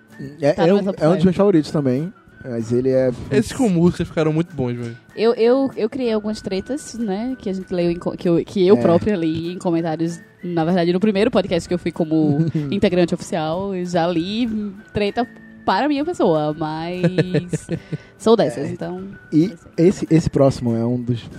É, 0.40 0.52
Tá 0.52 0.66
é 0.66 0.72
no 0.72 0.76
um, 0.76 0.92
é 0.96 1.08
um 1.08 1.14
dos 1.16 1.24
meus 1.24 1.36
favoritos 1.36 1.70
também. 1.70 2.12
Mas 2.42 2.72
ele 2.72 2.88
é. 2.90 3.10
Esses 3.30 3.52
com 3.52 3.68
músicas 3.68 4.08
ficaram 4.08 4.32
muito 4.32 4.54
bons, 4.54 4.74
velho. 4.74 4.96
Eu, 5.14 5.34
eu, 5.34 5.70
eu 5.76 5.90
criei 5.90 6.12
algumas 6.12 6.40
tretas, 6.40 6.94
né? 6.94 7.36
Que 7.38 7.50
a 7.50 7.52
gente 7.52 7.72
leu, 7.74 7.90
em 7.90 7.98
que 8.16 8.28
eu, 8.28 8.42
que 8.44 8.66
eu 8.66 8.76
É. 8.76 8.80
própria 8.80 9.14
li 9.16 9.52
em 9.52 9.58
comentários. 9.58 10.20
Na 10.42 10.64
verdade, 10.64 10.90
no 10.90 10.98
primeiro 11.00 11.30
podcast 11.30 11.68
que 11.68 11.74
eu 11.74 11.78
fui 11.78 11.92
como 11.92 12.38
integrante 12.70 13.14
oficial, 13.14 13.74
eu 13.74 13.84
já 13.84 14.06
li 14.06 14.48
treta 14.94 15.26
para 15.70 15.86
a 15.86 15.88
minha 15.88 16.04
pessoa, 16.04 16.52
mas 16.58 17.68
sou 18.18 18.34
dessas, 18.34 18.64
É. 18.64 18.72
então. 18.72 19.04
E 19.32 19.54
esse, 19.76 20.04
esse 20.10 20.28
próximo 20.28 20.74
é 20.74 20.84
um 20.84 21.00
dos. 21.00 21.30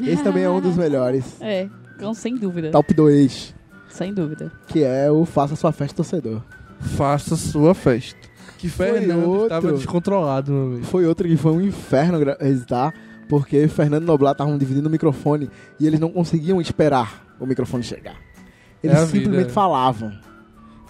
Esse 0.00 0.22
também 0.22 0.44
é 0.44 0.48
um 0.48 0.60
dos 0.60 0.76
melhores. 0.78 1.24
É, 1.40 1.68
então, 1.96 2.14
sem 2.14 2.36
dúvida. 2.36 2.70
Top 2.70 2.94
2. 2.94 3.52
Sem 3.88 4.14
dúvida. 4.14 4.52
Que 4.68 4.84
é 4.84 5.10
o 5.10 5.24
Faça 5.24 5.56
Sua 5.56 5.72
Festa 5.72 5.96
Torcedor. 5.96 6.40
Faça 6.78 7.34
sua 7.34 7.74
festa. 7.74 8.16
Que 8.58 8.68
Foi 8.68 8.92
Fernando 8.92 9.24
outro. 9.28 9.42
estava 9.44 9.72
descontrolado, 9.72 10.52
meu 10.52 10.62
amigo. 10.66 10.84
Foi 10.84 11.04
outro 11.04 11.26
que 11.26 11.36
foi 11.36 11.50
um 11.52 11.60
inferno 11.60 12.18
editar, 12.40 12.94
porque 13.28 13.66
Fernando 13.66 14.04
e 14.04 14.06
Noblar 14.06 14.32
estavam 14.32 14.56
dividindo 14.56 14.88
o 14.88 14.90
microfone 14.90 15.50
e 15.80 15.86
eles 15.86 15.98
não 15.98 16.10
conseguiam 16.10 16.60
esperar 16.60 17.26
o 17.40 17.46
microfone 17.46 17.82
chegar. 17.82 18.14
Eles 18.84 18.96
É 18.96 19.04
vida, 19.04 19.18
simplesmente 19.24 19.50
é. 19.50 19.52
falavam. 19.52 20.12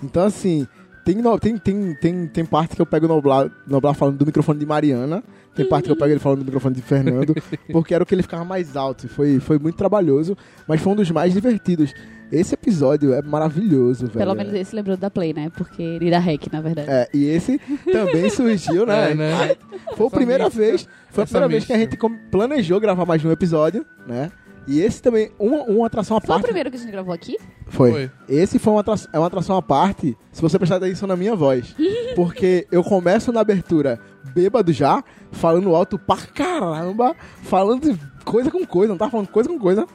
Então, 0.03 0.25
assim, 0.25 0.67
tem, 1.05 1.17
no- 1.17 1.39
tem, 1.39 1.57
tem, 1.57 1.95
tem, 1.95 2.27
tem 2.27 2.45
parte 2.45 2.77
que 2.77 2.83
eu 2.83 2.87
pego 2.87 3.07
o 3.07 3.09
Noblar, 3.09 3.51
Noblar 3.67 3.95
falando 3.95 4.17
do 4.19 4.27
microfone 4.27 4.59
de 4.59 4.67
Mariana, 4.67 5.23
tem 5.55 5.69
parte 5.69 5.85
que 5.87 5.91
eu 5.93 5.97
pego 5.97 6.13
ele 6.13 6.21
falando 6.21 6.39
do 6.41 6.45
microfone 6.45 6.75
de 6.75 6.83
Fernando, 6.83 7.35
porque 7.73 7.95
era 7.95 8.03
o 8.03 8.07
que 8.07 8.15
ele 8.15 8.23
ficava 8.23 8.45
mais 8.45 8.77
alto. 8.77 9.07
e 9.07 9.09
Foi, 9.09 9.39
foi 9.41 9.59
muito 9.59 9.77
trabalhoso, 9.77 10.37
mas 10.67 10.81
foi 10.81 10.93
um 10.93 10.97
dos 10.97 11.11
mais 11.11 11.33
divertidos. 11.33 11.93
Esse 12.31 12.55
episódio 12.55 13.13
é 13.13 13.21
maravilhoso, 13.21 14.07
velho. 14.07 14.19
Pelo 14.19 14.35
menos 14.35 14.55
esse 14.55 14.75
lembrou 14.75 14.97
da 14.97 15.11
Play, 15.11 15.35
né? 15.35 15.51
Porque 15.55 15.83
ele 15.83 16.11
da 16.11 16.19
REC, 16.19 16.51
na 16.51 16.63
verdade. 16.63 16.89
É, 16.91 17.07
e 17.13 17.27
esse 17.27 17.61
também 17.93 18.31
surgiu, 18.33 18.87
né? 18.87 19.11
É, 19.11 19.15
né? 19.15 19.57
Foi 19.95 20.07
a 20.07 20.11
primeira 20.11 20.49
vez, 20.49 20.89
foi 21.11 21.25
a 21.25 21.27
primeira 21.27 21.47
vez 21.49 21.67
que 21.67 21.73
a 21.75 21.79
gente 21.79 21.99
planejou 22.31 22.81
gravar 22.81 23.05
mais 23.05 23.21
de 23.21 23.29
um 23.29 23.31
episódio, 23.33 23.85
né? 24.07 24.31
E 24.67 24.81
esse 24.81 25.03
também, 25.03 25.31
uma, 25.39 25.63
uma 25.65 25.87
atração 25.87 26.17
à 26.17 26.21
Foi 26.21 26.27
o 26.27 26.29
parte. 26.29 26.45
primeiro 26.45 26.71
que 26.71 26.77
a 26.77 26.81
gente 26.81 26.93
gravou 26.93 27.13
aqui? 27.13 27.37
Foi. 27.67 27.91
Foi. 27.91 28.11
Esse 28.29 28.59
foi 28.59 28.73
uma 28.73 28.81
atração, 28.81 29.11
é 29.13 29.19
uma 29.19 29.27
atração 29.27 29.57
à 29.57 29.63
parte, 29.63 30.17
se 30.31 30.41
você 30.41 30.59
prestar 30.59 30.77
atenção 30.77 31.09
na 31.09 31.17
minha 31.17 31.35
voz. 31.35 31.75
Porque 32.15 32.67
eu 32.71 32.85
começo 32.85 33.33
na 33.33 33.41
abertura 33.41 33.99
bêbado 34.35 34.73
já, 34.73 35.03
falando 35.33 35.75
alto 35.75 35.99
pra 35.99 36.17
caramba, 36.17 37.15
falando 37.43 37.93
de 37.93 37.99
coisa 38.25 38.51
com 38.51 38.65
coisa, 38.65 38.93
não 38.93 38.99
tá 38.99 39.11
falando 39.11 39.29
coisa 39.29 39.49
com 39.49 39.59
coisa. 39.59 39.87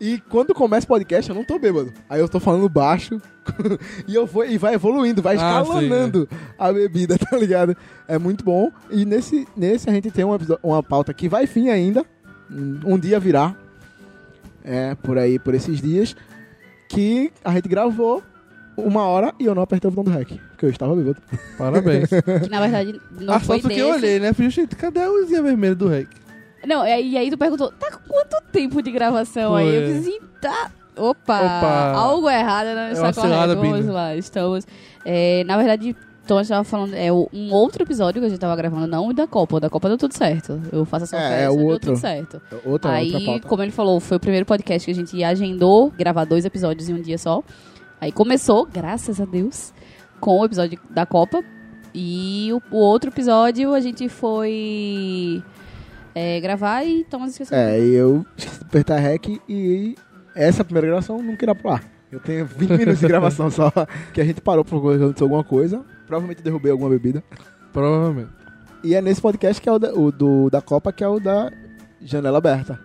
E 0.00 0.18
quando 0.28 0.52
começa 0.52 0.84
o 0.84 0.88
podcast, 0.88 1.30
eu 1.30 1.36
não 1.36 1.44
tô 1.44 1.60
bêbado. 1.60 1.92
Aí 2.10 2.20
eu 2.20 2.28
tô 2.28 2.40
falando 2.40 2.68
baixo. 2.68 3.20
e 4.08 4.14
eu 4.14 4.26
vou 4.26 4.44
e 4.44 4.58
vai 4.58 4.74
evoluindo, 4.74 5.22
vai 5.22 5.36
Ah, 5.36 5.62
escalonando 5.62 6.28
a 6.58 6.72
bebida, 6.72 7.16
tá 7.30 7.36
ligado? 7.36 7.76
É 8.08 8.18
muito 8.18 8.44
bom. 8.44 8.70
E 8.90 9.04
nesse, 9.04 9.46
nesse 9.56 9.88
a 9.88 9.92
gente 9.92 10.10
tem 10.10 10.24
uma, 10.24 10.38
uma 10.60 10.82
pauta 10.82 11.14
que 11.14 11.28
vai 11.28 11.46
fim 11.46 11.68
ainda. 11.68 12.04
Um 12.50 12.80
um 12.94 12.98
dia 12.98 13.20
virá. 13.20 13.54
É, 14.64 14.94
por 14.96 15.18
aí, 15.18 15.38
por 15.38 15.54
esses 15.54 15.80
dias. 15.80 16.14
Que 16.88 17.32
a 17.44 17.52
gente 17.52 17.68
gravou 17.68 18.22
uma 18.76 19.04
hora 19.06 19.34
e 19.38 19.46
eu 19.46 19.54
não 19.54 19.62
apertei 19.62 19.88
o 19.88 19.92
botão 19.92 20.12
do 20.12 20.18
REC. 20.18 20.38
Porque 20.50 20.66
eu 20.66 20.70
estava 20.70 20.94
bêbado. 20.94 21.16
Parabéns. 21.58 22.08
Que 22.08 22.48
na 22.50 22.60
verdade 22.60 23.00
não 23.20 23.34
a 23.34 23.40
foi 23.40 23.56
foto 23.58 23.68
desse. 23.68 23.80
que 23.80 23.86
eu 23.86 23.94
olhei, 23.94 24.18
né? 24.20 24.32
Falei, 24.32 24.50
gente, 24.50 24.76
cadê 24.76 25.00
a 25.00 25.08
luzinha 25.08 25.42
vermelha 25.42 25.74
do 25.74 25.88
REC? 25.88 26.08
Não, 26.66 26.86
e 26.86 27.16
aí 27.16 27.30
tu 27.30 27.36
perguntou, 27.38 27.72
tá 27.72 27.90
com 27.90 27.98
quanto 28.12 28.40
tempo 28.52 28.80
de 28.82 28.92
gravação 28.92 29.54
aí? 29.56 29.66
Eu 29.74 29.82
Foi. 29.82 29.94
fiz 29.94 30.06
assim, 30.06 30.18
tá. 30.40 30.70
Opa, 30.94 31.38
Opa. 31.40 31.92
algo 31.96 32.28
errado 32.30 32.66
não 32.74 32.82
É 32.82 32.92
está 32.92 33.12
correto. 33.14 33.56
Vamos 33.56 33.86
lá, 33.86 34.14
estamos. 34.14 34.66
é, 35.06 35.42
na 35.44 35.56
verdade, 35.56 35.96
Thomas 36.26 36.46
estava 36.46 36.62
falando, 36.64 36.94
é 36.94 37.12
um 37.12 37.52
outro 37.52 37.82
episódio 37.82 38.20
que 38.20 38.26
a 38.26 38.28
gente 38.30 38.38
tava 38.38 38.54
gravando, 38.54 38.86
não 38.86 39.08
o 39.08 39.12
da 39.12 39.26
Copa. 39.26 39.56
O 39.56 39.60
da 39.60 39.68
Copa 39.68 39.88
deu 39.88 39.98
tudo 39.98 40.14
certo. 40.14 40.60
Eu 40.72 40.84
faço 40.84 41.04
essa 41.04 41.16
É, 41.16 41.20
festa, 41.20 41.34
é 41.44 41.50
o 41.50 41.56
deu 41.56 41.66
outro. 41.66 41.90
tudo 41.92 42.00
certo. 42.00 42.34
Outra, 42.52 42.70
outra 42.70 42.90
aí, 42.92 43.24
pauta. 43.26 43.48
como 43.48 43.62
ele 43.62 43.72
falou, 43.72 43.98
foi 44.00 44.16
o 44.16 44.20
primeiro 44.20 44.46
podcast 44.46 44.84
que 44.86 44.90
a 44.92 44.94
gente 44.94 45.24
agendou 45.24 45.90
gravar 45.90 46.24
dois 46.24 46.44
episódios 46.44 46.88
em 46.88 46.94
um 46.94 47.00
dia 47.02 47.18
só. 47.18 47.42
Aí 48.00 48.12
começou, 48.12 48.66
graças 48.66 49.20
a 49.20 49.24
Deus, 49.24 49.72
com 50.20 50.38
o 50.40 50.44
episódio 50.44 50.78
da 50.90 51.04
Copa. 51.06 51.42
E 51.94 52.50
o, 52.52 52.76
o 52.76 52.78
outro 52.78 53.10
episódio 53.10 53.74
a 53.74 53.80
gente 53.80 54.08
foi 54.08 55.42
é, 56.14 56.40
gravar 56.40 56.84
e 56.84 57.04
Thomas 57.04 57.30
esqueceu. 57.32 57.56
É, 57.56 57.78
e 57.80 57.94
eu 57.94 58.24
apertar 58.60 58.98
REC 58.98 59.40
e 59.48 59.94
essa 60.34 60.64
primeira 60.64 60.86
gravação 60.88 61.22
não 61.22 61.36
queria 61.36 61.54
pro 61.54 61.70
ar. 61.70 61.84
Eu 62.10 62.20
tenho 62.20 62.44
20 62.44 62.70
minutos 62.70 63.00
de 63.00 63.08
gravação 63.08 63.50
só, 63.50 63.72
que 64.12 64.20
a 64.20 64.24
gente 64.24 64.40
parou 64.40 64.64
por 64.64 64.76
aconteceu 64.94 65.24
alguma 65.26 65.42
coisa. 65.44 65.82
Provavelmente 66.12 66.42
derrubei 66.42 66.70
alguma 66.70 66.90
bebida. 66.90 67.24
Provavelmente. 67.72 68.28
E 68.84 68.94
é 68.94 69.00
nesse 69.00 69.20
podcast 69.20 69.60
que 69.62 69.68
é 69.68 69.72
o, 69.72 69.78
da, 69.78 69.92
o 69.94 70.12
do, 70.12 70.50
da 70.50 70.60
Copa, 70.60 70.92
que 70.92 71.02
é 71.02 71.08
o 71.08 71.18
da 71.18 71.50
janela 72.02 72.36
aberta. 72.38 72.78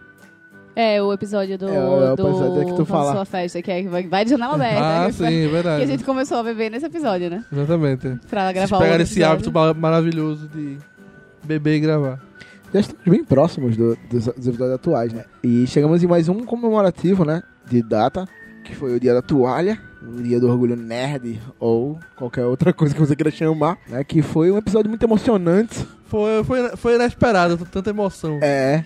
É, 0.76 1.02
o 1.02 1.12
episódio 1.12 1.58
do. 1.58 1.68
É, 1.68 1.76
é 1.76 2.12
o 2.12 2.16
do 2.16 2.28
episódio 2.30 2.66
que 2.68 2.74
tu 2.76 2.86
fala. 2.86 3.12
Sua 3.14 3.26
festa, 3.26 3.62
que 3.62 3.72
é 3.72 3.82
que 3.82 3.90
vai, 3.90 4.24
de 4.24 4.30
janela 4.30 4.54
aberta. 4.54 4.80
Ah, 4.82 5.06
que 5.08 5.14
foi- 5.14 5.28
sim, 5.28 5.34
é 5.42 5.46
Que 5.46 5.52
verdade. 5.52 5.84
a 5.84 5.86
gente 5.88 6.04
começou 6.04 6.38
a 6.38 6.44
beber 6.44 6.70
nesse 6.72 6.86
episódio, 6.86 7.30
né? 7.30 7.44
Exatamente. 7.52 8.08
Pra 8.30 8.44
Vocês 8.54 8.70
gravar 8.70 8.86
outro 8.86 9.02
esse 9.02 9.24
hábito 9.24 9.52
ma- 9.52 9.74
maravilhoso 9.74 10.48
de 10.48 10.78
beber 11.44 11.78
e 11.78 11.80
gravar. 11.82 12.22
Já 12.74 12.80
estamos 12.80 13.04
bem 13.06 13.24
próximos 13.26 13.76
do- 13.76 13.98
dos, 14.10 14.26
dos 14.26 14.48
episódios 14.48 14.76
atuais, 14.76 15.12
né? 15.12 15.26
E 15.44 15.66
chegamos 15.68 16.02
em 16.04 16.08
mais 16.08 16.30
um 16.30 16.46
comemorativo, 16.46 17.26
né? 17.26 17.42
De 17.68 17.82
data, 17.82 18.26
que 18.64 18.76
foi 18.76 18.96
o 18.96 19.00
dia 19.00 19.14
da 19.16 19.22
toalha, 19.24 19.80
dia 20.22 20.40
do 20.40 20.50
orgulho 20.50 20.76
nerd, 20.76 21.40
ou 21.60 22.00
qualquer 22.16 22.46
outra 22.46 22.72
coisa 22.74 22.94
que 22.94 23.00
você 23.00 23.16
queira 23.16 23.32
chamar, 23.32 23.78
né? 23.88 24.04
Que 24.04 24.22
foi 24.22 24.52
um 24.52 24.58
episódio 24.58 24.90
muito 24.90 25.04
emocionante. 25.04 25.86
Foi, 26.06 26.44
foi, 26.46 26.70
foi 26.78 26.96
inesperado, 26.96 27.58
tanta 27.72 27.90
emoção. 27.90 28.40
É. 28.42 28.84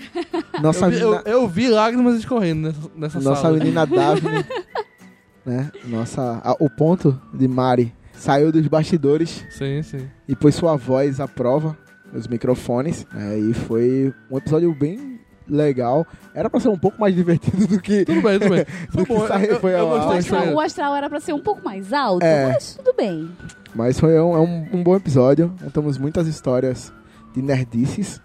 Nossa 0.61 0.85
eu, 0.85 0.91
vi, 0.91 0.99
eu, 0.99 1.09
menina, 1.11 1.23
eu 1.29 1.47
vi 1.47 1.67
lágrimas 1.69 2.17
escorrendo 2.17 2.67
nessa, 2.67 2.89
nessa 2.95 3.19
nossa 3.19 3.41
sala. 3.43 3.57
menina 3.57 3.85
Daphne, 3.85 4.43
né? 5.45 5.71
Nossa, 5.85 6.41
a- 6.43 6.55
o 6.59 6.69
ponto 6.69 7.19
de 7.33 7.47
Mari 7.47 7.93
saiu 8.13 8.51
dos 8.51 8.67
bastidores 8.67 9.43
Sim, 9.49 9.81
sim. 9.83 10.07
e 10.27 10.35
pôs 10.35 10.55
sua 10.55 10.75
voz 10.75 11.19
à 11.19 11.27
prova 11.27 11.77
nos 12.11 12.27
microfones. 12.27 13.05
né, 13.13 13.37
e 13.39 13.53
foi 13.53 14.13
um 14.29 14.37
episódio 14.37 14.73
bem 14.73 15.19
legal. 15.51 16.07
Era 16.33 16.49
pra 16.49 16.59
ser 16.59 16.69
um 16.69 16.77
pouco 16.77 16.99
mais 16.99 17.13
divertido 17.13 17.67
do 17.67 17.79
que. 17.81 18.05
Tudo 18.05 18.21
bem, 18.21 18.39
tudo 18.39 18.49
bem. 18.51 18.65
Foi 18.91 19.05
bom. 19.05 19.25
eu, 19.27 19.59
foi 19.59 19.73
eu 19.73 19.77
ao 19.79 20.07
O 20.07 20.11
astral, 20.11 20.43
foi- 20.45 20.53
o 20.53 20.59
astral 20.59 20.95
era 20.95 21.09
pra 21.09 21.19
ser 21.19 21.33
um 21.33 21.39
pouco 21.41 21.63
mais 21.63 21.91
alto, 21.93 22.23
É. 22.25 22.53
mas 22.53 22.75
tudo 22.75 22.93
bem. 22.95 23.29
Mas 23.75 23.99
foi 23.99 24.19
um, 24.19 24.35
é 24.35 24.39
um, 24.39 24.67
um 24.73 24.83
bom 24.83 24.95
episódio. 24.95 25.53
Contamos 25.63 25.97
muitas 25.97 26.27
histórias 26.27 26.91
de 27.33 27.41
nerdices. 27.41 28.19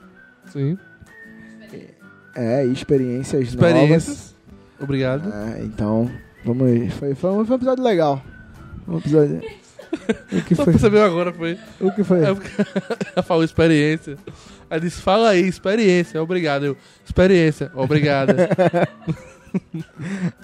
Sim. 0.46 0.76
É, 2.34 2.66
e 2.66 2.72
experiências, 2.72 3.48
Experiências. 3.48 4.34
Obrigado. 4.80 5.24
novas. 5.28 5.54
É, 5.56 5.62
então, 5.62 6.10
vamos 6.44 6.66
aí. 6.66 6.90
Foi, 6.90 7.14
foi, 7.14 7.30
um, 7.30 7.44
foi 7.46 7.54
um 7.54 7.58
episódio 7.58 7.82
legal. 7.82 8.22
Um 8.86 8.98
episódio. 8.98 9.40
O 10.32 10.42
que 10.42 10.54
Só 10.54 10.64
foi? 10.64 10.72
percebeu 10.72 11.04
agora, 11.04 11.32
foi. 11.32 11.58
O 11.80 11.90
que 11.92 12.04
foi? 12.04 12.20
É 12.20 12.28
ela 13.14 13.22
falou 13.22 13.44
experiência. 13.44 14.16
Aí 14.70 14.80
disse, 14.80 15.00
fala 15.00 15.30
aí, 15.30 15.46
experiência, 15.46 16.22
obrigado. 16.22 16.64
Eu, 16.66 16.76
experiência, 17.04 17.70
obrigado. 17.74 18.34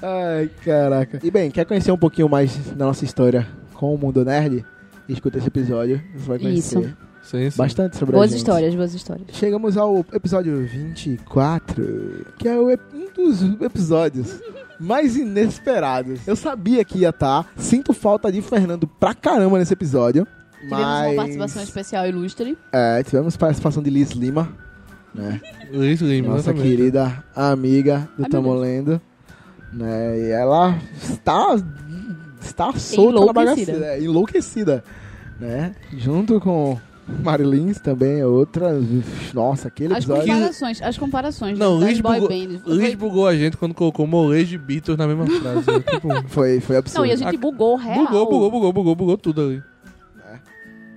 Ai, 0.03 0.51
caraca. 0.65 1.21
E 1.23 1.31
bem, 1.31 1.51
quer 1.51 1.65
conhecer 1.65 1.93
um 1.93 1.99
pouquinho 1.99 2.29
mais 2.29 2.55
da 2.73 2.87
nossa 2.87 3.05
história 3.05 3.47
com 3.75 3.95
o 3.95 3.99
mundo 3.99 4.25
nerd? 4.25 4.65
Escuta 5.09 5.39
esse 5.39 5.49
episódio. 5.49 6.03
Você 6.15 6.27
vai 6.29 6.39
conhecer 6.39 6.79
Isso. 6.81 6.97
sim, 7.23 7.51
sim. 7.51 7.59
bastante 7.59 7.97
sobre 7.97 8.15
a 8.15 8.19
Boas 8.19 8.31
gente. 8.31 8.39
histórias, 8.39 8.75
boas 8.75 8.95
histórias. 8.95 9.27
Chegamos 9.33 9.77
ao 9.77 10.05
episódio 10.13 10.65
24, 10.67 12.27
que 12.39 12.49
é 12.49 12.59
um 12.59 12.75
dos 13.15 13.43
episódios 13.61 14.41
mais 14.83 15.17
inesperados. 15.17 16.21
Eu 16.27 16.37
sabia 16.37 16.85
que 16.85 16.99
ia 16.99 17.11
estar. 17.11 17.51
Sinto 17.57 17.93
falta 17.93 18.31
de 18.31 18.43
Fernando 18.43 18.87
pra 18.87 19.15
caramba 19.15 19.59
nesse 19.59 19.73
episódio. 19.73 20.27
Tivemos 20.61 20.81
mas 20.81 21.07
uma 21.09 21.17
participação 21.17 21.63
especial 21.63 22.07
ilustre. 22.07 22.57
é, 22.73 23.03
tivemos 23.03 23.37
participação 23.37 23.83
de 23.83 23.91
Liz 23.91 24.11
Lima, 24.13 24.49
né? 25.15 25.41
Luiz 25.73 26.01
Lima, 26.01 26.29
Nossa 26.29 26.51
exatamente. 26.51 26.77
querida 26.77 27.25
amiga 27.35 28.09
do 28.17 28.25
Ai, 28.25 28.31
Tamo 28.31 28.53
meu 28.53 28.61
Deus. 28.61 28.63
Lendo. 28.67 29.01
Né? 29.73 30.19
E 30.21 30.31
ela 30.31 30.79
está, 31.03 31.57
está 32.41 32.73
solta 32.75 33.13
na 33.13 33.21
Enlouquecida. 33.23 33.73
bagaceira. 33.73 33.99
Enlouquecida. 34.01 34.85
Né? 35.41 35.75
Junto 35.97 36.39
com 36.41 36.79
Marilins 37.23 37.81
também, 37.81 38.23
outra. 38.25 38.81
Nossa, 39.35 39.69
aquele 39.69 39.93
As 39.95 40.05
episódio. 40.05 40.33
comparações, 40.33 40.83
as 40.83 40.99
comparações 40.99 41.59
Não, 41.59 41.75
Luiz 41.75 42.01
boy 42.01 42.21
bugou. 42.21 42.37
Luiz 42.67 42.87
Foi- 42.87 42.97
bugou 42.97 43.27
a 43.27 43.35
gente 43.37 43.57
quando 43.57 43.75
colocou 43.75 44.07
molejo 44.07 44.55
e 44.55 44.59
Beatles 44.59 44.97
na 44.97 45.07
mesma 45.07 45.27
frase. 45.27 45.71
né? 45.71 45.81
tipo, 45.91 46.09
Foi, 46.29 46.61
foi 46.61 46.77
absurdo. 46.77 46.99
Não, 47.01 47.07
e 47.07 47.13
a 47.13 47.17
gente 47.17 47.37
bugou 47.37 47.77
real. 47.77 48.05
bugou, 48.07 48.27
bugou, 48.27 48.51
bugou, 48.51 48.73
bugou, 48.73 48.95
bugou 48.95 49.19
tudo 49.19 49.41
ali. 49.43 49.63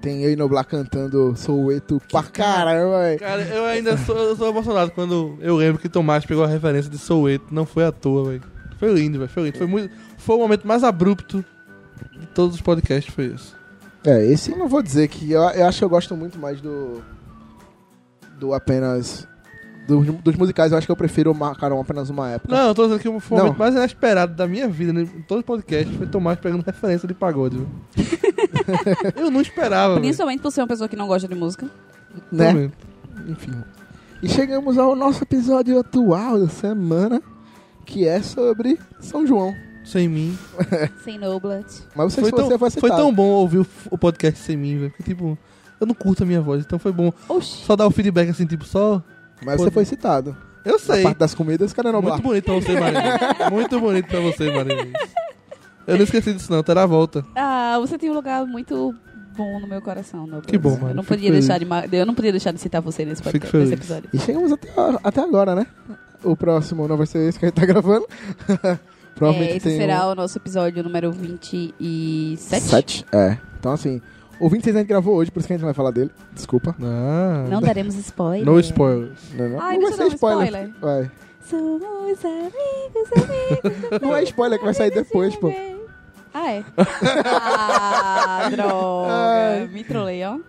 Tem 0.01 0.21
eu 0.21 0.31
e 0.31 0.35
Noblar 0.35 0.65
cantando 0.65 1.35
Soueto 1.35 1.99
pra 2.11 2.21
caramba, 2.21 2.99
velho. 2.99 3.19
Cara, 3.19 3.41
eu 3.41 3.65
ainda 3.65 3.97
sou, 3.97 4.15
eu 4.15 4.35
sou 4.35 4.47
emocionado 4.49 4.91
quando 4.91 5.35
eu 5.41 5.55
lembro 5.55 5.81
que 5.81 5.89
Tomás 5.89 6.23
pegou 6.23 6.43
a 6.43 6.47
referência 6.47 6.91
de 6.91 6.99
Soueto. 6.99 7.45
Não 7.51 7.65
foi 7.65 7.85
à 7.85 7.91
toa, 7.91 8.29
velho. 8.29 8.43
Foi 8.77 8.93
lindo, 8.93 9.17
velho. 9.17 9.29
Foi 9.31 9.43
lindo. 9.45 9.57
Foi, 9.57 9.65
muito, 9.65 9.89
foi 10.19 10.35
o 10.35 10.39
momento 10.39 10.67
mais 10.67 10.83
abrupto 10.83 11.43
de 12.19 12.27
todos 12.27 12.53
os 12.53 12.61
podcasts, 12.61 13.11
foi 13.11 13.25
isso. 13.33 13.57
É, 14.05 14.23
esse 14.25 14.51
eu 14.51 14.57
não 14.57 14.67
vou 14.67 14.81
dizer 14.81 15.07
que. 15.07 15.31
Eu, 15.31 15.41
eu 15.41 15.65
acho 15.65 15.79
que 15.79 15.83
eu 15.83 15.89
gosto 15.89 16.15
muito 16.15 16.37
mais 16.37 16.61
do. 16.61 17.01
Do 18.39 18.53
apenas. 18.53 19.27
Dos, 19.87 20.03
dos 20.23 20.35
musicais, 20.35 20.71
eu 20.71 20.79
acho 20.79 20.87
que 20.87 20.91
eu 20.91 20.95
prefiro 20.95 21.31
marcar 21.35 21.71
um 21.71 21.79
apenas 21.79 22.09
uma 22.09 22.31
época. 22.31 22.55
Não, 22.55 22.69
eu 22.69 22.73
tô 22.73 22.83
dizendo 22.87 22.99
que 22.99 23.07
o 23.07 23.11
Não. 23.13 23.37
momento 23.37 23.59
mais 23.59 23.75
inesperado 23.75 24.33
da 24.33 24.47
minha 24.47 24.67
vida, 24.67 24.91
né, 24.91 25.01
em 25.01 25.21
todo 25.21 25.43
podcast, 25.43 25.95
foi 25.95 26.07
Tomás 26.07 26.39
pegando 26.39 26.63
referência 26.63 27.07
de 27.07 27.13
pagode, 27.13 27.57
viu? 27.57 27.67
eu 29.15 29.29
não 29.29 29.41
esperava. 29.41 29.99
Principalmente 29.99 30.41
por 30.41 30.51
ser 30.51 30.61
uma 30.61 30.67
pessoa 30.67 30.89
que 30.89 30.95
não 30.95 31.05
gosta 31.05 31.27
de 31.27 31.35
música. 31.35 31.69
né? 32.31 32.47
Também. 32.47 32.71
Enfim. 33.27 33.51
E 34.23 34.27
chegamos 34.27 34.75
ao 34.79 34.95
nosso 34.95 35.23
episódio 35.23 35.79
atual 35.79 36.39
da 36.39 36.49
semana, 36.49 37.21
que 37.85 38.07
é 38.07 38.23
sobre 38.23 38.79
São 38.99 39.27
João. 39.27 39.53
Sem 39.85 40.09
mim. 40.09 40.37
Sem 41.03 41.17
Noblat. 41.19 41.65
Mas 41.95 42.13
você, 42.13 42.21
Foi 42.21 42.31
tão, 42.31 42.49
você 42.57 42.79
foi 42.79 42.89
foi 42.89 42.97
tão 42.97 43.13
bom 43.13 43.27
ouvir 43.27 43.59
o, 43.59 43.67
o 43.91 43.97
podcast 43.97 44.39
sem 44.39 44.57
mim, 44.57 44.79
velho. 44.79 44.93
Tipo, 45.03 45.37
eu 45.79 45.85
não 45.87 45.93
curto 45.93 46.23
a 46.23 46.25
minha 46.25 46.41
voz, 46.41 46.63
então 46.65 46.79
foi 46.79 46.91
bom 46.91 47.13
Oxi. 47.29 47.63
só 47.65 47.75
dar 47.75 47.85
o 47.87 47.91
feedback 47.91 48.29
assim, 48.29 48.45
tipo, 48.45 48.65
só. 48.65 49.01
Mas 49.45 49.57
você 49.61 49.69
foi 49.71 49.85
citado. 49.85 50.35
Eu 50.63 50.73
Na 50.73 50.79
sei. 50.79 51.03
parte 51.03 51.17
das 51.19 51.35
comidas, 51.35 51.71
cadê 51.71 51.91
Noblar? 51.91 52.13
Muito 52.21 52.27
bonito 52.27 52.45
pra 52.45 52.53
você, 52.55 52.79
Marinho. 52.79 53.03
Muito 53.51 53.79
bonito 53.79 54.07
pra 54.07 54.19
você, 54.19 54.51
Marinho. 54.51 54.91
Eu 55.85 55.97
não 55.97 56.03
esqueci 56.03 56.33
disso, 56.33 56.51
não. 56.51 56.63
Terá 56.63 56.83
a 56.83 56.87
volta. 56.87 57.23
Ah, 57.35 57.77
você 57.79 57.95
tem 57.97 58.09
um 58.09 58.13
lugar 58.15 58.43
muito 58.47 58.95
bom 59.37 59.59
no 59.59 59.67
meu 59.67 59.79
coração, 59.83 60.21
Noblat. 60.21 60.47
Que 60.47 60.57
bom, 60.57 60.71
mano. 60.71 60.89
Eu 60.89 60.95
não, 60.95 61.03
podia 61.03 61.29
feliz. 61.29 61.45
deixar 61.47 61.59
de, 61.59 61.95
eu 61.95 62.05
não 62.07 62.15
podia 62.15 62.31
deixar 62.31 62.51
de 62.51 62.59
citar 62.59 62.81
você 62.81 63.05
nesse, 63.05 63.21
Fico 63.21 63.33
podcast, 63.33 63.51
feliz. 63.51 63.69
nesse 63.69 63.81
episódio. 63.83 64.09
E 64.11 64.17
chegamos 64.17 64.51
até, 64.51 64.69
até 65.03 65.21
agora, 65.21 65.53
né? 65.53 65.67
O 66.23 66.35
próximo 66.35 66.87
não 66.87 66.97
vai 66.97 67.05
ser 67.05 67.19
esse 67.29 67.37
que 67.37 67.45
a 67.45 67.49
gente 67.49 67.55
tá 67.55 67.65
gravando. 67.67 68.07
Provavelmente 69.15 69.53
É, 69.53 69.57
esse 69.57 69.69
tem 69.69 69.77
será 69.77 70.07
um... 70.07 70.11
o 70.11 70.15
nosso 70.15 70.37
episódio 70.37 70.83
número 70.83 71.11
27. 71.11 72.61
Sete? 72.61 73.05
É. 73.11 73.37
Então, 73.59 73.71
assim, 73.71 74.01
o 74.39 74.49
26 74.49 74.75
a 74.75 74.79
gente 74.79 74.87
gravou 74.87 75.15
hoje, 75.15 75.31
por 75.31 75.39
isso 75.39 75.47
que 75.47 75.53
a 75.53 75.55
gente 75.55 75.61
não 75.61 75.67
vai 75.67 75.73
falar 75.73 75.91
dele. 75.91 76.11
Desculpa. 76.33 76.75
Ah. 76.81 77.45
Não 77.49 77.61
daremos 77.61 77.95
spoiler. 77.95 78.45
No 78.45 78.59
spoilers. 78.59 79.19
Não, 79.33 79.49
não, 79.49 79.61
Ai, 79.61 79.77
não 79.77 79.87
vai 79.89 79.93
ser 79.93 80.03
um 80.03 80.07
spoiler. 80.07 80.71
Vai. 80.81 81.11
Somos 81.41 82.25
amigos, 82.25 83.09
amigos. 83.15 84.01
Não 84.01 84.15
é 84.15 84.23
spoiler 84.23 84.57
que 84.57 84.65
vai 84.65 84.73
sair 84.73 84.89
depois, 84.89 85.35
pô. 85.35 85.53
Ah, 86.33 86.51
é? 86.51 86.63
ah, 87.23 88.49
droga. 88.49 89.13
Ai. 89.13 89.67
Me 89.67 89.83
trolei, 89.83 90.23
ó. 90.25 90.39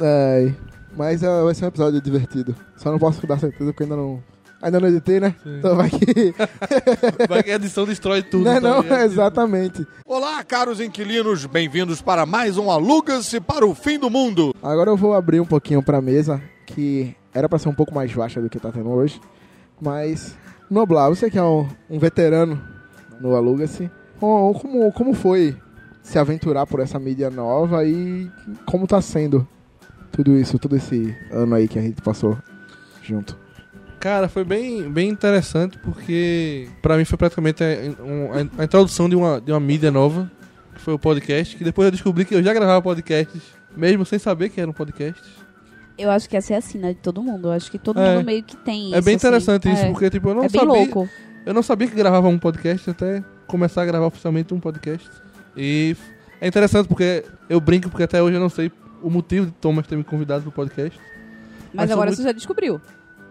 Ai. 0.00 0.56
Mas 0.96 1.24
ah, 1.24 1.42
vai 1.42 1.54
ser 1.54 1.64
um 1.64 1.68
episódio 1.68 2.00
divertido. 2.00 2.54
Só 2.76 2.92
não 2.92 3.00
posso 3.00 3.26
dar 3.26 3.38
certeza 3.38 3.72
porque 3.72 3.82
ainda 3.82 3.96
não. 3.96 4.22
Ainda 4.60 4.80
não 4.80 4.88
editei, 4.88 5.20
né? 5.20 5.36
Sim. 5.42 5.58
Então 5.58 5.76
vai 5.76 5.88
que. 5.88 6.34
Vai 7.28 7.42
que 7.42 7.50
a 7.50 7.54
edição 7.54 7.84
destrói 7.84 8.22
tudo. 8.22 8.44
não, 8.44 8.52
é 8.52 8.60
tá 8.60 8.68
não, 8.68 8.80
ligado? 8.82 9.02
exatamente. 9.02 9.86
Olá, 10.04 10.42
caros 10.42 10.80
inquilinos, 10.80 11.46
bem-vindos 11.46 12.02
para 12.02 12.26
mais 12.26 12.58
um 12.58 12.68
Aluga-se 12.70 13.40
para 13.40 13.64
o 13.64 13.72
Fim 13.74 13.98
do 13.98 14.10
Mundo. 14.10 14.52
Agora 14.60 14.90
eu 14.90 14.96
vou 14.96 15.14
abrir 15.14 15.38
um 15.40 15.46
pouquinho 15.46 15.80
pra 15.80 16.00
mesa, 16.02 16.42
que 16.66 17.14
era 17.32 17.48
pra 17.48 17.58
ser 17.58 17.68
um 17.68 17.74
pouco 17.74 17.94
mais 17.94 18.12
vasta 18.12 18.40
do 18.42 18.50
que 18.50 18.58
tá 18.58 18.72
tendo 18.72 18.88
hoje. 18.88 19.20
Mas, 19.80 20.36
Noblar, 20.68 21.08
você 21.08 21.30
que 21.30 21.38
é 21.38 21.42
um, 21.42 21.68
um 21.88 21.98
veterano 22.00 22.60
no 23.20 23.36
Aluga-se, 23.36 23.88
como, 24.18 24.54
como, 24.58 24.92
como 24.92 25.14
foi 25.14 25.56
se 26.02 26.18
aventurar 26.18 26.66
por 26.66 26.80
essa 26.80 26.98
mídia 26.98 27.30
nova 27.30 27.84
e 27.84 28.28
como 28.66 28.88
tá 28.88 29.00
sendo 29.00 29.46
tudo 30.10 30.36
isso, 30.36 30.58
todo 30.58 30.74
esse 30.74 31.14
ano 31.30 31.54
aí 31.54 31.68
que 31.68 31.78
a 31.78 31.82
gente 31.82 32.02
passou 32.02 32.36
junto? 33.02 33.38
Cara, 34.00 34.28
foi 34.28 34.44
bem, 34.44 34.88
bem 34.90 35.08
interessante 35.08 35.76
porque 35.78 36.68
pra 36.80 36.96
mim 36.96 37.04
foi 37.04 37.18
praticamente 37.18 37.62
a, 37.64 38.02
um- 38.02 38.32
a- 38.32 38.62
a 38.62 38.64
introdução 38.64 39.08
de 39.08 39.16
uma, 39.16 39.40
de 39.40 39.50
uma 39.50 39.58
mídia 39.58 39.90
nova, 39.90 40.30
que 40.74 40.80
foi 40.80 40.94
o 40.94 40.98
podcast, 40.98 41.56
que 41.56 41.64
depois 41.64 41.86
eu 41.86 41.92
descobri 41.92 42.24
que 42.24 42.34
eu 42.34 42.42
já 42.42 42.52
gravava 42.54 42.80
podcasts, 42.80 43.42
mesmo 43.76 44.04
sem 44.06 44.18
saber 44.18 44.50
que 44.50 44.60
era 44.60 44.70
um 44.70 44.74
podcast. 44.74 45.20
Eu 45.98 46.10
acho 46.12 46.28
que 46.28 46.36
essa 46.36 46.54
é 46.54 46.56
a 46.56 46.60
sina 46.60 46.94
de 46.94 47.00
todo 47.00 47.20
mundo. 47.20 47.48
Eu 47.48 47.52
acho 47.52 47.68
que 47.70 47.78
todo 47.78 47.98
É. 48.00 48.14
mundo 48.14 48.24
meio 48.26 48.42
que 48.44 48.56
tem 48.56 48.94
é 48.94 48.98
isso, 48.98 49.04
bem 49.04 49.16
assim. 49.16 49.26
interessante 49.26 49.68
isso, 49.72 49.82
É. 49.82 49.90
porque 49.90 50.08
tipo, 50.08 50.28
eu 50.28 50.34
não 50.36 50.44
é 50.44 50.48
sabia. 50.48 50.66
louco. 50.68 51.08
Eu 51.44 51.52
não 51.52 51.62
sabia 51.62 51.88
que 51.88 51.96
gravava 51.96 52.28
um 52.28 52.38
podcast 52.38 52.88
até 52.90 53.24
começar 53.48 53.82
a 53.82 53.86
gravar 53.86 54.06
oficialmente 54.06 54.54
um 54.54 54.60
podcast. 54.60 55.08
E 55.56 55.96
é 56.40 56.46
interessante 56.46 56.86
porque 56.86 57.24
eu 57.50 57.60
brinco 57.60 57.88
porque 57.88 58.04
até 58.04 58.22
hoje 58.22 58.36
eu 58.36 58.40
não 58.40 58.48
sei 58.48 58.70
o 59.02 59.10
motivo 59.10 59.46
de 59.46 59.52
Thomas 59.52 59.88
ter 59.88 59.96
me 59.96 60.04
convidado 60.04 60.42
pro 60.42 60.52
podcast. 60.52 60.96
Mas, 61.00 61.74
Mas 61.74 61.90
agora 61.90 62.06
muito- 62.10 62.18
você 62.18 62.22
já 62.22 62.32
descobriu. 62.32 62.80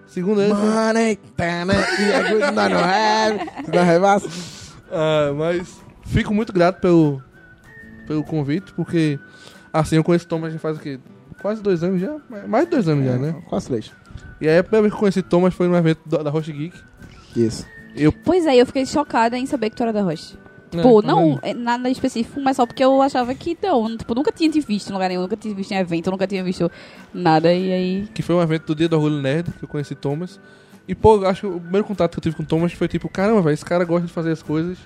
Segundo 0.08 0.42
ele, 0.42 0.54
Money, 0.54 1.20
pena, 1.36 1.74
e 1.74 2.14
a 2.14 2.32
good 2.32 2.52
not 2.52 2.74
no 2.74 2.80
have, 2.80 3.40
não. 3.68 4.32
Ah, 4.92 5.34
mas 5.36 5.80
fico 6.06 6.34
muito 6.34 6.54
grato 6.54 6.80
pelo, 6.80 7.22
pelo 8.08 8.24
convite, 8.24 8.74
porque 8.74 9.20
Assim, 9.78 9.98
eu 9.98 10.04
conheço 10.04 10.28
Thomas 10.28 10.52
já 10.52 10.60
faz 10.60 10.78
o 10.78 10.80
quê? 10.80 11.00
Quase 11.42 11.62
dois 11.62 11.84
anos 11.84 12.02
já? 12.02 12.16
Mais 12.48 12.66
de 12.66 12.72
dois 12.72 12.88
anos 12.88 13.06
já, 13.06 13.18
né? 13.18 13.36
Quase 13.48 13.68
três. 13.68 13.92
E 14.42 14.48
aí 14.48 14.58
a 14.58 14.64
primeira 14.64 14.84
vez 14.84 14.92
que 14.92 14.96
eu 14.96 15.00
conheci 15.00 15.22
Thomas 15.22 15.54
foi 15.54 15.68
num 15.68 15.76
evento 15.76 16.02
da, 16.06 16.24
da 16.24 16.30
Host 16.32 16.52
Geek. 16.52 16.76
Isso. 17.36 17.66
Eu. 17.96 18.12
Pois 18.12 18.46
é, 18.48 18.56
eu 18.56 18.66
fiquei 18.66 18.86
chocada 18.86 19.38
em 19.38 19.46
saber 19.46 19.70
que 19.70 19.76
tu 19.76 19.84
era 19.84 19.94
da 19.94 20.02
Roche. 20.02 20.36
É, 20.74 20.78
Tipo, 20.78 21.02
tá 21.02 21.08
não 21.08 21.40
é 21.42 21.54
nada 21.54 21.90
específico, 21.90 22.42
mas 22.42 22.58
só 22.58 22.66
porque 22.66 22.84
eu 22.84 23.02
achava 23.02 23.34
que 23.34 23.58
não. 23.62 23.98
Tipo, 23.98 24.14
nunca 24.14 24.32
tinha 24.32 24.50
te 24.50 24.60
visto 24.60 24.90
em 24.90 24.94
lugar 24.94 25.10
nenhum, 25.10 25.22
nunca 25.22 25.38
tinha 25.38 25.54
te 25.54 25.58
visto 25.58 25.72
em 25.72 25.78
evento, 25.78 26.12
nunca 26.12 26.28
tinha 26.28 26.44
visto 26.44 26.70
nada. 27.14 27.54
E 27.54 27.72
aí. 27.72 28.08
Que 28.14 28.22
foi 28.22 28.36
um 28.36 28.42
evento 28.42 28.66
do 28.68 28.76
Dia 28.76 28.90
do 28.90 28.96
Orgulho 28.96 29.22
Nerd, 29.22 29.52
que 29.52 29.64
eu 29.64 29.70
conheci 29.70 29.96
Thomas. 29.96 30.40
E, 30.88 30.96
pô, 30.96 31.26
acho 31.26 31.42
que 31.42 31.48
o 31.48 31.60
primeiro 31.60 31.86
contato 31.86 32.12
que 32.14 32.20
eu 32.20 32.22
tive 32.22 32.36
com 32.36 32.46
Thomas 32.46 32.72
foi 32.72 32.88
tipo, 32.88 33.10
caramba, 33.10 33.42
velho, 33.42 33.54
esse 33.54 33.66
cara 33.66 33.84
gosta 33.84 34.08
de 34.08 34.14
fazer 34.14 34.32
as 34.32 34.42
coisas, 34.42 34.78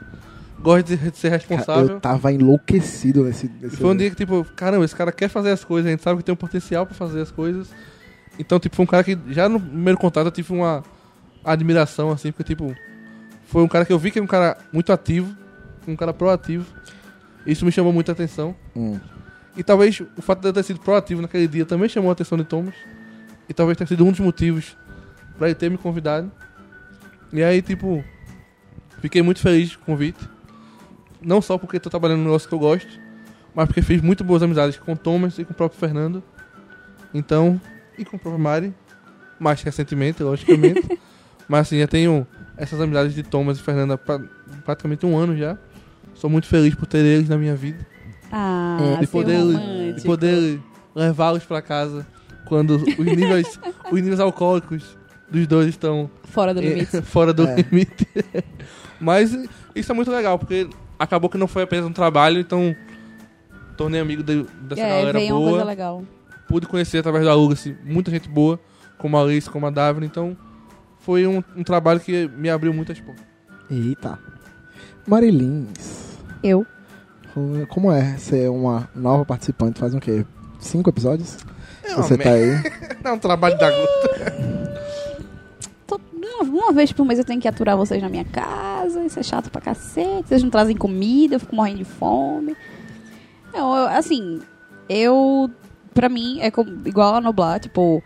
gosta 0.60 0.84
de, 0.84 1.12
de 1.12 1.18
ser 1.18 1.30
responsável. 1.30 1.96
Eu 1.96 2.00
tava 2.00 2.32
enlouquecido 2.32 3.24
nesse. 3.24 3.46
E 3.46 3.64
nesse 3.64 3.78
foi 3.78 3.92
um 3.92 3.96
dia 3.96 4.10
que, 4.10 4.16
tipo, 4.16 4.44
caramba, 4.56 4.84
esse 4.84 4.96
cara 4.96 5.12
quer 5.12 5.30
fazer 5.30 5.52
as 5.52 5.64
coisas, 5.64 5.88
a 5.88 5.92
gente 5.92 6.02
sabe 6.02 6.18
que 6.18 6.24
tem 6.24 6.34
um 6.34 6.38
potencial 6.38 6.86
pra 6.86 6.96
fazer 6.96 7.22
as 7.22 7.30
coisas. 7.30 7.70
Então, 8.40 8.60
tipo, 8.60 8.76
foi 8.76 8.84
um 8.84 8.88
cara 8.88 9.04
que 9.04 9.18
já 9.30 9.48
no 9.48 9.60
primeiro 9.60 10.00
contato 10.00 10.26
eu 10.26 10.32
tive 10.32 10.54
uma 10.54 10.84
admiração, 11.44 12.10
assim, 12.10 12.32
porque, 12.32 12.44
tipo, 12.44 12.76
foi 13.44 13.62
um 13.62 13.68
cara 13.68 13.86
que 13.86 13.94
eu 13.94 14.00
vi 14.00 14.10
que 14.10 14.18
é 14.18 14.22
um 14.22 14.28
cara 14.28 14.58
muito 14.74 14.92
ativo, 14.92 15.36
um 15.88 15.96
cara 15.96 16.14
proativo. 16.14 16.66
Isso 17.46 17.66
me 17.66 17.72
chamou 17.72 17.92
muita 17.92 18.12
atenção. 18.12 18.56
Hum. 18.76 19.00
E 19.58 19.64
talvez 19.64 20.00
o 20.18 20.22
fato 20.22 20.42
de 20.42 20.48
eu 20.48 20.54
ter 20.54 20.64
sido 20.64 20.80
proativo 20.80 21.22
naquele 21.22 21.48
dia 21.48 21.66
também 21.66 21.90
chamou 21.90 22.10
a 22.10 22.14
atenção 22.14 22.38
de 22.38 22.44
Thomas. 22.44 22.76
E 23.50 23.54
talvez 23.54 23.78
tenha 23.78 23.88
sido 23.88 24.06
um 24.06 24.12
dos 24.12 24.20
motivos 24.20 24.78
pra 25.38 25.48
ele 25.48 25.56
ter 25.56 25.70
me 25.70 25.78
convidado. 25.78 26.32
E 27.34 27.44
aí, 27.44 27.62
tipo, 27.62 28.04
fiquei 29.02 29.22
muito 29.22 29.40
feliz 29.40 29.76
com 29.76 29.82
o 29.82 29.86
convite. 29.86 30.20
Não 31.22 31.42
só 31.42 31.58
porque 31.58 31.80
tô 31.80 31.90
trabalhando 31.90 32.20
num 32.20 32.26
negócio 32.26 32.48
que 32.48 32.56
eu 32.56 32.60
gosto, 32.60 32.88
mas 33.54 33.68
porque 33.68 33.82
fiz 33.82 34.02
muito 34.02 34.24
boas 34.24 34.42
amizades 34.42 34.78
com 34.78 34.94
o 34.94 34.98
Thomas 34.98 35.38
e 35.38 35.46
com 35.46 35.52
o 35.52 35.56
próprio 35.56 35.80
Fernando. 35.80 36.24
Então, 37.14 37.60
e 37.98 38.06
com 38.06 38.16
o 38.16 38.20
próprio 38.20 38.42
Mari, 38.42 38.74
mais 39.40 39.62
recentemente, 39.62 40.24
logicamente. 40.24 41.00
mas 41.48 41.62
assim, 41.68 41.80
já 41.80 41.88
tenho 41.88 42.26
essas 42.56 42.80
amizades 42.80 43.14
de 43.14 43.24
Thomas 43.24 43.58
e 43.60 43.62
Fernanda 43.62 43.98
pra- 43.98 44.22
praticamente 44.66 45.06
um 45.06 45.18
ano 45.18 45.36
já. 45.38 45.58
Sou 46.22 46.30
muito 46.30 46.46
feliz 46.46 46.76
por 46.76 46.86
ter 46.86 47.04
eles 47.04 47.28
na 47.28 47.36
minha 47.36 47.56
vida 47.56 47.84
Ah, 48.32 48.78
de 49.00 49.08
seu 49.08 49.12
poder, 49.12 49.38
romântico. 49.40 50.00
de 50.00 50.06
poder 50.06 50.60
levá-los 50.94 51.44
pra 51.46 51.64
casa 51.64 52.06
quando 52.46 52.76
os 52.76 52.84
níveis, 53.00 53.60
os 53.92 54.00
níveis 54.02 54.20
alcoólicos 54.20 54.96
dos 55.32 55.48
dois 55.48 55.68
estão 55.70 56.12
Fora 56.26 56.54
do 56.54 56.62
eh, 56.62 56.70
limite. 56.70 57.02
fora 57.02 57.34
do 57.34 57.48
É. 57.48 57.56
limite. 57.56 58.08
Mas 59.00 59.36
isso 59.74 59.92
é 59.92 59.96
muito 59.96 60.12
legal, 60.12 60.38
porque 60.38 60.70
acabou 61.00 61.28
que 61.28 61.40
não 61.40 61.48
foi 61.48 61.64
apenas 61.64 61.86
um 61.88 61.92
trabalho, 61.94 62.40
então 62.40 62.76
tornei 63.76 64.00
amigo 64.00 64.22
de- 64.22 64.46
dessa 64.62 64.82
é, 64.82 64.90
galera 65.00 65.18
veio 65.20 65.34
uma 65.36 65.40
coisa 65.42 65.58
boa. 65.58 65.64
legal. 65.64 66.04
Pude 66.48 66.68
conhecer 66.68 67.00
através 67.00 67.26
da 67.26 67.32
Aluga-se 67.32 67.76
muita 67.84 68.12
gente 68.12 68.30
boa, 68.30 68.60
como 69.00 69.18
a 69.18 69.22
Alice, 69.24 69.50
como 69.50 69.66
a 69.66 69.72
Davina, 69.72 70.06
então 70.06 70.38
foi 71.00 71.26
um, 71.26 71.42
um 71.56 71.64
trabalho 71.64 72.00
que 72.00 72.28
me 72.28 72.48
abriu 72.48 72.72
muitas 72.72 73.00
portas. 73.00 73.26
Eita. 73.72 74.20
Marilins. 75.08 76.11
Eu. 76.44 76.66
Como 77.70 77.92
é 77.92 78.18
ser 78.18 78.50
uma 78.50 78.90
nova 78.96 79.24
participante? 79.26 79.80
Faz 79.80 79.94
o 79.94 80.00
quê? 80.00 80.26
Cinco 80.60 80.90
episódios? 80.90 81.38
É 81.84 81.96
Você 81.96 82.18
tá 82.18 82.30
aí. 82.32 82.50
É 83.04 83.12
um 83.12 83.18
trabalho 83.18 83.58
da 83.58 83.72
gota. 83.72 84.34
Uma, 86.14 86.44
uma 86.46 86.72
vez 86.72 86.92
por 86.92 87.04
mês 87.04 87.18
eu 87.18 87.26
tenho 87.26 87.42
que 87.42 87.48
aturar 87.48 87.76
vocês 87.76 88.00
na 88.02 88.10
minha 88.10 88.24
casa, 88.26 89.04
isso 89.04 89.20
é 89.20 89.24
chato 89.24 89.50
pra 89.50 89.60
cacete, 89.60 90.28
vocês 90.28 90.44
não 90.44 90.52
trazem 90.52 90.78
comida, 90.78 91.36
eu 91.36 91.40
fico 91.40 91.56
morrendo 91.56 91.80
de 91.80 91.84
fome. 91.86 92.56
Não, 93.52 93.76
eu- 93.76 93.88
assim, 93.88 94.40
eu, 94.88 95.50
pra 95.96 96.10
mim, 96.10 96.40
é 96.42 96.52
como, 96.52 96.88
igual 96.88 97.16
a 97.16 97.22
Noblar, 97.22 97.60
tipo, 97.60 98.04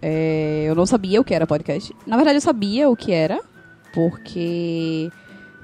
é, 0.00 0.66
eu 0.68 0.74
não 0.76 0.86
sabia 0.86 1.20
o 1.20 1.24
que 1.24 1.34
era 1.34 1.44
podcast. 1.46 1.92
Na 2.06 2.14
verdade, 2.14 2.36
eu 2.36 2.40
sabia 2.42 2.88
o 2.88 2.94
que 2.96 3.10
era, 3.10 3.40
porque 3.92 5.10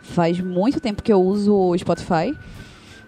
faz 0.05 0.39
muito 0.41 0.81
tempo 0.81 1.03
que 1.03 1.13
eu 1.13 1.21
uso 1.21 1.53
o 1.55 1.77
Spotify, 1.79 2.37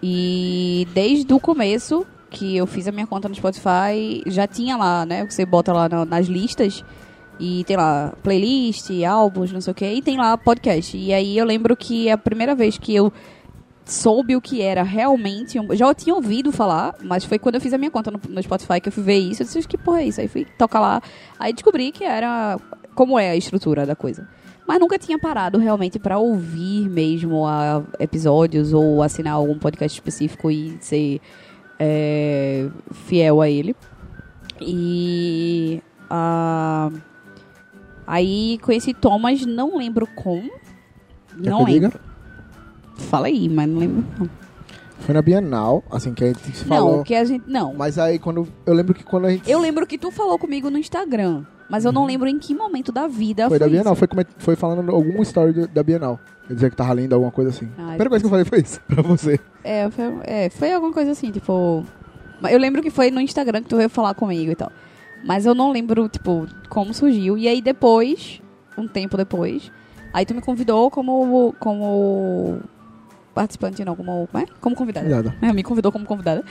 e 0.01 0.87
desde 0.93 1.33
o 1.33 1.39
começo 1.39 2.05
que 2.29 2.57
eu 2.57 2.67
fiz 2.67 2.87
a 2.87 2.91
minha 2.91 3.07
conta 3.07 3.29
no 3.29 3.35
Spotify, 3.35 4.21
já 4.27 4.45
tinha 4.45 4.75
lá, 4.75 5.05
né, 5.05 5.25
você 5.27 5.45
bota 5.45 5.71
lá 5.71 5.87
na- 5.87 6.05
nas 6.05 6.27
listas, 6.27 6.83
e 7.39 7.63
tem 7.65 7.77
lá 7.77 8.13
playlist, 8.23 8.89
álbuns, 9.07 9.51
não 9.51 9.61
sei 9.61 9.71
o 9.71 9.75
que, 9.75 9.85
e 9.85 10.01
tem 10.01 10.17
lá 10.17 10.37
podcast. 10.37 10.97
E 10.97 11.13
aí 11.13 11.37
eu 11.37 11.45
lembro 11.45 11.75
que 11.77 12.09
a 12.09 12.17
primeira 12.17 12.53
vez 12.55 12.77
que 12.77 12.93
eu 12.95 13.13
soube 13.85 14.35
o 14.35 14.41
que 14.41 14.61
era 14.61 14.81
realmente. 14.83 15.57
um- 15.59 15.73
Já 15.75 15.93
tinha 15.93 16.13
ouvido 16.15 16.51
falar, 16.51 16.95
mas 17.01 17.23
foi 17.23 17.37
quando 17.39 17.55
eu 17.55 17.61
fiz 17.61 17.73
a 17.73 17.77
minha 17.77 17.91
conta 17.91 18.11
no, 18.11 18.19
no 18.27 18.41
Spotify 18.43 18.81
que 18.81 18.89
eu 18.89 18.91
fui 18.91 19.03
ver 19.03 19.17
isso. 19.19 19.43
Eu 19.43 19.45
disse, 19.45 19.67
que 19.67 19.77
porra 19.77 20.01
é 20.01 20.07
isso? 20.07 20.19
Aí 20.19 20.27
fui 20.27 20.45
tocar 20.57 20.79
lá. 20.81 21.01
Aí 21.39 21.53
descobri 21.53 21.91
que 21.91 22.03
era. 22.03 22.59
Como 22.95 23.17
é 23.17 23.29
a 23.29 23.35
estrutura 23.35 23.85
da 23.85 23.95
coisa. 23.95 24.27
Mas 24.67 24.79
nunca 24.79 24.99
tinha 24.99 25.17
parado 25.17 25.57
realmente 25.57 25.97
pra 25.97 26.17
ouvir 26.17 26.89
mesmo 26.89 27.43
episódios 27.99 28.73
ou 28.73 29.01
assinar 29.01 29.33
algum 29.33 29.57
podcast 29.57 29.97
específico 29.97 30.51
e 30.51 30.77
ser 30.81 31.21
é, 31.79 32.67
fiel 32.91 33.39
a 33.41 33.49
ele. 33.49 33.75
E. 34.59 35.81
aí 38.05 38.59
conheci 38.61 38.93
Thomas, 38.93 39.45
não 39.45 39.77
lembro 39.77 40.07
como. 40.07 40.49
Quer 40.49 41.49
não 41.49 41.57
que 41.59 41.71
eu 41.71 41.73
diga? 41.75 41.87
lembro. 41.87 41.99
Fala 42.97 43.27
aí, 43.27 43.47
mas 43.47 43.69
não 43.69 43.79
lembro. 43.79 44.05
Não, 44.19 44.29
Foi 44.99 45.13
na 45.13 45.21
Bienal, 45.21 45.83
assim, 45.91 46.13
que 46.13 46.23
a 46.23 46.27
gente 46.27 46.57
se 46.57 46.65
falou. 46.65 46.97
não 46.97 47.03
que 47.03 47.13
a 47.15 47.23
gente. 47.23 47.43
Não. 47.47 47.73
Mas 47.73 47.97
aí 47.99 48.17
quando. 48.19 48.47
Eu 48.65 48.73
lembro 48.73 48.93
que 48.93 49.03
quando 49.03 49.25
a 49.25 49.31
gente. 49.31 49.49
Eu 49.49 49.59
lembro 49.59 49.85
que 49.85 49.97
tu 49.97 50.11
falou 50.11 50.37
comigo 50.39 50.69
no 50.69 50.77
Instagram, 50.77 51.45
mas 51.69 51.85
eu 51.85 51.91
não 51.91 52.05
lembro 52.05 52.27
em 52.27 52.37
que 52.39 52.53
momento 52.55 52.91
da 52.91 53.07
vida 53.07 53.47
Foi 53.49 53.59
da 53.59 53.67
Bienal, 53.67 53.95
foi, 53.95 54.07
foi 54.37 54.55
falando 54.55 54.89
alguma 54.91 55.23
do- 55.51 55.67
da 55.67 55.83
Bienal. 55.83 56.19
Quer 56.47 56.53
dizer 56.53 56.69
que 56.69 56.75
tava 56.77 56.93
lendo 56.93 57.13
alguma 57.13 57.31
coisa 57.31 57.49
assim. 57.49 57.69
Ai, 57.77 57.83
a 57.83 57.87
primeira 57.89 58.09
coisa 58.09 58.21
que 58.23 58.25
eu 58.25 58.29
falei 58.29 58.45
foi 58.45 58.59
isso, 58.61 58.79
pra 58.87 59.01
você. 59.01 59.39
É, 59.63 59.89
foi, 59.89 60.05
é, 60.23 60.49
foi 60.49 60.71
alguma 60.73 60.93
coisa 60.93 61.11
assim, 61.11 61.29
tipo. 61.31 61.83
mas 62.41 62.53
Eu 62.53 62.59
lembro 62.59 62.81
que 62.81 62.89
foi 62.89 63.11
no 63.11 63.19
Instagram 63.19 63.61
que 63.61 63.67
tu 63.69 63.75
veio 63.75 63.89
falar 63.89 64.13
comigo 64.13 64.51
e 64.51 64.55
tal. 64.55 64.71
Mas 65.25 65.45
eu 65.45 65.53
não 65.53 65.71
lembro, 65.71 66.07
tipo, 66.07 66.47
como 66.69 66.93
surgiu. 66.93 67.37
E 67.37 67.47
aí 67.49 67.61
depois, 67.61 68.41
um 68.77 68.87
tempo 68.87 69.17
depois, 69.17 69.71
aí 70.13 70.25
tu 70.25 70.33
me 70.33 70.41
convidou 70.41 70.89
como. 70.89 71.53
como 71.59 72.59
participante, 73.33 73.83
não, 73.83 73.95
como. 73.95 74.27
Como 74.31 74.43
é? 74.43 74.47
Como 74.61 74.75
convidada. 74.75 75.35
É, 75.41 75.51
me 75.51 75.63
convidou 75.63 75.91
como 75.91 76.05
convidada 76.05 76.45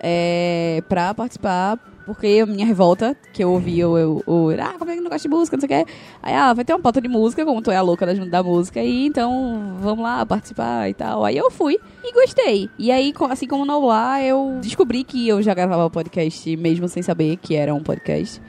é, 0.00 0.82
pra 0.88 1.14
participar, 1.14 1.78
porque 2.06 2.40
a 2.42 2.46
minha 2.46 2.64
revolta, 2.64 3.16
que 3.32 3.42
eu 3.42 3.50
ouvi 3.50 3.84
o, 3.84 4.22
o, 4.24 4.50
ah, 4.58 4.74
como 4.78 4.90
é 4.90 4.94
que 4.94 5.00
não 5.00 5.10
gosta 5.10 5.28
de 5.28 5.34
música, 5.34 5.56
não 5.56 5.60
sei 5.66 5.80
o 5.80 5.84
que. 5.84 5.92
Aí, 6.22 6.34
ah, 6.34 6.54
vai 6.54 6.64
ter 6.64 6.72
uma 6.72 6.80
pauta 6.80 7.00
de 7.00 7.08
música, 7.08 7.44
como 7.44 7.60
tu 7.60 7.70
é 7.72 7.76
a 7.76 7.82
louca 7.82 8.06
da, 8.06 8.42
música, 8.42 8.80
e 8.80 9.06
então 9.06 9.76
vamos 9.80 10.02
lá 10.04 10.24
participar 10.24 10.88
e 10.88 10.94
tal. 10.94 11.24
Aí 11.24 11.36
eu 11.36 11.50
fui 11.50 11.78
e 12.04 12.12
gostei. 12.12 12.70
E 12.78 12.92
aí, 12.92 13.12
assim 13.28 13.48
como 13.48 13.64
no 13.64 13.86
lá, 13.86 14.22
eu 14.22 14.58
descobri 14.62 15.02
que 15.02 15.26
eu 15.26 15.42
já 15.42 15.52
gravava 15.52 15.90
podcast, 15.90 16.56
mesmo 16.56 16.88
sem 16.88 17.02
saber 17.02 17.36
que 17.38 17.56
era 17.56 17.74
um 17.74 17.82
podcast. 17.82 18.40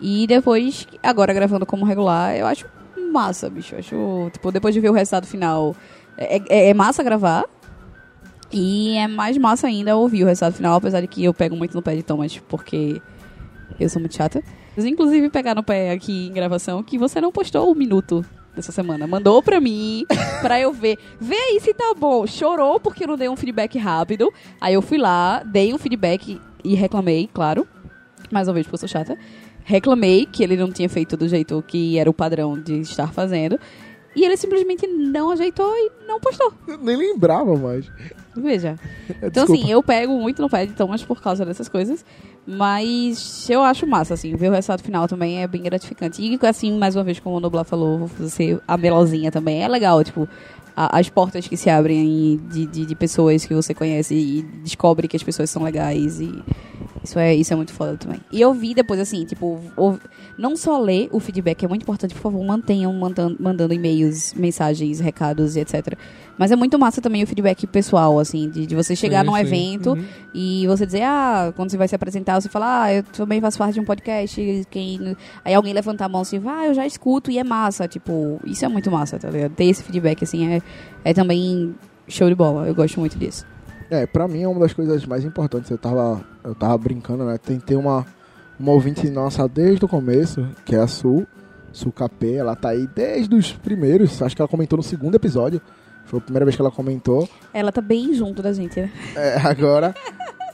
E 0.00 0.26
depois, 0.26 0.86
agora 1.02 1.32
gravando 1.32 1.66
como 1.66 1.84
regular, 1.84 2.34
eu 2.34 2.46
acho 2.46 2.66
massa, 3.12 3.50
bicho. 3.50 3.74
Eu 3.74 3.78
acho, 3.80 4.30
tipo, 4.32 4.50
depois 4.50 4.74
de 4.74 4.80
ver 4.80 4.88
o 4.88 4.92
resultado 4.92 5.26
final, 5.26 5.76
é, 6.16 6.38
é- 6.48 6.68
é 6.70 6.74
massa 6.74 7.02
gravar. 7.02 7.44
E 8.56 8.96
é 8.96 9.08
mais 9.08 9.36
massa 9.36 9.66
ainda 9.66 9.96
ouvir 9.96 10.22
o 10.22 10.26
resultado 10.26 10.54
final, 10.54 10.76
apesar 10.76 11.00
de 11.00 11.08
que 11.08 11.24
eu 11.24 11.34
pego 11.34 11.56
muito 11.56 11.74
no 11.74 11.82
pé 11.82 11.96
de 11.96 12.04
Thomas, 12.04 12.38
porque 12.48 13.02
eu 13.80 13.88
sou 13.88 13.98
muito 13.98 14.14
chata. 14.14 14.40
Mas, 14.76 14.86
inclusive, 14.86 15.28
pegar 15.28 15.56
no 15.56 15.62
pé 15.64 15.90
aqui 15.90 16.28
em 16.28 16.32
gravação 16.32 16.80
que 16.80 16.96
você 16.96 17.20
não 17.20 17.32
postou 17.32 17.68
um 17.68 17.74
minuto 17.74 18.24
dessa 18.54 18.70
semana. 18.70 19.08
Mandou 19.08 19.42
pra 19.42 19.60
mim, 19.60 20.06
pra 20.40 20.60
eu 20.60 20.72
ver. 20.72 20.98
Vê 21.20 21.34
aí 21.34 21.60
se 21.60 21.74
tá 21.74 21.94
bom. 21.98 22.28
Chorou 22.28 22.78
porque 22.78 23.02
eu 23.02 23.08
não 23.08 23.16
dei 23.16 23.28
um 23.28 23.34
feedback 23.34 23.76
rápido. 23.76 24.32
Aí 24.60 24.74
eu 24.74 24.82
fui 24.82 24.98
lá, 24.98 25.42
dei 25.42 25.74
um 25.74 25.78
feedback 25.78 26.40
e 26.62 26.74
reclamei, 26.76 27.28
claro. 27.34 27.66
Mais 28.30 28.46
uma 28.46 28.54
vez, 28.54 28.66
porque 28.66 28.76
eu 28.76 28.78
sou 28.78 28.88
chata. 28.88 29.18
Reclamei 29.64 30.26
que 30.26 30.44
ele 30.44 30.56
não 30.56 30.70
tinha 30.70 30.88
feito 30.88 31.16
do 31.16 31.26
jeito 31.26 31.64
que 31.66 31.98
era 31.98 32.08
o 32.08 32.14
padrão 32.14 32.56
de 32.56 32.80
estar 32.80 33.12
fazendo. 33.12 33.58
E 34.14 34.24
ele 34.24 34.36
simplesmente 34.36 34.86
não 34.86 35.32
ajeitou 35.32 35.72
e 35.74 35.90
não 36.06 36.20
postou. 36.20 36.52
Eu 36.68 36.78
nem 36.78 36.96
lembrava 36.96 37.56
mais. 37.56 37.90
Veja. 38.36 38.78
É, 39.22 39.26
Então, 39.26 39.44
assim, 39.44 39.70
eu 39.70 39.82
pego 39.82 40.18
muito 40.18 40.40
no 40.40 40.48
pé 40.48 40.64
de 40.66 40.72
Thomas 40.72 41.02
por 41.02 41.20
causa 41.20 41.44
dessas 41.44 41.68
coisas. 41.68 42.04
Mas 42.46 43.48
eu 43.48 43.62
acho 43.62 43.86
massa, 43.86 44.14
assim. 44.14 44.34
Ver 44.36 44.48
o 44.48 44.52
resultado 44.52 44.82
final 44.82 45.06
também 45.08 45.42
é 45.42 45.46
bem 45.46 45.62
gratificante. 45.62 46.22
E, 46.22 46.38
assim, 46.46 46.76
mais 46.76 46.94
uma 46.96 47.04
vez, 47.04 47.18
como 47.20 47.36
o 47.36 47.40
Noblar 47.40 47.64
falou, 47.64 47.98
vou 48.00 48.08
fazer 48.08 48.60
a 48.66 48.76
melosinha 48.76 49.30
também. 49.30 49.62
É 49.62 49.68
legal, 49.68 50.02
tipo, 50.04 50.28
a- 50.76 50.98
as 50.98 51.08
portas 51.08 51.46
que 51.48 51.56
se 51.56 51.68
abrem 51.70 52.00
aí 52.00 52.40
de, 52.52 52.66
de, 52.66 52.86
de 52.86 52.94
pessoas 52.94 53.44
que 53.44 53.54
você 53.54 53.72
conhece 53.74 54.14
e 54.14 54.42
descobre 54.62 55.06
que 55.08 55.16
as 55.16 55.22
pessoas 55.22 55.48
são 55.50 55.62
legais. 55.62 56.20
E 56.20 56.42
Isso 57.04 57.18
é, 57.18 57.34
isso 57.34 57.52
é 57.52 57.56
muito 57.56 57.70
foda 57.72 57.98
também. 57.98 58.18
E 58.32 58.40
eu 58.40 58.54
vi 58.54 58.74
depois, 58.74 58.98
assim, 58.98 59.26
tipo, 59.26 59.60
ouv- 59.76 60.00
não 60.38 60.56
só 60.56 60.80
ler 60.80 61.10
o 61.12 61.20
feedback, 61.20 61.62
é 61.62 61.68
muito 61.68 61.82
importante, 61.82 62.14
por 62.14 62.22
favor, 62.22 62.42
mantenham 62.42 62.90
mandando, 62.94 63.36
mandando 63.38 63.74
e-mails, 63.74 64.32
mensagens, 64.32 65.00
recados 65.00 65.54
e 65.54 65.60
etc. 65.60 65.98
Mas 66.38 66.50
é 66.50 66.56
muito 66.56 66.78
massa 66.78 67.02
também 67.02 67.22
o 67.22 67.26
feedback 67.26 67.66
pessoal, 67.66 68.18
assim, 68.18 68.48
de, 68.48 68.66
de 68.66 68.74
você 68.74 68.96
chegar 68.96 69.20
Sim, 69.20 69.26
num 69.26 69.34
sim. 69.34 69.40
evento 69.42 69.90
Uhum. 69.92 70.04
e 70.32 70.66
você 70.66 70.86
dizer, 70.86 71.02
ah, 71.02 71.52
quando 71.54 71.70
você 71.70 71.76
vai 71.76 71.86
se 71.86 71.94
apresentar, 71.94 72.40
você 72.40 72.48
fala, 72.48 72.84
ah, 72.84 72.92
eu 72.94 73.02
também 73.02 73.38
faço 73.40 73.58
parte 73.58 73.74
de 73.74 73.80
um 73.80 73.84
podcast, 73.84 74.66
quem... 74.70 75.14
Aí 75.44 75.52
alguém 75.52 75.74
levantar 75.74 76.06
a 76.06 76.08
mão 76.08 76.22
assim, 76.22 76.40
ah, 76.46 76.66
eu 76.66 76.72
já 76.74 76.86
escuto 76.86 77.30
e 77.30 77.38
é 77.38 77.44
massa, 77.44 77.86
tipo, 77.86 78.40
isso 78.46 78.64
é 78.64 78.68
muito 78.68 78.90
massa, 78.90 79.18
tá 79.18 79.28
ligado? 79.28 79.52
Ter 79.52 79.66
esse 79.66 79.82
feedback, 79.82 80.24
assim, 80.24 80.48
é, 80.54 80.62
é 81.04 81.12
também 81.12 81.74
show 82.08 82.28
de 82.30 82.34
bola, 82.34 82.66
eu 82.66 82.74
gosto 82.74 82.98
muito 82.98 83.18
disso. 83.18 83.46
É, 83.94 84.06
pra 84.06 84.26
mim 84.26 84.42
é 84.42 84.48
uma 84.48 84.58
das 84.58 84.72
coisas 84.72 85.06
mais 85.06 85.24
importantes. 85.24 85.70
Eu 85.70 85.78
tava, 85.78 86.20
eu 86.42 86.54
tava 86.54 86.76
brincando, 86.76 87.24
né? 87.24 87.38
Tem, 87.38 87.60
tem 87.60 87.76
uma, 87.76 88.04
uma 88.58 88.72
ouvinte 88.72 89.08
nossa 89.08 89.48
desde 89.48 89.84
o 89.84 89.88
começo, 89.88 90.44
que 90.64 90.74
é 90.74 90.80
a 90.80 90.88
Sul, 90.88 91.24
Sul 91.72 91.92
Capê. 91.92 92.34
Ela 92.34 92.56
tá 92.56 92.70
aí 92.70 92.88
desde 92.88 93.34
os 93.34 93.52
primeiros. 93.52 94.20
Acho 94.20 94.34
que 94.34 94.42
ela 94.42 94.48
comentou 94.48 94.76
no 94.76 94.82
segundo 94.82 95.14
episódio. 95.14 95.60
Foi 96.06 96.18
a 96.18 96.22
primeira 96.22 96.44
vez 96.44 96.56
que 96.56 96.62
ela 96.62 96.72
comentou. 96.72 97.28
Ela 97.52 97.70
tá 97.70 97.80
bem 97.80 98.12
junto 98.14 98.42
da 98.42 98.52
gente, 98.52 98.80
né? 98.80 98.90
É, 99.14 99.36
agora. 99.38 99.94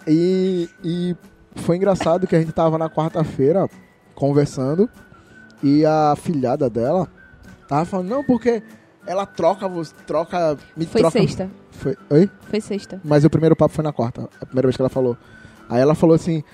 E, 0.06 0.68
e 0.84 1.16
foi 1.56 1.76
engraçado 1.76 2.26
que 2.26 2.36
a 2.36 2.40
gente 2.40 2.52
tava 2.52 2.76
na 2.76 2.90
quarta-feira 2.90 3.68
conversando 4.14 4.88
e 5.62 5.84
a 5.86 6.14
filhada 6.14 6.68
dela 6.68 7.08
tava 7.66 7.84
falando, 7.84 8.08
não, 8.08 8.24
porque 8.24 8.62
ela 9.10 9.26
troca, 9.26 9.66
você 9.66 9.92
troca, 10.06 10.56
me 10.76 10.86
Foi 10.86 11.00
troca. 11.00 11.18
sexta. 11.18 11.50
Foi, 11.72 11.96
oi? 12.10 12.30
Foi 12.48 12.60
sexta. 12.60 13.00
Mas 13.04 13.24
o 13.24 13.30
primeiro 13.30 13.56
papo 13.56 13.74
foi 13.74 13.82
na 13.82 13.92
quarta, 13.92 14.28
a 14.40 14.46
primeira 14.46 14.68
vez 14.68 14.76
que 14.76 14.82
ela 14.82 14.88
falou. 14.88 15.16
Aí 15.68 15.80
ela 15.80 15.96
falou 15.96 16.14
assim, 16.14 16.44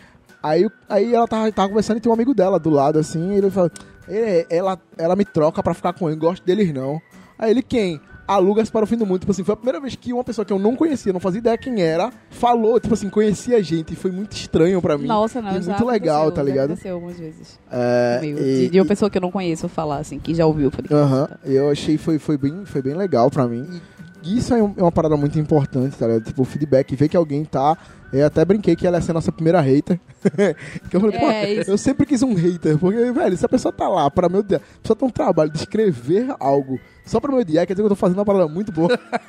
aí, 0.43 0.67
aí 0.89 1.15
ela 1.15 1.29
tava, 1.29 1.53
tava 1.53 1.69
conversando 1.69 1.99
e 1.99 2.01
tem 2.01 2.11
um 2.11 2.15
amigo 2.15 2.33
dela 2.33 2.59
do 2.59 2.71
lado, 2.71 2.99
assim, 2.99 3.33
e 3.33 3.37
ele 3.37 3.51
falou, 3.51 3.71
"É, 4.09 4.47
ela, 4.49 4.79
ela 4.97 5.15
me 5.15 5.25
troca 5.27 5.63
pra 5.63 5.75
ficar 5.75 5.93
com 5.93 6.09
ele, 6.09 6.19
gosto 6.19 6.43
deles 6.47 6.73
não. 6.73 6.99
Aí 7.39 7.51
ele, 7.51 7.63
quem? 7.63 8.01
Alugas 8.27 8.71
para 8.71 8.85
o 8.85 8.87
fim 8.87 8.97
do 8.97 9.07
mundo. 9.07 9.21
Tipo 9.21 9.33
assim, 9.33 9.45
foi 9.45 9.53
a 9.55 9.57
primeira 9.57 9.81
vez 9.81 9.95
que 9.95 10.13
uma 10.13 10.25
pessoa 10.25 10.45
que 10.45 10.53
eu 10.53 10.59
não 10.59 10.75
conhecia, 10.75 11.13
não 11.13 11.21
fazia 11.21 11.39
ideia 11.39 11.57
quem 11.59 11.81
era, 11.83 12.11
falou, 12.31 12.79
tipo 12.81 12.95
assim, 12.95 13.09
conhecia 13.09 13.57
a 13.59 13.63
gente. 13.63 13.93
E 13.93 13.97
foi 13.97 14.11
muito 14.11 14.33
estranho 14.33 14.81
pra 14.83 14.99
mim. 14.99 15.07
Nossa, 15.07 15.41
não, 15.41 15.51
e 15.57 15.61
muito 15.63 15.85
legal, 15.85 16.31
tá 16.33 16.43
já 16.43 16.43
ligado? 16.45 16.65
aconteceu 16.73 16.95
algumas 16.95 17.19
vezes. 17.19 17.59
É, 17.71 18.21
e- 18.23 18.35
de, 18.35 18.69
de 18.71 18.81
uma 18.81 18.87
pessoa 18.87 19.11
que 19.11 19.19
eu 19.19 19.23
não 19.23 19.31
conheço 19.31 19.69
falar, 19.69 19.99
assim, 19.99 20.19
que 20.19 20.35
já 20.35 20.45
ouviu 20.47 20.69
o 20.69 20.71
podcast. 20.71 20.95
Aham, 20.95 21.27
tá? 21.27 21.39
eu 21.45 21.71
achei 21.71 21.97
foi, 21.97 22.19
foi, 22.19 22.37
bem, 22.37 22.65
foi 22.65 22.83
bem 22.83 22.95
legal 22.95 23.31
pra 23.31 23.47
mim. 23.47 23.67
E 23.96 23.96
isso 24.35 24.55
é 24.55 24.59
é 24.59 24.63
uma 24.63 24.93
parada 24.93 25.17
muito 25.17 25.39
importante, 25.39 25.97
tá 25.97 26.07
ligado? 26.07 26.25
Tipo, 26.25 26.43
o 26.43 26.45
feedback, 26.45 26.95
ver 26.97 27.09
que 27.09 27.17
alguém 27.17 27.45
tá. 27.45 27.77
Eu 28.13 28.27
até 28.27 28.45
brinquei 28.45 28.75
que 28.77 28.87
ela 28.87 28.97
ia 28.99 29.03
ser 29.03 29.11
a 29.11 29.15
nossa 29.15 29.33
primeira 29.33 29.61
hater. 29.61 29.99
eu 30.93 31.01
falei, 31.01 31.19
pô, 31.19 31.27
É, 31.27 31.53
isso. 31.55 31.71
eu 31.71 31.77
sempre 31.77 32.07
quis 32.07 32.23
um 32.23 32.35
hater, 32.35 32.79
porque, 32.79 33.13
velho, 33.13 33.37
se 33.37 33.45
a 33.45 33.49
pessoa 33.49 33.73
tá 33.73 33.89
lá 33.89 34.11
pra 34.11 34.29
meu 34.29 34.43
dia, 34.43 34.59
a 34.59 34.81
pessoa 34.81 34.97
tem 34.97 35.09
um 35.09 35.11
trabalho 35.11 35.51
de 35.51 35.59
escrever 35.59 36.27
algo 36.39 36.79
só 37.05 37.21
pra 37.21 37.33
meu 37.33 37.45
dia, 37.45 37.67
quer 37.67 37.75
dizer 37.75 37.83
que 37.83 37.87
eu 37.87 37.91
tô 37.91 37.97
fazendo 37.97 38.19
uma 38.19 38.25
parada 38.25 38.49
muito 38.49 38.73
boa 38.73 38.89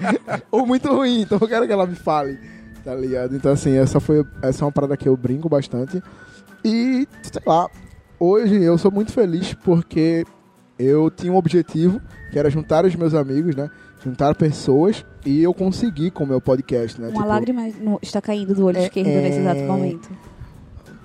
ou 0.51 0.65
muito 0.65 0.87
ruim, 0.93 1.21
então 1.21 1.37
eu 1.41 1.47
quero 1.47 1.65
que 1.67 1.73
ela 1.73 1.85
me 1.85 1.95
fale, 1.95 2.39
tá 2.83 2.93
ligado? 2.95 3.35
Então, 3.35 3.51
assim, 3.51 3.75
essa 3.75 3.99
foi 3.99 4.23
essa 4.41 4.63
é 4.63 4.65
uma 4.65 4.71
parada 4.71 4.95
que 4.95 5.07
eu 5.09 5.17
brinco 5.17 5.49
bastante. 5.49 6.01
E, 6.63 7.07
sei 7.23 7.41
lá, 7.45 7.67
hoje 8.19 8.61
eu 8.63 8.77
sou 8.77 8.91
muito 8.91 9.11
feliz 9.11 9.53
porque 9.55 10.23
eu 10.79 11.09
tinha 11.09 11.31
um 11.31 11.35
objetivo, 11.35 11.99
que 12.31 12.37
era 12.37 12.49
juntar 12.49 12.85
os 12.85 12.95
meus 12.95 13.13
amigos, 13.13 13.55
né? 13.55 13.69
Juntar 14.07 14.35
pessoas 14.35 15.05
e 15.25 15.43
eu 15.43 15.53
consegui 15.53 16.09
com 16.09 16.23
o 16.23 16.27
meu 16.27 16.39
podcast, 16.39 16.99
né? 17.01 17.07
Uma 17.07 17.13
Tipo, 17.15 17.27
lágrima 17.27 17.61
está 18.01 18.21
caindo 18.21 18.55
do 18.55 18.65
olho 18.65 18.77
É, 18.77 18.83
esquerdo 18.83 19.09
é. 19.09 19.21
nesse 19.21 19.39
exato 19.39 19.59
momento. 19.63 20.09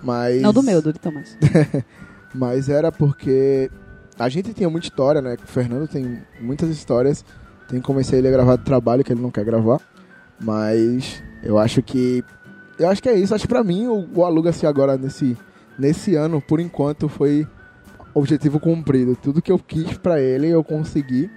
Mas... 0.01 0.41
Não 0.41 0.53
do 0.53 0.63
meu, 0.63 0.81
do 0.81 0.93
de 0.93 1.01
Thomas. 1.01 1.37
Mas 2.33 2.69
era 2.69 2.93
porque 2.93 3.69
a 4.17 4.29
gente 4.29 4.55
tinha 4.55 4.71
muita 4.71 4.87
história, 4.87 5.21
né? 5.21 5.37
O 5.43 5.47
Fernando 5.49 5.89
tem 5.89 6.23
muitas 6.41 6.71
histórias. 6.71 7.25
Tem 7.69 7.81
que 7.81 7.85
convencer 7.85 8.21
ele 8.21 8.29
a 8.29 8.31
gravar 8.31 8.55
do 8.55 8.63
trabalho 8.65 9.03
que 9.03 9.13
ele 9.13 9.21
não 9.21 9.33
quer 9.33 9.45
gravar. 9.45 9.81
Mas 10.41 11.21
eu 11.43 11.59
acho 11.59 11.83
que. 11.83 12.23
Eu 12.79 12.89
acho 12.89 13.03
que 13.03 13.09
é 13.09 13.15
isso. 13.17 13.35
Acho 13.35 13.43
que 13.43 13.49
pra 13.49 13.65
mim 13.65 13.89
o, 13.89 14.09
o 14.15 14.25
Aluga-se 14.25 14.65
agora 14.65 14.97
nesse, 14.97 15.37
nesse 15.77 16.15
ano, 16.15 16.41
por 16.41 16.61
enquanto, 16.61 17.09
foi 17.09 17.47
objetivo 18.15 18.61
cumprido. 18.61 19.17
Tudo 19.21 19.43
que 19.43 19.51
eu 19.51 19.59
quis 19.59 19.97
pra 19.99 20.21
ele, 20.21 20.49
eu 20.49 20.63
consegui. 20.63 21.29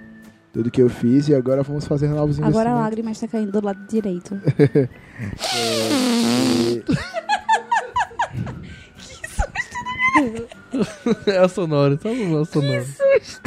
Tudo 0.56 0.72
que 0.72 0.82
eu 0.82 0.88
fiz 0.90 1.28
e 1.28 1.36
agora 1.36 1.62
vamos 1.64 1.86
fazer 1.86 2.08
novos 2.08 2.38
Agora 2.40 2.48
a 2.48 2.50
investimentos. 2.50 2.82
lágrima 2.82 3.12
está 3.12 3.28
caindo 3.28 3.52
do 3.52 3.66
lado 3.66 3.86
direito. 3.90 4.40
E- 5.54 6.82
É 11.28 11.38
a 11.40 11.48
sonora, 11.48 11.98
só 12.02 12.10
uma 12.10 12.46
sonora. 12.46 12.86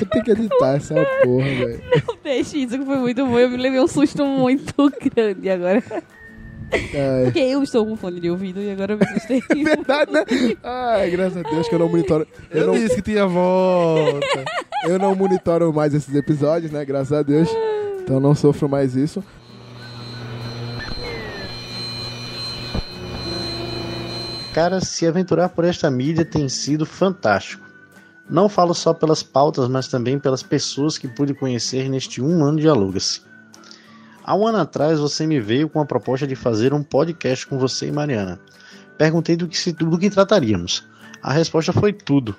Eu 0.00 0.06
tenho 0.06 0.24
que 0.24 0.30
editar 0.32 0.76
essa 0.76 0.94
porra, 1.22 1.44
velho. 1.46 1.82
Deixa 2.22 2.56
isso 2.58 2.78
que 2.78 2.84
foi 2.84 2.98
muito 2.98 3.24
bom. 3.26 3.38
Eu 3.38 3.50
me 3.50 3.56
levei 3.56 3.80
um 3.80 3.86
susto 3.88 4.24
muito 4.24 4.74
grande 5.14 5.48
agora. 5.50 5.82
Ai. 6.70 7.24
Porque 7.24 7.38
eu 7.38 7.62
estou 7.62 7.86
com 7.86 7.96
fone 7.96 8.20
de 8.20 8.30
ouvido 8.30 8.60
e 8.60 8.70
agora 8.70 8.92
eu 8.92 8.98
me 8.98 9.04
assustei. 9.04 9.42
Verdade, 9.64 10.12
né? 10.12 10.24
Ai, 10.62 11.10
graças 11.10 11.38
a 11.38 11.42
Deus 11.48 11.66
que 11.68 11.74
eu 11.74 11.78
não 11.78 11.88
monitoro. 11.88 12.26
Eu 12.50 12.60
Eu 12.62 12.66
não, 12.66 12.74
disse 12.74 12.96
que 12.96 13.02
tinha 13.02 13.26
volta. 13.26 14.26
Eu 14.84 14.98
não 14.98 15.14
monitoro 15.14 15.72
mais 15.72 15.94
esses 15.94 16.14
episódios, 16.14 16.70
né? 16.70 16.84
Graças 16.84 17.12
a 17.12 17.22
Deus. 17.22 17.48
Então 18.00 18.20
não 18.20 18.34
sofro 18.34 18.68
mais 18.68 18.96
isso. 18.96 19.22
Cara, 24.54 24.80
se 24.80 25.06
aventurar 25.06 25.50
por 25.50 25.64
esta 25.64 25.90
mídia 25.90 26.24
tem 26.24 26.48
sido 26.48 26.84
fantástico. 26.84 27.64
Não 28.28 28.48
falo 28.48 28.74
só 28.74 28.92
pelas 28.92 29.22
pautas, 29.22 29.68
mas 29.68 29.88
também 29.88 30.18
pelas 30.18 30.42
pessoas 30.42 30.98
que 30.98 31.08
pude 31.08 31.32
conhecer 31.32 31.88
neste 31.88 32.20
um 32.20 32.44
ano 32.44 32.60
de 32.60 32.68
alugas. 32.68 33.24
Há 34.24 34.36
um 34.36 34.46
ano 34.46 34.58
atrás 34.58 34.98
você 35.00 35.26
me 35.26 35.40
veio 35.40 35.68
com 35.68 35.80
a 35.80 35.86
proposta 35.86 36.26
de 36.26 36.34
fazer 36.34 36.74
um 36.74 36.82
podcast 36.82 37.46
com 37.46 37.58
você 37.58 37.86
e 37.86 37.92
Mariana. 37.92 38.38
Perguntei 38.98 39.36
do 39.36 39.48
que, 39.48 39.56
se, 39.56 39.72
do 39.72 39.98
que 39.98 40.10
trataríamos. 40.10 40.86
A 41.22 41.32
resposta 41.32 41.72
foi 41.72 41.92
tudo. 41.92 42.36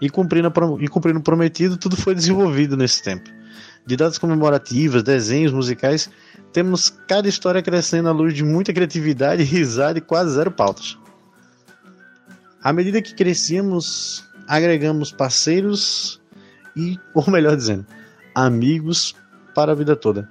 E 0.00 0.08
cumprindo, 0.08 0.50
e 0.80 0.88
cumprindo 0.88 1.18
o 1.18 1.22
prometido, 1.22 1.76
tudo 1.76 1.96
foi 1.96 2.14
desenvolvido 2.14 2.76
nesse 2.76 3.02
tempo. 3.02 3.28
De 3.86 3.96
datas 3.96 4.18
comemorativas, 4.18 5.02
desenhos 5.02 5.52
musicais, 5.52 6.10
temos 6.52 6.90
cada 7.08 7.28
história 7.28 7.62
crescendo 7.62 8.08
à 8.08 8.12
luz 8.12 8.34
de 8.34 8.44
muita 8.44 8.72
criatividade, 8.72 9.42
risada 9.42 9.98
e 9.98 10.02
quase 10.02 10.34
zero 10.34 10.50
pautas. 10.50 10.98
À 12.62 12.72
medida 12.72 13.02
que 13.02 13.14
crescíamos, 13.14 14.24
agregamos 14.46 15.12
parceiros 15.12 16.20
e, 16.76 16.98
ou 17.14 17.30
melhor 17.30 17.56
dizendo, 17.56 17.86
amigos 18.34 19.14
para 19.54 19.72
a 19.72 19.74
vida 19.74 19.96
toda. 19.96 20.28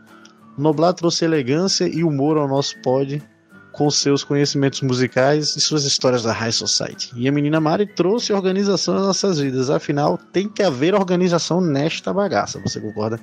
Noblar 0.57 0.93
trouxe 0.93 1.25
elegância 1.25 1.87
e 1.87 2.03
humor 2.03 2.37
ao 2.37 2.47
nosso 2.47 2.79
pod 2.81 3.23
com 3.71 3.89
seus 3.89 4.23
conhecimentos 4.23 4.81
musicais 4.81 5.55
e 5.55 5.61
suas 5.61 5.85
histórias 5.85 6.23
da 6.23 6.33
High 6.33 6.51
Society. 6.51 7.11
E 7.15 7.27
a 7.27 7.31
menina 7.31 7.59
Mari 7.59 7.85
trouxe 7.85 8.33
organização 8.33 8.95
às 8.95 9.03
nossas 9.03 9.39
vidas. 9.39 9.69
Afinal, 9.69 10.17
tem 10.17 10.49
que 10.49 10.63
haver 10.63 10.95
organização 10.95 11.61
nesta 11.61 12.13
bagaça, 12.13 12.59
você 12.59 12.79
concorda? 12.79 13.19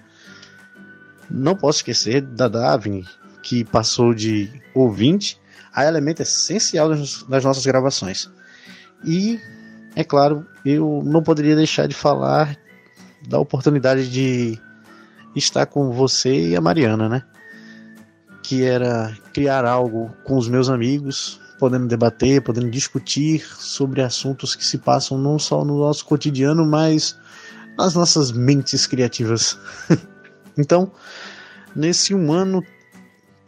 Não 1.29 1.57
posso 1.57 1.79
esquecer 1.79 2.23
da 2.23 2.49
Davine, 2.49 3.05
que 3.43 3.65
passou 3.65 4.15
de 4.15 4.51
ouvinte 4.75 5.41
a 5.75 5.85
elemento 5.85 6.23
essencial 6.23 6.89
das 6.89 7.45
nossas 7.45 7.67
gravações. 7.67 8.31
E, 9.05 9.39
é 9.95 10.03
claro, 10.03 10.47
eu 10.65 11.03
não 11.05 11.23
poderia 11.23 11.55
deixar 11.55 11.87
de 11.87 11.95
falar 11.95 12.57
da 13.29 13.39
oportunidade 13.39 14.09
de 14.09 14.59
estar 15.35 15.67
com 15.67 15.91
você 15.91 16.49
e 16.51 16.57
a 16.57 16.61
Mariana, 16.61 17.09
né? 17.09 17.23
Que 18.47 18.63
era 18.63 19.13
criar 19.33 19.65
algo 19.65 20.15
com 20.23 20.37
os 20.37 20.49
meus 20.49 20.69
amigos, 20.69 21.41
podendo 21.59 21.89
debater, 21.89 22.41
podendo 22.41 22.71
discutir 22.71 23.45
sobre 23.59 24.03
assuntos 24.03 24.55
que 24.55 24.65
se 24.65 24.79
passam 24.79 25.19
não 25.19 25.37
só 25.37 25.65
no 25.65 25.81
nosso 25.81 26.05
cotidiano, 26.05 26.65
mas 26.65 27.19
nas 27.77 27.97
nossas 27.97 28.31
mentes 28.31 28.87
criativas. 28.87 29.59
então, 30.57 30.93
nesse 31.75 32.15
um 32.15 32.33
ano 32.33 32.63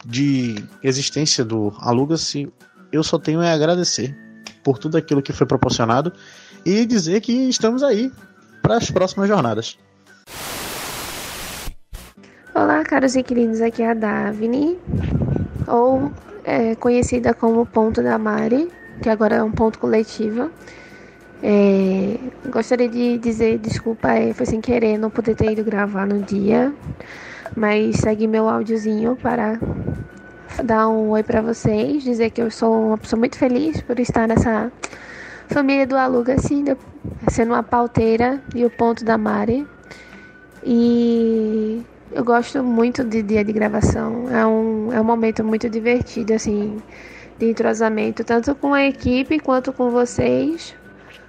de 0.05 0.61
existência 0.83 1.45
do 1.45 1.73
Aluga-se, 1.79 2.51
eu 2.91 3.01
só 3.01 3.17
tenho 3.17 3.39
a 3.39 3.53
agradecer 3.53 4.13
por 4.65 4.77
tudo 4.77 4.97
aquilo 4.97 5.21
que 5.21 5.31
foi 5.31 5.47
proporcionado 5.47 6.11
e 6.65 6.85
dizer 6.85 7.21
que 7.21 7.31
estamos 7.31 7.83
aí 7.83 8.11
para 8.61 8.75
as 8.75 8.91
próximas 8.91 9.29
jornadas. 9.29 9.77
Olá, 12.51 12.83
caros 12.83 13.15
inquilinos, 13.15 13.61
aqui 13.61 13.83
é 13.83 13.91
a 13.91 13.93
Davine, 13.93 14.79
ou 15.67 16.11
é, 16.43 16.73
conhecida 16.73 17.31
como 17.31 17.63
Ponto 17.63 18.01
da 18.01 18.17
Mari, 18.17 18.71
que 19.03 19.07
agora 19.07 19.35
é 19.35 19.43
um 19.43 19.51
ponto 19.51 19.77
coletivo. 19.77 20.49
É, 21.43 22.17
gostaria 22.49 22.89
de 22.89 23.19
dizer 23.19 23.59
desculpa, 23.59 24.13
é, 24.13 24.33
foi 24.33 24.47
sem 24.47 24.59
querer 24.59 24.97
não 24.97 25.11
poder 25.11 25.35
ter 25.35 25.51
ido 25.51 25.63
gravar 25.63 26.07
no 26.07 26.23
dia, 26.23 26.73
mas 27.55 27.97
segue 27.97 28.25
meu 28.25 28.49
áudiozinho 28.49 29.15
para 29.15 29.59
dar 30.63 30.89
um 30.89 31.11
oi 31.11 31.21
pra 31.21 31.41
vocês, 31.41 32.01
dizer 32.01 32.31
que 32.31 32.41
eu 32.41 32.49
sou 32.49 32.87
uma 32.87 32.97
pessoa 32.97 33.19
muito 33.19 33.37
feliz 33.37 33.79
por 33.81 33.99
estar 33.99 34.27
nessa 34.27 34.71
família 35.49 35.85
do 35.85 35.95
Aluga, 35.95 36.33
assim, 36.33 36.65
sendo 37.29 37.53
uma 37.53 37.61
pauteira 37.61 38.41
e 38.55 38.65
o 38.65 38.71
ponto 38.71 39.05
da 39.05 39.19
Mari. 39.19 39.67
E 40.63 41.85
eu 42.11 42.23
gosto 42.23 42.63
muito 42.63 43.03
de 43.03 43.21
dia 43.21 43.43
de 43.43 43.53
gravação. 43.53 44.27
É 44.29 44.45
um, 44.45 44.91
é 44.91 44.99
um 44.99 45.03
momento 45.03 45.43
muito 45.43 45.69
divertido, 45.69 46.33
assim, 46.33 46.77
de 47.37 47.49
entrosamento, 47.49 48.23
tanto 48.23 48.55
com 48.55 48.73
a 48.73 48.85
equipe 48.85 49.39
quanto 49.39 49.71
com 49.71 49.91
vocês. 49.91 50.75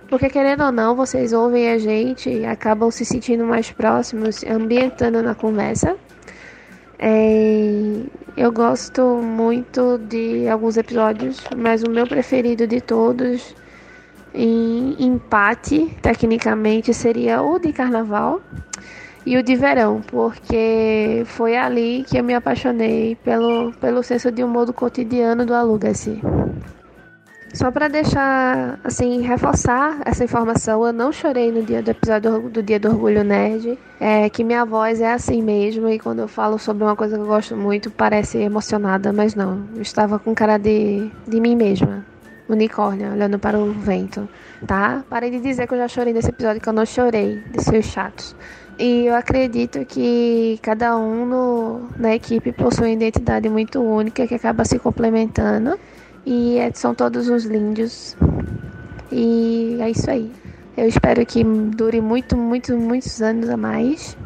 Porque 0.08 0.28
querendo 0.28 0.64
ou 0.64 0.72
não, 0.72 0.96
vocês 0.96 1.32
ouvem 1.32 1.70
a 1.70 1.78
gente 1.78 2.44
acabam 2.44 2.90
se 2.90 3.04
sentindo 3.04 3.44
mais 3.44 3.70
próximos, 3.70 4.42
ambientando 4.44 5.22
na 5.22 5.34
conversa. 5.34 5.96
É, 6.98 8.02
eu 8.36 8.50
gosto 8.50 9.02
muito 9.22 9.98
de 9.98 10.48
alguns 10.48 10.76
episódios, 10.76 11.40
mas 11.56 11.82
o 11.82 11.90
meu 11.90 12.06
preferido 12.06 12.66
de 12.66 12.80
todos, 12.80 13.54
em 14.34 14.96
empate, 14.98 15.96
tecnicamente, 16.02 16.92
seria 16.92 17.40
o 17.40 17.58
de 17.58 17.72
carnaval 17.72 18.40
e 19.24 19.36
o 19.36 19.42
de 19.42 19.54
verão, 19.54 20.00
porque 20.06 21.22
foi 21.26 21.56
ali 21.56 22.04
que 22.08 22.18
eu 22.18 22.24
me 22.24 22.34
apaixonei 22.34 23.16
pelo, 23.16 23.72
pelo 23.72 24.02
senso 24.02 24.30
de 24.30 24.42
humor 24.42 24.66
do 24.66 24.72
cotidiano 24.72 25.44
do 25.44 25.54
Aluga-se. 25.54 26.20
Só 27.52 27.70
para 27.70 27.88
deixar, 27.88 28.78
assim, 28.84 29.22
reforçar 29.22 30.00
essa 30.04 30.22
informação, 30.22 30.86
eu 30.86 30.92
não 30.92 31.10
chorei 31.10 31.50
no 31.50 31.62
dia 31.62 31.82
do 31.82 31.90
episódio 31.90 32.48
do 32.48 32.62
Dia 32.62 32.78
do 32.78 32.88
Orgulho 32.88 33.24
Nerd. 33.24 33.76
É 33.98 34.30
que 34.30 34.44
minha 34.44 34.64
voz 34.64 35.00
é 35.00 35.12
assim 35.12 35.42
mesmo 35.42 35.88
e 35.88 35.98
quando 35.98 36.20
eu 36.20 36.28
falo 36.28 36.58
sobre 36.58 36.84
uma 36.84 36.94
coisa 36.94 37.16
que 37.16 37.22
eu 37.22 37.26
gosto 37.26 37.56
muito, 37.56 37.90
parece 37.90 38.38
emocionada, 38.38 39.12
mas 39.12 39.34
não. 39.34 39.64
Eu 39.74 39.82
estava 39.82 40.18
com 40.18 40.32
cara 40.32 40.58
de, 40.58 41.10
de 41.26 41.40
mim 41.40 41.56
mesma. 41.56 42.06
Unicórnio, 42.48 43.12
olhando 43.12 43.38
para 43.38 43.58
o 43.58 43.72
vento, 43.72 44.28
tá? 44.66 45.04
Parei 45.08 45.30
de 45.30 45.40
dizer 45.40 45.66
que 45.66 45.74
eu 45.74 45.78
já 45.78 45.88
chorei 45.88 46.12
nesse 46.12 46.30
episódio, 46.30 46.60
que 46.60 46.68
eu 46.68 46.72
não 46.72 46.86
chorei, 46.86 47.42
de 47.50 47.62
seus 47.62 47.84
chatos. 47.86 48.34
E 48.80 49.04
eu 49.04 49.14
acredito 49.14 49.84
que 49.84 50.58
cada 50.62 50.96
um 50.96 51.26
no, 51.26 51.80
na 51.98 52.14
equipe 52.14 52.50
possui 52.50 52.86
uma 52.86 52.92
identidade 52.92 53.46
muito 53.46 53.78
única 53.78 54.26
que 54.26 54.34
acaba 54.34 54.64
se 54.64 54.78
complementando. 54.78 55.78
E 56.24 56.56
é- 56.56 56.72
são 56.72 56.94
todos 56.94 57.28
uns 57.28 57.44
lindos. 57.44 58.16
E 59.12 59.76
é 59.80 59.90
isso 59.90 60.10
aí. 60.10 60.32
Eu 60.78 60.88
espero 60.88 61.26
que 61.26 61.44
dure 61.44 62.00
muito, 62.00 62.38
muito, 62.38 62.74
muitos 62.74 63.20
anos 63.20 63.50
a 63.50 63.56
mais. 63.56 64.16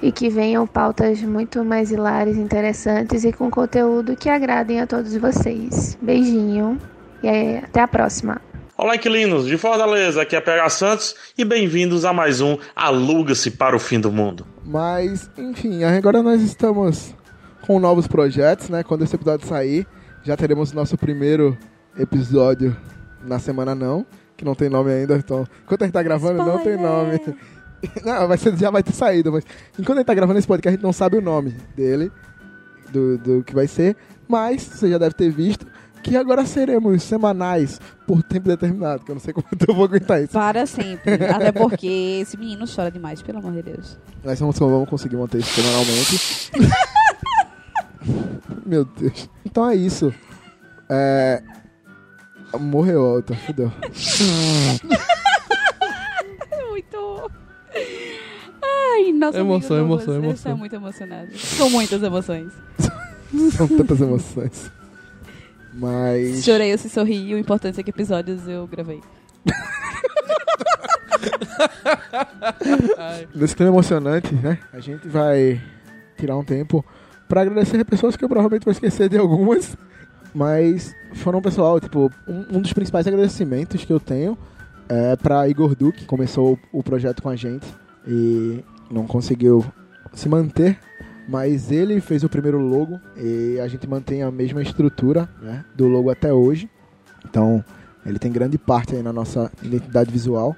E 0.00 0.10
que 0.10 0.30
venham 0.30 0.66
pautas 0.66 1.20
muito 1.22 1.62
mais 1.62 1.90
hilárias, 1.90 2.38
interessantes 2.38 3.24
e 3.24 3.32
com 3.32 3.50
conteúdo 3.50 4.16
que 4.16 4.30
agradem 4.30 4.80
a 4.80 4.86
todos 4.86 5.14
vocês. 5.16 5.98
Beijinho 6.00 6.78
e 7.22 7.28
é, 7.28 7.58
até 7.58 7.82
a 7.82 7.88
próxima. 7.88 8.40
Olá, 8.80 8.94
inquilinos 8.94 9.44
de 9.44 9.58
Fortaleza, 9.58 10.22
aqui 10.22 10.36
é 10.36 10.40
PH 10.40 10.68
Santos 10.70 11.16
e 11.36 11.44
bem-vindos 11.44 12.04
a 12.04 12.12
mais 12.12 12.40
um 12.40 12.56
Aluga-se 12.76 13.50
para 13.50 13.74
o 13.74 13.78
Fim 13.80 13.98
do 13.98 14.12
Mundo. 14.12 14.46
Mas, 14.64 15.28
enfim, 15.36 15.82
agora 15.82 16.22
nós 16.22 16.40
estamos 16.40 17.12
com 17.62 17.80
novos 17.80 18.06
projetos, 18.06 18.68
né? 18.68 18.84
Quando 18.84 19.02
esse 19.02 19.16
episódio 19.16 19.48
sair, 19.48 19.84
já 20.22 20.36
teremos 20.36 20.72
nosso 20.72 20.96
primeiro 20.96 21.58
episódio 21.98 22.76
na 23.24 23.40
semana 23.40 23.74
não, 23.74 24.06
que 24.36 24.44
não 24.44 24.54
tem 24.54 24.68
nome 24.68 24.92
ainda, 24.92 25.16
então, 25.16 25.44
enquanto 25.64 25.82
a 25.82 25.84
gente 25.86 25.94
tá 25.94 26.02
gravando, 26.04 26.44
não 26.44 26.62
tem 26.62 26.76
nome. 26.76 27.20
Não, 28.04 28.26
vai 28.26 28.36
ser, 28.36 28.56
já 28.56 28.72
vai 28.72 28.82
ter 28.82 28.92
saído, 28.92 29.30
mas 29.30 29.44
enquanto 29.78 29.98
a 29.98 30.00
gente 30.00 30.06
tá 30.08 30.14
gravando 30.14 30.36
esse 30.36 30.48
podcast, 30.48 30.68
a 30.68 30.76
gente 30.76 30.82
não 30.82 30.92
sabe 30.92 31.16
o 31.16 31.20
nome 31.20 31.54
dele, 31.76 32.10
do, 32.90 33.16
do 33.18 33.44
que 33.44 33.54
vai 33.54 33.68
ser, 33.68 33.96
mas 34.26 34.62
você 34.62 34.90
já 34.90 34.98
deve 34.98 35.14
ter 35.14 35.30
visto 35.30 35.64
que 36.08 36.16
agora 36.16 36.46
seremos 36.46 37.02
semanais 37.02 37.78
por 38.06 38.22
tempo 38.22 38.48
determinado, 38.48 39.04
que 39.04 39.10
eu 39.10 39.14
não 39.14 39.20
sei 39.20 39.34
como 39.34 39.46
eu 39.68 39.74
vou 39.74 39.84
aguentar 39.84 40.22
isso. 40.22 40.32
Para 40.32 40.64
sempre. 40.66 41.14
Até 41.14 41.52
porque 41.52 42.20
esse 42.22 42.36
menino 42.36 42.64
chora 42.66 42.90
demais, 42.90 43.20
pelo 43.22 43.38
amor 43.38 43.52
de 43.52 43.62
Deus. 43.62 43.98
Nós 44.24 44.40
vamos, 44.40 44.58
vamos 44.58 44.88
conseguir 44.88 45.16
manter 45.16 45.38
isso 45.38 45.50
semanalmente. 45.50 46.50
Meu 48.64 48.84
Deus. 48.84 49.28
Então 49.44 49.68
é 49.68 49.74
isso. 49.74 50.12
É... 50.88 51.42
Morreu 52.58 53.04
a 53.04 53.12
outra, 53.12 53.36
fudeu. 53.36 53.70
Muito. 56.68 57.30
Ai, 58.62 59.12
nossa. 59.12 59.38
Emoção, 59.38 59.76
amigo, 59.76 59.92
emoção, 59.92 60.06
você 60.06 60.18
emoção. 60.18 60.32
está 60.32 60.54
muito 60.54 60.74
emocionado. 60.74 61.36
São 61.36 61.68
muitas 61.68 62.02
emoções. 62.02 62.52
São 63.54 63.68
tantas 63.68 64.00
emoções. 64.00 64.70
Mas. 65.78 66.44
Chorei, 66.44 66.72
eu 66.72 66.78
se 66.78 66.90
sorri. 66.90 67.34
O 67.34 67.38
importante 67.38 67.78
é 67.78 67.82
que 67.82 67.90
episódios 67.90 68.48
eu 68.48 68.66
gravei. 68.66 69.00
Nesse 73.34 73.54
clima 73.54 73.70
emocionante, 73.70 74.34
né? 74.34 74.58
A 74.72 74.80
gente 74.80 75.06
vai 75.06 75.60
tirar 76.16 76.36
um 76.36 76.44
tempo 76.44 76.84
pra 77.28 77.42
agradecer 77.42 77.84
pessoas 77.84 78.16
que 78.16 78.24
eu 78.24 78.28
provavelmente 78.28 78.64
vou 78.64 78.72
esquecer 78.72 79.08
de 79.08 79.16
algumas. 79.16 79.76
Mas 80.34 80.94
foram 81.14 81.40
pessoal, 81.40 81.80
tipo, 81.80 82.10
um, 82.26 82.58
um 82.58 82.60
dos 82.60 82.72
principais 82.72 83.06
agradecimentos 83.06 83.84
que 83.84 83.92
eu 83.92 84.00
tenho 84.00 84.36
é 84.88 85.16
pra 85.16 85.48
Igor 85.48 85.74
Duque, 85.74 86.00
que 86.00 86.06
começou 86.06 86.58
o 86.72 86.82
projeto 86.82 87.22
com 87.22 87.28
a 87.28 87.36
gente 87.36 87.66
e 88.06 88.62
não 88.90 89.06
conseguiu 89.06 89.64
se 90.12 90.28
manter. 90.28 90.78
Mas 91.28 91.70
ele 91.70 92.00
fez 92.00 92.24
o 92.24 92.28
primeiro 92.28 92.58
logo 92.58 92.98
e 93.14 93.60
a 93.60 93.68
gente 93.68 93.86
mantém 93.86 94.22
a 94.22 94.30
mesma 94.30 94.62
estrutura 94.62 95.28
né, 95.42 95.62
do 95.76 95.86
logo 95.86 96.10
até 96.10 96.32
hoje. 96.32 96.70
Então, 97.28 97.62
ele 98.06 98.18
tem 98.18 98.32
grande 98.32 98.56
parte 98.56 98.96
aí 98.96 99.02
na 99.02 99.12
nossa 99.12 99.52
identidade 99.62 100.10
visual. 100.10 100.56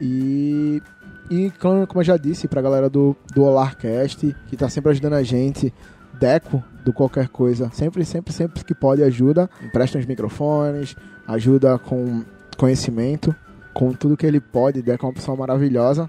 E, 0.00 0.80
e 1.28 1.50
como 1.58 1.86
eu 1.96 2.04
já 2.04 2.16
disse, 2.16 2.46
pra 2.46 2.62
galera 2.62 2.88
do, 2.88 3.16
do 3.34 3.42
Olarcast, 3.42 4.34
que 4.46 4.56
tá 4.56 4.68
sempre 4.68 4.92
ajudando 4.92 5.14
a 5.14 5.22
gente, 5.24 5.74
Deco, 6.20 6.62
do 6.84 6.92
qualquer 6.92 7.28
coisa, 7.28 7.68
sempre, 7.72 8.04
sempre, 8.04 8.32
sempre 8.32 8.64
que 8.64 8.74
pode 8.74 9.02
ajuda, 9.02 9.50
empresta 9.60 9.98
os 9.98 10.06
microfones, 10.06 10.94
ajuda 11.26 11.78
com 11.78 12.22
conhecimento, 12.56 13.34
com 13.74 13.92
tudo 13.92 14.16
que 14.16 14.24
ele 14.24 14.40
pode, 14.40 14.82
Deco 14.82 15.04
é 15.04 15.08
uma 15.08 15.14
pessoa 15.14 15.36
maravilhosa. 15.36 16.08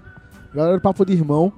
Galera 0.54 0.80
Papo 0.80 1.04
de 1.04 1.12
Irmão, 1.12 1.52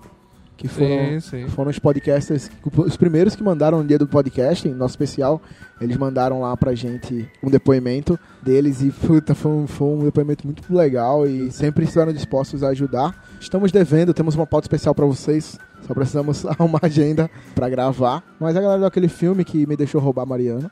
que 0.61 0.69
foram, 0.69 0.89
Sim, 0.89 1.21
sim. 1.21 1.49
foram 1.49 1.71
os 1.71 1.79
podcasters, 1.79 2.51
os 2.77 2.95
primeiros 2.95 3.35
que 3.35 3.43
mandaram 3.43 3.79
no 3.79 3.85
dia 3.85 3.99
do 3.99 4.07
podcast, 4.07 4.69
nosso 4.69 4.93
especial, 4.93 5.41
eles 5.81 5.97
mandaram 5.97 6.43
lá 6.43 6.55
pra 6.55 6.75
gente 6.75 7.27
um 7.43 7.49
depoimento 7.49 8.19
deles 8.43 8.83
e 8.83 8.91
puta, 8.91 9.35
foi, 9.35 9.51
um, 9.51 9.67
foi 9.67 9.89
um 9.89 10.05
depoimento 10.05 10.47
muito 10.47 10.63
legal 10.75 11.27
e 11.27 11.51
sempre 11.51 11.85
estiveram 11.85 12.13
dispostos 12.13 12.63
a 12.63 12.69
ajudar. 12.69 13.25
Estamos 13.41 13.73
devendo, 13.73 14.13
temos 14.13 14.35
uma 14.35 14.47
pauta 14.47 14.67
especial 14.67 14.95
pra 14.95 15.07
vocês, 15.07 15.59
só 15.87 15.95
precisamos 15.95 16.45
arrumar 16.45 16.81
agenda 16.83 17.31
pra 17.55 17.71
gravar. 17.71 18.23
Mas 18.39 18.55
a 18.55 18.61
galera 18.61 18.83
daquele 18.83 19.09
filme 19.09 19.47
que 19.47 19.67
me 19.67 19.77
deixou 19.79 19.99
roubar 19.99 20.25
a 20.25 20.27
Mariana, 20.27 20.71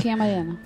Quem 0.00 0.12
é 0.12 0.14
a 0.14 0.16
Mariana? 0.16 0.58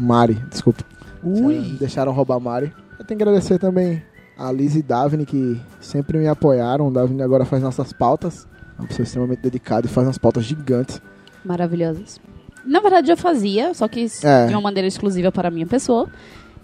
Mari, 0.00 0.34
desculpa. 0.50 0.82
Ui. 1.22 1.76
Deixaram 1.78 2.10
roubar 2.10 2.38
a 2.38 2.40
Mari. 2.40 2.72
Eu 2.98 3.04
tenho 3.04 3.18
que 3.18 3.22
agradecer 3.22 3.60
também 3.60 4.02
a 4.48 4.52
Liz 4.52 4.74
e 4.74 4.82
Davine 4.82 5.24
que 5.26 5.60
sempre 5.80 6.18
me 6.18 6.26
apoiaram. 6.26 6.88
O 6.88 6.90
Davine 6.90 7.22
agora 7.22 7.44
faz 7.44 7.62
nossas 7.62 7.92
pautas. 7.92 8.46
É 8.78 8.82
uma 8.82 8.88
pessoa 8.88 9.04
extremamente 9.04 9.40
dedicada 9.40 9.86
e 9.86 9.90
faz 9.90 10.06
umas 10.06 10.18
pautas 10.18 10.44
gigantes. 10.44 11.00
Maravilhosas. 11.44 12.20
Na 12.64 12.80
verdade, 12.80 13.10
eu 13.10 13.16
fazia, 13.16 13.74
só 13.74 13.88
que 13.88 14.06
É. 14.22 14.46
de 14.46 14.54
uma 14.54 14.60
maneira 14.60 14.86
exclusiva 14.86 15.32
para 15.32 15.48
a 15.48 15.50
minha 15.50 15.66
pessoa. 15.66 16.08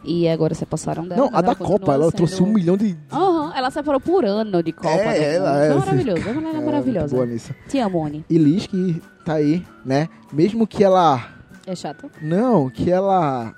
E 0.04 0.28
agora 0.28 0.54
se 0.54 0.64
passaram 0.64 1.06
dela. 1.06 1.22
Não, 1.22 1.26
a 1.36 1.40
da 1.40 1.48
ela 1.48 1.54
continua 1.56 1.78
Copa, 1.80 1.92
ela 1.92 2.04
sendo- 2.04 2.12
trouxe 2.16 2.40
um 2.42 2.46
milhão 2.52 2.76
de. 2.76 2.96
Aham, 3.12 3.52
ela 3.54 3.68
separou 3.70 4.00
por 4.00 4.24
ano 4.24 4.62
de 4.62 4.72
Copa. 4.72 4.88
É, 4.88 5.34
ela 5.34 5.50
Mundo. 5.50 5.58
é, 5.60 5.68
assim, 5.68 5.78
maravilhosa. 5.78 6.30
Ela 6.30 6.48
é 6.50 6.64
maravilhosa. 6.64 7.16
boa 7.16 7.26
nisso. 7.26 7.52
Te 7.68 7.78
amo, 7.80 7.98
Oni. 7.98 8.24
E 8.30 8.38
Liz 8.38 8.66
que 8.68 9.02
tá 9.24 9.34
aí, 9.34 9.66
né? 9.84 10.08
Mesmo 10.32 10.68
que 10.68 10.84
ela. 10.84 11.20
É 11.66 11.74
chata? 11.74 12.08
Não, 12.22 12.70
que 12.70 12.88
ela 12.90 13.52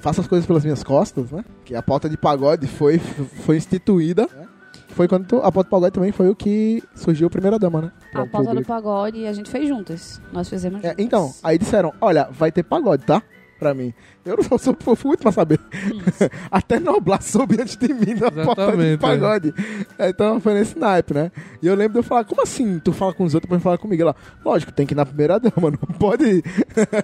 faça 0.00 0.20
as 0.20 0.26
coisas 0.26 0.46
pelas 0.46 0.64
minhas 0.64 0.82
costas, 0.82 1.30
né? 1.30 1.44
Que 1.64 1.74
a 1.74 1.82
pauta 1.82 2.08
de 2.08 2.16
pagode 2.16 2.66
foi, 2.66 2.98
foi 2.98 3.56
instituída. 3.56 4.28
né? 4.34 4.46
Foi 4.90 5.06
quando 5.06 5.36
a 5.38 5.52
pauta 5.52 5.64
de 5.64 5.70
pagode 5.70 5.92
também 5.92 6.10
foi 6.12 6.28
o 6.28 6.34
que 6.34 6.82
surgiu 6.94 7.26
a 7.28 7.30
primeira 7.30 7.58
dama, 7.58 7.82
né? 7.82 7.92
Pra 8.10 8.22
A 8.22 8.26
pauta 8.26 8.48
do 8.48 8.50
público. 8.50 8.68
pagode 8.68 9.26
a 9.26 9.32
gente 9.32 9.50
fez 9.50 9.68
juntas. 9.68 10.20
Nós 10.32 10.48
fizemos 10.48 10.82
É, 10.82 10.88
juntas. 10.88 11.04
então, 11.04 11.32
aí 11.42 11.56
disseram, 11.58 11.92
olha, 12.00 12.28
vai 12.32 12.50
ter 12.50 12.62
pagode, 12.64 13.04
tá? 13.04 13.22
Pra 13.60 13.74
mim. 13.74 13.92
Eu 14.24 14.36
não 14.36 14.44
sou, 14.44 14.56
sou, 14.56 14.76
fui 14.96 15.08
muito 15.08 15.20
pra 15.20 15.32
saber. 15.32 15.58
Até 16.50 16.78
Noblar 16.78 17.20
soube 17.20 17.60
antes 17.60 17.76
de 17.76 17.92
mim 17.92 18.14
na 18.14 18.30
pauta 18.44 18.76
de 18.76 18.92
é. 18.92 18.96
pagode. 18.96 19.52
É, 19.98 20.08
Então 20.10 20.40
foi 20.40 20.54
nesse 20.54 20.78
naipe, 20.78 21.12
né? 21.12 21.32
E 21.60 21.66
eu 21.66 21.74
lembro 21.74 21.94
de 21.94 21.98
eu 21.98 22.02
falar, 22.04 22.24
como 22.24 22.40
assim? 22.42 22.78
Tu 22.78 22.92
fala 22.92 23.12
com 23.12 23.24
os 23.24 23.34
outros, 23.34 23.48
depois 23.48 23.60
fala 23.62 23.76
comigo. 23.76 24.00
Ela, 24.02 24.14
lógico, 24.44 24.70
tem 24.72 24.86
que 24.86 24.94
ir 24.94 24.96
na 24.96 25.04
primeira 25.04 25.40
dama, 25.40 25.70
não 25.72 25.98
pode. 25.98 26.42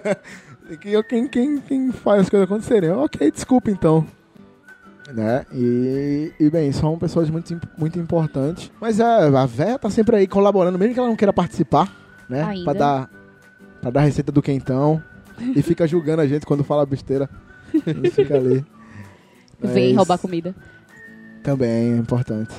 Quem, 1.07 1.27
quem, 1.27 1.57
quem 1.59 1.91
faz 1.91 2.21
as 2.21 2.29
coisas 2.29 2.49
acontecerem? 2.49 2.89
Eu, 2.89 2.99
ok, 2.99 3.31
desculpa 3.31 3.69
então. 3.69 4.05
Né? 5.13 5.45
E, 5.53 6.33
e 6.39 6.49
bem, 6.49 6.71
são 6.71 6.97
pessoas 6.97 7.29
muito, 7.29 7.59
muito 7.77 7.99
importantes. 7.99 8.71
Mas 8.81 8.99
é, 8.99 9.03
a 9.03 9.45
Véia 9.45 9.77
tá 9.77 9.89
sempre 9.89 10.15
aí 10.15 10.27
colaborando, 10.27 10.79
mesmo 10.79 10.93
que 10.93 10.99
ela 10.99 11.09
não 11.09 11.15
queira 11.15 11.31
participar, 11.31 11.91
né? 12.27 12.43
Ainda. 12.43 12.63
Pra 12.63 12.73
dar 12.73 13.09
pra 13.85 13.91
dar 13.91 14.01
receita 14.01 14.31
do 14.31 14.41
quentão. 14.41 15.01
e 15.55 15.61
fica 15.61 15.85
julgando 15.87 16.23
a 16.23 16.27
gente 16.27 16.45
quando 16.45 16.63
fala 16.63 16.85
besteira. 16.85 17.29
Ele 17.85 18.09
fica 18.09 18.35
ali. 18.35 18.65
Vem 19.61 19.89
Mas 19.89 19.97
roubar 19.97 20.17
comida. 20.17 20.55
Também 21.43 21.93
é 21.93 21.97
importante. 21.97 22.53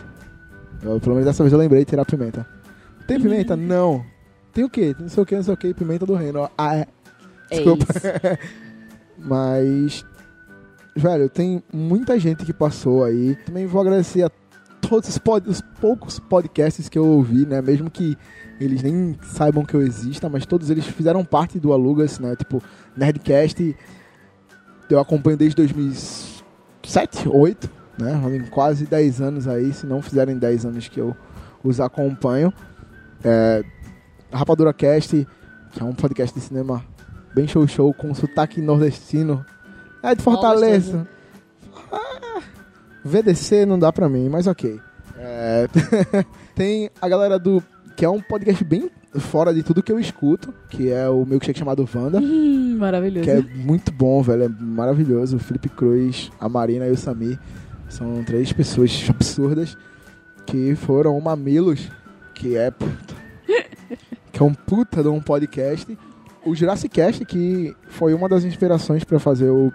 Eu, 0.83 1.01
pelo 1.01 1.17
menos 1.17 1.25
dessa 1.27 1.43
vez 1.43 1.53
eu 1.53 1.59
lembrei 1.59 1.81
de 1.81 1.91
tirar 1.91 2.05
pimenta. 2.05 2.47
Tem 3.09 3.21
pimenta? 3.21 3.57
Não. 3.57 4.05
Tem 4.53 4.65
o 4.65 4.71
quê? 4.71 4.95
Não 4.99 5.09
sei 5.09 5.23
o 5.23 5.27
que, 5.27 5.35
não 5.35 5.43
sei 5.43 5.55
o 5.55 5.57
que. 5.57 5.75
Pimenta 5.75 6.07
do 6.07 6.15
reino. 6.15 6.49
Ah, 6.57 6.77
é. 6.77 6.87
É 7.51 7.57
Desculpa. 7.57 7.85
isso. 7.91 8.49
Mas, 9.19 10.05
velho, 10.95 11.29
tem 11.29 11.63
muita 11.73 12.19
gente 12.19 12.45
que 12.45 12.53
passou 12.53 13.05
aí. 13.05 13.37
Também 13.47 13.67
vou 13.67 13.81
agradecer 13.81 14.23
a 14.25 14.31
todos 14.81 15.09
os, 15.09 15.19
pod- 15.19 15.49
os 15.49 15.61
poucos 15.81 16.19
podcasts 16.19 16.89
que 16.89 16.99
eu 16.99 17.07
ouvi, 17.07 17.47
né? 17.47 17.61
Mesmo 17.63 17.91
que 17.91 18.17
eles 18.61 18.83
nem 18.83 19.17
saibam 19.23 19.65
que 19.65 19.75
eu 19.75 19.83
exista, 19.83 20.29
mas 20.29 20.47
todos 20.47 20.71
eles 20.71 20.87
fizeram 20.87 21.25
parte 21.25 21.59
do 21.59 21.73
Alugas, 21.73 22.19
né? 22.19 22.37
Tipo, 22.37 22.63
Nerdcast, 22.97 23.75
eu 24.89 24.99
acompanho 25.01 25.37
desde 25.37 25.57
2007, 25.57 27.25
2008, 27.25 27.71
né? 27.99 28.49
Quase 28.51 28.87
10 28.87 29.21
anos 29.21 29.49
aí, 29.49 29.73
se 29.73 29.87
não 29.87 30.01
fizerem 30.03 30.39
10 30.39 30.67
anos 30.67 30.89
que 30.89 31.01
eu 31.01 31.17
os 31.65 31.81
acompanho. 31.81 32.53
É, 33.25 33.65
Rapadura 34.33 34.73
Cast, 34.73 35.27
que 35.73 35.81
é 35.81 35.85
um 35.85 35.93
podcast 35.95 36.39
de 36.39 36.45
cinema 36.45 36.85
bem 37.37 37.47
show 37.47 37.69
show, 37.69 37.93
com 37.93 38.15
sotaque 38.15 38.63
nordestino. 38.63 39.45
É 40.03 40.15
de 40.15 40.23
Fortaleza. 40.23 41.07
Ah, 41.93 42.41
VDC 43.05 43.67
não 43.67 43.79
dá 43.79 43.93
pra 43.93 44.09
mim, 44.09 44.31
mas 44.31 44.47
ok. 44.47 44.81
É, 45.19 45.69
tem 46.57 46.91
a 46.99 47.07
galera 47.07 47.39
do. 47.39 47.63
que 47.95 48.07
é 48.07 48.09
um 48.09 48.23
podcast 48.23 48.65
bem 48.65 48.91
fora 49.19 49.53
de 49.53 49.63
tudo 49.63 49.83
que 49.83 49.93
eu 49.93 49.99
escuto, 50.01 50.53
que 50.71 50.91
é 50.91 51.11
o 51.11 51.27
milkshake 51.27 51.59
chamado 51.59 51.87
Wanda. 51.95 52.19
Hum, 52.19 52.79
maravilhoso. 52.79 53.25
Que 53.25 53.31
é 53.31 53.43
muito 53.43 53.93
bom, 53.93 54.23
velho. 54.23 54.45
É 54.45 54.49
maravilhoso. 54.49 55.37
O 55.37 55.39
Felipe 55.39 55.69
Cruz, 55.69 56.31
a 56.41 56.49
Marina 56.49 56.87
e 56.87 56.91
o 56.91 56.97
Samir 56.97 57.39
são 57.87 58.25
três 58.25 58.51
pessoas 58.51 59.07
absurdas 59.11 59.77
que 60.47 60.75
foram 60.75 61.21
mamilos, 61.21 61.91
que 62.35 62.57
é 62.57 62.71
puta, 62.71 63.15
que 64.33 64.43
é 64.43 64.45
um 64.45 64.55
puta 64.55 65.03
de 65.03 65.09
um 65.09 65.21
podcast. 65.21 65.99
O 66.47 66.55
Jurassic 66.55 66.95
Cast, 66.95 67.25
que 67.25 67.75
foi 67.89 68.15
uma 68.15 68.29
das 68.29 68.45
inspirações 68.45 69.03
pra 69.03 69.19
fazer 69.19 69.51
o, 69.51 69.73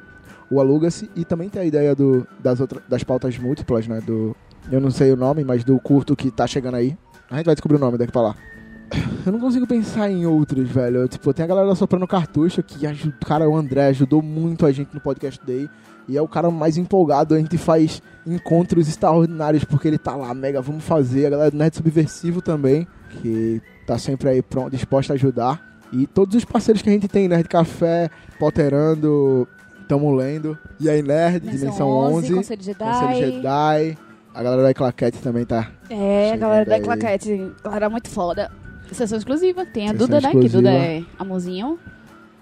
o 0.50 0.60
Aluga-se, 0.60 1.12
e 1.16 1.26
também 1.26 1.50
tem 1.50 1.62
a 1.62 1.66
ideia 1.66 1.94
do, 1.94 2.26
das, 2.40 2.62
outras, 2.62 2.82
das 2.88 3.04
pautas 3.04 3.38
múltiplas, 3.38 3.88
né? 3.88 4.00
Do, 4.00 4.36
eu 4.72 4.80
não 4.80 4.90
sei 4.90 5.12
o 5.12 5.18
nome, 5.18 5.44
mas 5.44 5.64
do 5.64 5.78
curto 5.80 6.16
que 6.16 6.32
tá 6.32 6.48
chegando 6.48 6.76
aí. 6.76 6.98
A 7.30 7.38
gente 7.38 7.46
vai 7.46 7.56
descobrir 7.56 7.78
o 7.78 7.80
nome 7.80 7.98
daqui 7.98 8.12
pra 8.12 8.22
lá. 8.22 8.36
Eu 9.26 9.32
não 9.32 9.40
consigo 9.40 9.66
pensar 9.66 10.10
em 10.10 10.26
outros, 10.26 10.68
velho. 10.70 11.08
Tipo, 11.08 11.34
tem 11.34 11.46
a 11.46 11.48
galera 11.48 11.68
da 11.68 11.76
Soprano 11.76 12.06
Cartucho 12.08 12.62
que 12.62 12.86
ajuda, 12.86 13.16
cara, 13.26 13.50
o 13.50 13.56
André 13.56 13.88
ajudou 13.88 14.22
muito 14.22 14.66
a 14.66 14.72
gente 14.72 14.94
no 14.94 15.00
podcast 15.00 15.40
Day. 15.46 15.70
E 16.10 16.18
é 16.18 16.22
o 16.22 16.28
cara 16.28 16.52
mais 16.52 16.78
empolgado. 16.78 17.36
A 17.36 17.38
gente 17.38 17.58
faz 17.58 18.02
encontros 18.26 18.90
extraordinários 18.90 19.64
porque 19.64 19.88
ele 19.88 19.98
tá 19.98 20.16
lá, 20.16 20.34
mega, 20.34 20.62
vamos 20.62 20.84
fazer. 20.84 21.28
A 21.28 21.30
galera 21.30 21.52
do 21.52 21.58
Nerd 21.58 21.76
Subversivo 21.76 22.42
também, 22.42 22.86
que 23.22 23.62
tá 23.88 23.98
sempre 23.98 24.28
aí 24.28 24.42
pronto, 24.42 24.72
disposta 24.72 25.14
a 25.14 25.16
ajudar. 25.16 25.71
E 25.92 26.08
todos 26.08 26.36
os 26.36 26.46
parceiros 26.46 26.82
que 26.82 26.90
a 26.90 26.94
gente 26.94 27.08
tem, 27.08 27.28
Nerd 27.28 27.48
Café, 27.50 28.10
Potterando, 28.40 29.48
Tamo 29.88 30.14
Lendo. 30.16 30.58
E 30.80 30.90
aí, 30.90 31.02
Nerd, 31.02 31.42
Dimensão 31.50 31.88
11, 31.90 32.34
Conselho 32.34 32.64
Jedi. 32.64 32.86
Conselho 33.08 33.34
Jedi. 33.34 33.98
A 34.34 34.44
galera 34.44 34.64
da 34.64 34.74
Claquete 34.74 35.18
também 35.18 35.46
tá 35.46 35.70
É, 35.90 36.32
a 36.34 36.38
galera 36.38 36.66
da. 36.66 36.80
Claquete, 36.80 37.52
galera 37.64 37.90
muito 37.90 38.10
foda. 38.10 38.50
Sessão 38.92 39.18
exclusiva. 39.18 39.66
Tem 39.66 39.86
a 39.90 39.92
Sessão 39.92 40.08
Duda, 40.08 40.16
né? 40.22 40.32
Que 40.32 40.38
exclusiva. 40.38 40.58
Duda 40.60 40.72
é 40.72 41.04
amorzinho. 41.20 41.78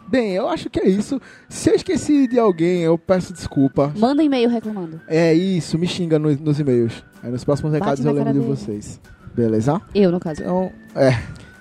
Bem, 0.08 0.32
eu 0.34 0.48
acho 0.50 0.70
que 0.70 0.80
é 0.80 0.88
isso. 0.88 1.20
Se 1.48 1.70
eu 1.70 1.76
esqueci 1.76 2.28
de 2.28 2.40
alguém, 2.40 2.82
eu 2.82 2.98
peço 2.98 3.32
desculpa. 3.34 3.94
Manda 3.96 4.24
e-mail 4.24 4.50
reclamando. 4.50 5.00
É 5.08 5.34
isso, 5.34 5.78
me 5.78 5.86
xinga 5.88 6.18
no- 6.18 6.36
nos 6.36 6.60
e-mails. 6.60 7.04
Aí 7.24 7.30
nos 7.32 7.44
próximos 7.44 7.74
recados 7.74 8.04
eu 8.04 8.12
lembro 8.12 8.34
de 8.34 8.40
dele. 8.40 8.52
vocês. 8.52 9.00
Beleza? 9.36 9.80
Eu, 9.94 10.12
no 10.12 10.20
caso. 10.20 10.42
Então, 10.42 10.72
é. 10.96 11.10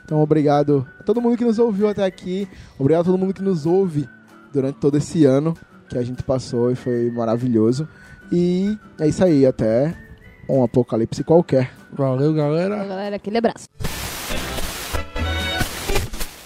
Então, 0.08 0.22
obrigado 0.22 0.88
a 0.98 1.02
todo 1.02 1.20
mundo 1.20 1.36
que 1.36 1.44
nos 1.44 1.58
ouviu 1.58 1.86
até 1.86 2.02
aqui. 2.02 2.48
Obrigado 2.78 3.02
a 3.02 3.04
todo 3.04 3.18
mundo 3.18 3.34
que 3.34 3.42
nos 3.42 3.66
ouve 3.66 4.08
durante 4.50 4.76
todo 4.76 4.96
esse 4.96 5.26
ano 5.26 5.54
que 5.86 5.98
a 5.98 6.02
gente 6.02 6.22
passou 6.22 6.72
e 6.72 6.74
foi 6.74 7.10
maravilhoso. 7.10 7.86
E 8.32 8.74
é 8.98 9.06
isso 9.06 9.22
aí, 9.22 9.44
até 9.44 9.94
um 10.48 10.64
apocalipse 10.64 11.22
qualquer. 11.22 11.70
Valeu, 11.92 12.32
galera. 12.32 12.86
Galera, 12.86 13.16
aquele 13.16 13.36
abraço. 13.36 13.68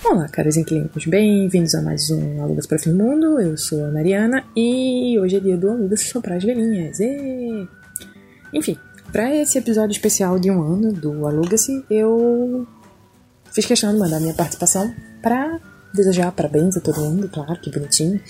Olá, 0.04 0.26
caros 0.26 0.56
inquilinos, 0.56 1.06
bem-vindos 1.06 1.76
a 1.76 1.82
mais 1.82 2.10
um 2.10 2.42
Alugas 2.42 2.66
para 2.66 2.78
o 2.78 2.80
Fim 2.80 2.90
do 2.90 2.96
Mundo. 2.96 3.40
Eu 3.40 3.56
sou 3.56 3.84
a 3.84 3.92
Mariana 3.92 4.42
e 4.56 5.16
hoje 5.20 5.36
é 5.36 5.40
dia 5.40 5.56
do 5.56 5.70
Alugas 5.70 6.00
Soprar 6.00 6.38
as 6.38 6.42
Velhinhas. 6.42 6.98
Ê! 6.98 7.68
Enfim, 8.52 8.76
para 9.12 9.32
esse 9.36 9.56
episódio 9.56 9.92
especial 9.92 10.36
de 10.40 10.50
um 10.50 10.60
ano 10.60 10.92
do 10.92 11.28
Aluga-se, 11.28 11.84
eu 11.88 12.66
fiz 13.52 13.66
questão 13.66 13.92
de 13.92 13.98
mandar 13.98 14.20
minha 14.20 14.34
participação 14.34 14.94
para 15.22 15.60
desejar 15.94 16.32
parabéns 16.32 16.76
a 16.76 16.80
todo 16.80 17.00
mundo, 17.00 17.28
claro, 17.28 17.60
que 17.60 17.70
bonitinho, 17.70 18.20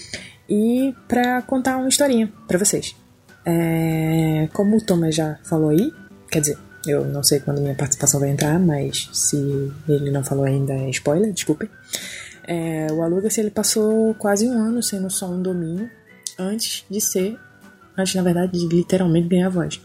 e 0.49 0.95
para 1.09 1.41
contar 1.43 1.77
uma 1.77 1.89
historinha 1.89 2.33
para 2.47 2.59
vocês. 2.59 2.97
É, 3.45 4.49
como 4.53 4.77
o 4.77 4.81
Thomas 4.81 5.15
já 5.15 5.39
falou 5.45 5.71
aí, 5.71 5.93
quer 6.31 6.41
dizer, 6.41 6.59
eu 6.87 7.05
não 7.05 7.23
sei 7.23 7.41
quando 7.41 7.61
minha 7.61 7.75
participação 7.75 8.19
vai 8.21 8.31
entrar, 8.31 8.59
mas 8.59 9.09
se 9.13 9.37
ele 9.89 10.11
não 10.11 10.25
falou 10.25 10.45
ainda 10.45 10.73
é 10.73 10.91
spoiler, 10.91 11.33
desculpem. 11.33 11.69
É, 12.45 12.89
o 12.93 13.03
Aluga-se 13.03 13.41
ele 13.41 13.51
passou 13.51 14.15
quase 14.15 14.49
um 14.49 14.61
ano 14.61 14.83
sendo 14.83 15.09
só 15.09 15.31
um 15.31 15.41
domínio 15.41 15.89
antes 16.39 16.85
de 16.91 17.01
ser, 17.01 17.39
antes 17.97 18.15
na 18.17 18.23
verdade 18.23 18.59
de 18.59 18.67
literalmente 18.67 19.29
ganhar 19.29 19.49
voz. 19.49 19.81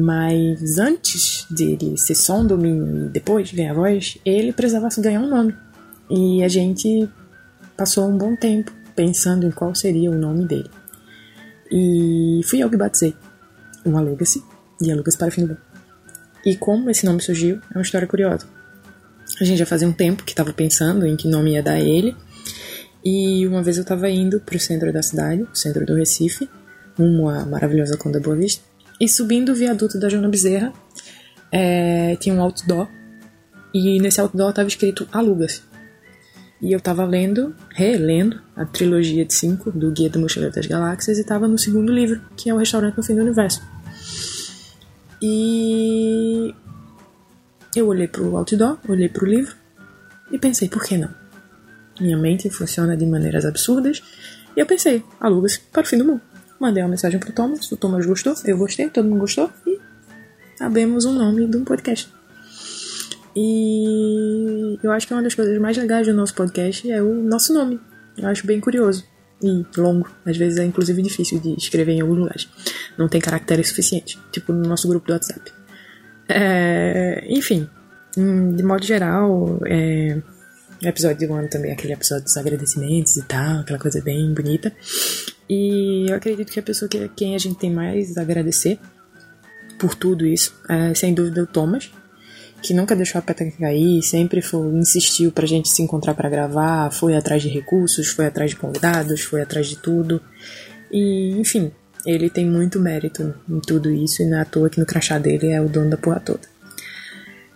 Mas 0.00 0.78
antes 0.78 1.44
dele 1.50 1.98
ser 1.98 2.14
só 2.14 2.38
um 2.38 2.46
domínio 2.46 3.06
e 3.06 3.08
depois 3.08 3.50
ganhar 3.50 3.74
voz, 3.74 4.16
ele 4.24 4.52
precisava 4.52 4.88
ganhar 4.98 5.20
um 5.20 5.28
nome. 5.28 5.56
E 6.08 6.40
a 6.44 6.46
gente 6.46 7.10
passou 7.76 8.08
um 8.08 8.16
bom 8.16 8.36
tempo 8.36 8.72
pensando 8.94 9.44
em 9.44 9.50
qual 9.50 9.74
seria 9.74 10.08
o 10.08 10.14
nome 10.14 10.46
dele. 10.46 10.70
E 11.68 12.42
fui 12.44 12.60
eu 12.60 12.70
que 12.70 12.76
batizei 12.76 13.12
o 13.84 13.96
Aluga-se 13.98 14.40
de 14.80 14.92
Alugas 14.92 15.16
para 15.16 15.32
Fim. 15.32 15.50
E 16.46 16.54
como 16.54 16.88
esse 16.90 17.04
nome 17.04 17.20
surgiu 17.20 17.60
é 17.74 17.78
uma 17.78 17.82
história 17.82 18.06
curiosa. 18.06 18.46
A 19.40 19.44
gente 19.44 19.58
já 19.58 19.66
fazia 19.66 19.88
um 19.88 19.92
tempo 19.92 20.22
que 20.22 20.30
estava 20.30 20.52
pensando 20.52 21.04
em 21.04 21.16
que 21.16 21.26
nome 21.26 21.54
ia 21.54 21.62
dar 21.62 21.72
a 21.72 21.80
ele. 21.80 22.16
E 23.04 23.44
uma 23.48 23.64
vez 23.64 23.76
eu 23.76 23.82
estava 23.82 24.08
indo 24.08 24.38
para 24.38 24.56
o 24.56 24.60
centro 24.60 24.92
da 24.92 25.02
cidade, 25.02 25.42
o 25.42 25.56
centro 25.56 25.84
do 25.84 25.96
Recife, 25.96 26.48
rumo 26.96 27.28
à 27.28 27.44
maravilhosa 27.44 27.96
Conda 27.96 28.20
Boa 28.20 28.36
Vista. 28.36 28.67
E 29.00 29.08
subindo 29.08 29.52
o 29.52 29.54
viaduto 29.54 29.98
da 29.98 30.08
Joana 30.08 30.28
Bezerra, 30.28 30.72
é, 31.52 32.16
tinha 32.16 32.34
um 32.34 32.42
outdoor. 32.42 32.88
E 33.72 34.00
nesse 34.00 34.20
outdoor 34.20 34.50
estava 34.50 34.68
escrito 34.68 35.08
Alugas. 35.12 35.62
E 36.60 36.72
eu 36.72 36.78
estava 36.78 37.04
lendo, 37.04 37.54
relendo, 37.70 38.40
a 38.56 38.64
trilogia 38.64 39.24
de 39.24 39.32
cinco 39.32 39.70
do 39.70 39.92
Guia 39.92 40.10
do 40.10 40.18
Mochileiro 40.18 40.54
das 40.54 40.66
Galáxias 40.66 41.18
e 41.18 41.20
estava 41.20 41.46
no 41.46 41.56
segundo 41.56 41.92
livro, 41.92 42.20
que 42.36 42.50
é 42.50 42.54
o 42.54 42.56
Restaurante 42.56 42.96
no 42.96 43.02
Fim 43.02 43.14
do 43.14 43.22
Universo. 43.22 43.62
E 45.22 46.52
eu 47.76 47.86
olhei 47.86 48.08
pro 48.08 48.36
outdoor, 48.36 48.78
olhei 48.88 49.08
pro 49.08 49.26
livro 49.26 49.54
e 50.32 50.38
pensei, 50.38 50.68
por 50.68 50.82
que 50.84 50.96
não? 50.96 51.14
Minha 52.00 52.16
mente 52.16 52.50
funciona 52.50 52.96
de 52.96 53.06
maneiras 53.06 53.44
absurdas 53.44 54.02
e 54.56 54.60
eu 54.60 54.66
pensei, 54.66 55.04
alugas 55.20 55.56
para 55.56 55.82
o 55.82 55.86
fim 55.86 55.98
do 55.98 56.04
mundo. 56.04 56.20
Mandei 56.58 56.82
uma 56.82 56.90
mensagem 56.90 57.20
pro 57.20 57.32
Thomas, 57.32 57.70
o 57.70 57.76
Thomas 57.76 58.04
gostou, 58.04 58.34
eu 58.44 58.58
gostei, 58.58 58.88
todo 58.88 59.08
mundo 59.08 59.20
gostou 59.20 59.50
e 59.66 59.78
abemos 60.60 61.04
um 61.04 61.12
nome 61.12 61.46
de 61.46 61.56
um 61.56 61.64
podcast. 61.64 62.12
E 63.36 64.78
eu 64.82 64.90
acho 64.90 65.06
que 65.06 65.14
uma 65.14 65.22
das 65.22 65.34
coisas 65.34 65.56
mais 65.60 65.76
legais 65.76 66.06
do 66.06 66.14
nosso 66.14 66.34
podcast 66.34 66.90
é 66.90 67.00
o 67.00 67.14
nosso 67.14 67.54
nome. 67.54 67.80
Eu 68.16 68.26
acho 68.28 68.44
bem 68.44 68.58
curioso 68.58 69.04
e 69.40 69.64
longo. 69.76 70.10
Às 70.26 70.36
vezes 70.36 70.58
é 70.58 70.64
inclusive 70.64 71.00
difícil 71.00 71.38
de 71.38 71.54
escrever 71.54 71.92
em 71.92 72.00
alguns 72.00 72.18
lugares. 72.18 72.48
Não 72.98 73.08
tem 73.08 73.20
caracteres 73.20 73.68
suficientes, 73.68 74.18
tipo 74.32 74.52
no 74.52 74.68
nosso 74.68 74.88
grupo 74.88 75.06
do 75.06 75.12
WhatsApp. 75.12 75.52
É, 76.28 77.24
enfim, 77.28 77.68
hum, 78.16 78.54
de 78.54 78.62
modo 78.64 78.84
geral, 78.84 79.60
é, 79.66 80.20
o 80.82 80.86
episódio 80.86 81.28
do 81.28 81.34
ano 81.34 81.48
também 81.48 81.70
é 81.70 81.74
aquele 81.74 81.92
episódio 81.92 82.24
dos 82.24 82.36
agradecimentos 82.36 83.16
e 83.16 83.22
tal, 83.22 83.60
aquela 83.60 83.78
coisa 83.78 84.00
bem 84.02 84.34
bonita. 84.34 84.72
E 85.48 86.06
eu 86.08 86.14
acredito 86.14 86.52
que 86.52 86.60
a 86.60 86.62
pessoa 86.62 86.88
que 86.88 87.08
quem 87.16 87.34
a 87.34 87.38
gente 87.38 87.58
tem 87.58 87.72
mais 87.72 88.16
a 88.18 88.22
agradecer 88.22 88.78
por 89.78 89.94
tudo 89.94 90.26
isso 90.26 90.54
é 90.68 90.94
sem 90.94 91.14
dúvida 91.14 91.42
o 91.42 91.46
Thomas, 91.46 91.90
que 92.62 92.74
nunca 92.74 92.96
deixou 92.96 93.18
a 93.18 93.22
peteca 93.22 93.56
cair, 93.58 94.02
sempre 94.02 94.42
foi, 94.42 94.66
insistiu 94.72 95.30
pra 95.30 95.46
gente 95.46 95.68
se 95.68 95.82
encontrar 95.82 96.14
para 96.14 96.28
gravar, 96.28 96.90
foi 96.90 97.16
atrás 97.16 97.42
de 97.42 97.48
recursos, 97.48 98.08
foi 98.08 98.26
atrás 98.26 98.50
de 98.50 98.56
convidados, 98.56 99.22
foi 99.22 99.40
atrás 99.40 99.68
de 99.68 99.76
tudo. 99.76 100.20
E, 100.90 101.30
enfim, 101.38 101.70
ele 102.04 102.28
tem 102.28 102.46
muito 102.46 102.80
mérito 102.80 103.34
em 103.48 103.60
tudo 103.60 103.90
isso 103.90 104.22
e 104.22 104.26
não 104.26 104.38
é 104.38 104.40
à 104.42 104.44
toa 104.44 104.68
que 104.68 104.80
no 104.80 104.86
crachá 104.86 105.18
dele 105.18 105.48
é 105.48 105.60
o 105.60 105.68
dono 105.68 105.90
da 105.90 105.96
porra 105.96 106.20
toda. 106.20 106.40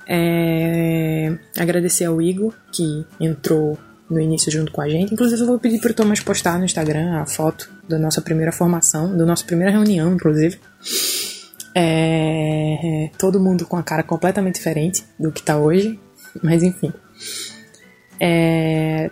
É, 0.07 1.37
agradecer 1.57 2.05
ao 2.05 2.21
Igor, 2.21 2.55
que 2.73 3.05
entrou 3.19 3.79
no 4.11 4.21
início 4.21 4.53
junto 4.53 4.71
com 4.71 4.81
a 4.81 4.89
gente. 4.89 5.13
Inclusive, 5.13 5.41
eu 5.41 5.47
vou 5.47 5.59
pedir 5.59 5.81
pro 5.81 5.95
Thomas 5.95 6.21
postar 6.21 6.59
no 6.59 6.65
Instagram 6.65 7.21
a 7.21 7.27
foto 7.27 7.71
da 7.93 7.99
nossa 7.99 8.21
primeira 8.21 8.51
formação, 8.51 9.17
da 9.17 9.25
nossa 9.25 9.45
primeira 9.45 9.71
reunião, 9.71 10.15
inclusive. 10.15 10.59
É, 11.75 13.11
todo 13.19 13.41
mundo 13.41 13.65
com 13.67 13.77
a 13.77 13.83
cara 13.83 14.03
completamente 14.03 14.57
diferente 14.57 15.05
do 15.19 15.31
que 15.31 15.43
tá 15.43 15.57
hoje, 15.59 15.99
mas 16.43 16.63
enfim. 16.63 16.93
É, 18.21 19.11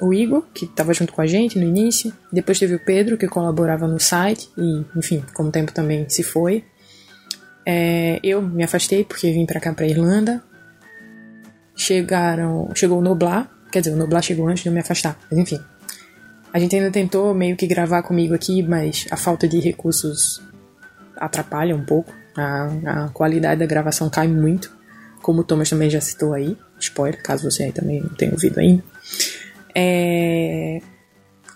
o 0.00 0.12
Igor, 0.12 0.44
que 0.52 0.64
estava 0.64 0.92
junto 0.92 1.12
com 1.12 1.20
a 1.20 1.26
gente 1.26 1.58
no 1.58 1.64
início. 1.64 2.12
Depois 2.32 2.58
teve 2.58 2.74
o 2.74 2.84
Pedro, 2.84 3.16
que 3.16 3.26
colaborava 3.26 3.86
no 3.86 3.98
site. 3.98 4.50
E, 4.56 4.84
enfim, 4.96 5.24
com 5.34 5.44
o 5.44 5.50
tempo 5.50 5.72
também 5.72 6.08
se 6.08 6.22
foi. 6.22 6.64
É, 7.66 8.20
eu 8.22 8.42
me 8.42 8.62
afastei 8.62 9.04
porque 9.04 9.32
vim 9.32 9.46
pra 9.46 9.60
cá, 9.60 9.72
pra 9.72 9.86
Irlanda. 9.86 10.42
Chegaram, 11.74 12.70
chegou 12.74 12.98
o 12.98 13.02
Noblar. 13.02 13.50
Quer 13.70 13.80
dizer, 13.80 13.94
o 13.94 13.96
Noblar 13.96 14.22
chegou 14.22 14.46
antes 14.46 14.62
de 14.62 14.68
eu 14.68 14.72
me 14.72 14.80
afastar. 14.80 15.18
Mas 15.30 15.38
enfim. 15.38 15.60
A 16.54 16.58
gente 16.60 16.76
ainda 16.76 16.88
tentou 16.88 17.34
meio 17.34 17.56
que 17.56 17.66
gravar 17.66 18.04
comigo 18.04 18.32
aqui, 18.32 18.62
mas 18.62 19.08
a 19.10 19.16
falta 19.16 19.48
de 19.48 19.58
recursos 19.58 20.40
atrapalha 21.16 21.74
um 21.74 21.84
pouco. 21.84 22.14
A, 22.36 22.68
a 22.86 23.08
qualidade 23.08 23.58
da 23.58 23.66
gravação 23.66 24.08
cai 24.08 24.28
muito. 24.28 24.70
Como 25.20 25.40
o 25.40 25.44
Thomas 25.44 25.68
também 25.68 25.90
já 25.90 26.00
citou 26.00 26.32
aí. 26.32 26.56
Spoiler, 26.78 27.20
caso 27.20 27.50
você 27.50 27.64
aí 27.64 27.72
também 27.72 28.00
não 28.00 28.10
tenha 28.10 28.30
ouvido 28.30 28.60
ainda. 28.60 28.84
É... 29.74 30.80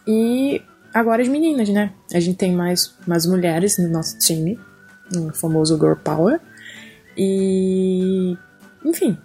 E 0.05 0.61
agora 0.93 1.23
as 1.23 1.29
meninas, 1.29 1.69
né? 1.69 1.93
A 2.13 2.19
gente 2.19 2.37
tem 2.37 2.53
mais, 2.53 2.93
mais 3.07 3.25
mulheres 3.25 3.79
no 3.79 3.89
nosso 3.89 4.19
time, 4.19 4.59
no 5.13 5.33
famoso 5.33 5.77
Girl 5.77 5.95
Power. 5.95 6.41
E. 7.17 8.37
Enfim, 8.85 9.17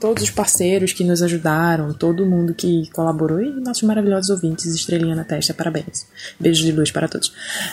todos 0.00 0.22
os 0.22 0.30
parceiros 0.30 0.92
que 0.92 1.04
nos 1.04 1.22
ajudaram, 1.22 1.92
todo 1.92 2.26
mundo 2.26 2.54
que 2.54 2.90
colaborou 2.90 3.40
e 3.40 3.50
nossos 3.60 3.82
maravilhosos 3.82 4.30
ouvintes, 4.30 4.66
estrelinha 4.74 5.14
na 5.14 5.24
testa, 5.24 5.54
parabéns. 5.54 6.06
Beijos 6.38 6.64
de 6.64 6.72
luz 6.72 6.90
para 6.90 7.08
todos. 7.08 7.32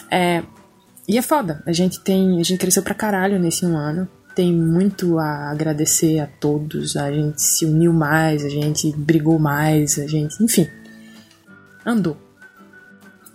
É, 0.09 0.43
e 1.07 1.17
é 1.17 1.21
foda, 1.21 1.61
a 1.65 1.73
gente 1.73 1.99
tem. 1.99 2.39
A 2.39 2.43
gente 2.43 2.59
cresceu 2.59 2.81
pra 2.81 2.93
caralho 2.93 3.39
nesse 3.39 3.65
um 3.65 3.77
ano. 3.77 4.07
Tem 4.35 4.51
muito 4.51 5.19
a 5.19 5.51
agradecer 5.51 6.19
a 6.19 6.25
todos. 6.25 6.95
A 6.95 7.11
gente 7.11 7.41
se 7.41 7.65
uniu 7.65 7.93
mais, 7.93 8.43
a 8.43 8.49
gente 8.49 8.91
brigou 8.95 9.37
mais, 9.37 9.99
a 9.99 10.07
gente. 10.07 10.41
Enfim. 10.41 10.67
Andou. 11.85 12.17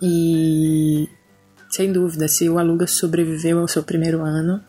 E. 0.01 1.07
Sem 1.69 1.93
dúvida, 1.93 2.27
se 2.27 2.49
o 2.49 2.57
Aluga 2.57 2.87
sobreviveu 2.87 3.59
ao 3.59 3.67
seu 3.67 3.83
primeiro 3.83 4.23
ano, 4.23 4.59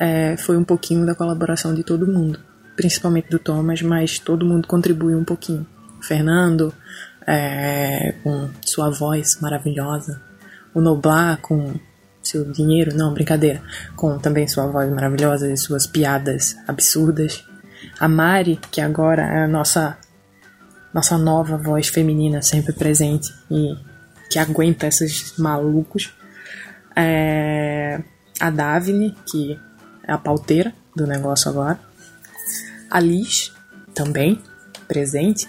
é, 0.00 0.36
foi 0.36 0.56
um 0.56 0.64
pouquinho 0.64 1.06
da 1.06 1.14
colaboração 1.14 1.72
de 1.72 1.84
todo 1.84 2.08
mundo. 2.08 2.40
Principalmente 2.78 3.28
do 3.28 3.40
Thomas, 3.40 3.82
mas 3.82 4.20
todo 4.20 4.46
mundo 4.46 4.68
contribuiu 4.68 5.18
um 5.18 5.24
pouquinho. 5.24 5.66
O 5.98 6.02
Fernando, 6.04 6.72
é, 7.26 8.14
com 8.22 8.48
sua 8.64 8.88
voz 8.88 9.40
maravilhosa. 9.40 10.22
O 10.72 10.80
Noblar, 10.80 11.40
com 11.40 11.74
seu 12.22 12.44
dinheiro, 12.52 12.94
não, 12.94 13.12
brincadeira, 13.12 13.60
com 13.96 14.16
também 14.16 14.46
sua 14.46 14.68
voz 14.68 14.88
maravilhosa 14.92 15.50
e 15.50 15.56
suas 15.56 15.88
piadas 15.88 16.56
absurdas. 16.68 17.44
A 17.98 18.06
Mari, 18.06 18.60
que 18.70 18.80
agora 18.80 19.22
é 19.22 19.44
a 19.44 19.48
nossa 19.48 19.98
nossa 20.94 21.18
nova 21.18 21.56
voz 21.56 21.88
feminina 21.88 22.40
sempre 22.40 22.72
presente 22.72 23.34
e 23.50 23.76
que 24.30 24.38
aguenta 24.38 24.86
esses 24.86 25.36
malucos. 25.36 26.14
É, 26.94 28.00
a 28.40 28.50
Davine, 28.50 29.16
que 29.26 29.58
é 30.06 30.12
a 30.12 30.18
pauteira 30.18 30.72
do 30.94 31.06
negócio 31.06 31.50
agora. 31.50 31.87
A 32.90 33.00
Liz, 33.00 33.52
também 33.94 34.40
presente. 34.86 35.48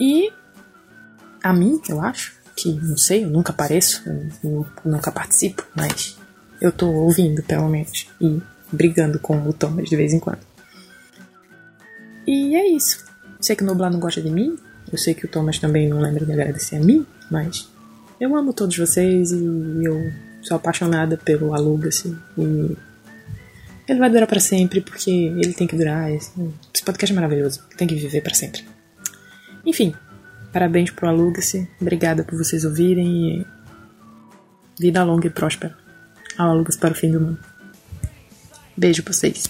E 0.00 0.32
a 1.42 1.52
mim, 1.52 1.80
eu 1.88 2.00
acho, 2.00 2.34
que 2.56 2.72
não 2.72 2.96
sei, 2.96 3.24
eu 3.24 3.30
nunca 3.30 3.52
apareço, 3.52 4.02
eu 4.42 4.66
nunca 4.84 5.12
participo, 5.12 5.64
mas 5.74 6.16
eu 6.60 6.72
tô 6.72 6.88
ouvindo 6.88 7.42
pelo 7.42 7.68
menos 7.68 8.08
e 8.20 8.40
brigando 8.72 9.18
com 9.18 9.36
o 9.46 9.52
Thomas 9.52 9.88
de 9.88 9.96
vez 9.96 10.12
em 10.12 10.18
quando. 10.18 10.40
E 12.26 12.56
é 12.56 12.66
isso. 12.68 13.04
Sei 13.40 13.54
que 13.54 13.62
o 13.62 13.66
Noblar 13.66 13.92
não 13.92 14.00
gosta 14.00 14.20
de 14.20 14.30
mim, 14.30 14.56
eu 14.90 14.98
sei 14.98 15.14
que 15.14 15.26
o 15.26 15.28
Thomas 15.28 15.58
também 15.58 15.88
não 15.88 16.00
lembra 16.00 16.24
de 16.24 16.32
agradecer 16.32 16.76
a 16.76 16.80
mim, 16.80 17.06
mas 17.30 17.68
eu 18.18 18.34
amo 18.34 18.52
todos 18.52 18.76
vocês 18.76 19.30
e 19.30 19.84
eu 19.84 20.12
sou 20.42 20.56
apaixonada 20.56 21.16
pelo 21.16 21.54
Aluga-se 21.54 22.16
e 22.38 22.76
ele 23.88 23.98
vai 23.98 24.10
durar 24.10 24.26
para 24.26 24.40
sempre 24.40 24.80
porque 24.80 25.10
ele 25.10 25.54
tem 25.54 25.66
que 25.66 25.76
durar. 25.76 26.10
Esse, 26.12 26.32
podcast 26.84 27.12
é 27.12 27.14
maravilhoso, 27.14 27.62
tem 27.76 27.86
que 27.86 27.94
viver 27.94 28.22
para 28.22 28.34
sempre. 28.34 28.64
Enfim, 29.64 29.94
Parabéns 30.56 30.90
pro 30.90 31.06
Aluga-se. 31.06 31.68
Obrigada 31.78 32.24
por 32.24 32.38
vocês 32.38 32.64
ouvirem 32.64 33.40
e 33.40 33.46
vida 34.80 35.04
longa 35.04 35.26
e 35.26 35.30
próspera. 35.30 35.76
Ao 36.38 36.48
Aluga-se 36.48 36.78
para 36.78 36.92
o 36.92 36.96
fim 36.96 37.12
do 37.12 37.20
mundo. 37.20 37.38
Beijo 38.74 39.02
pra 39.02 39.12
vocês. 39.12 39.44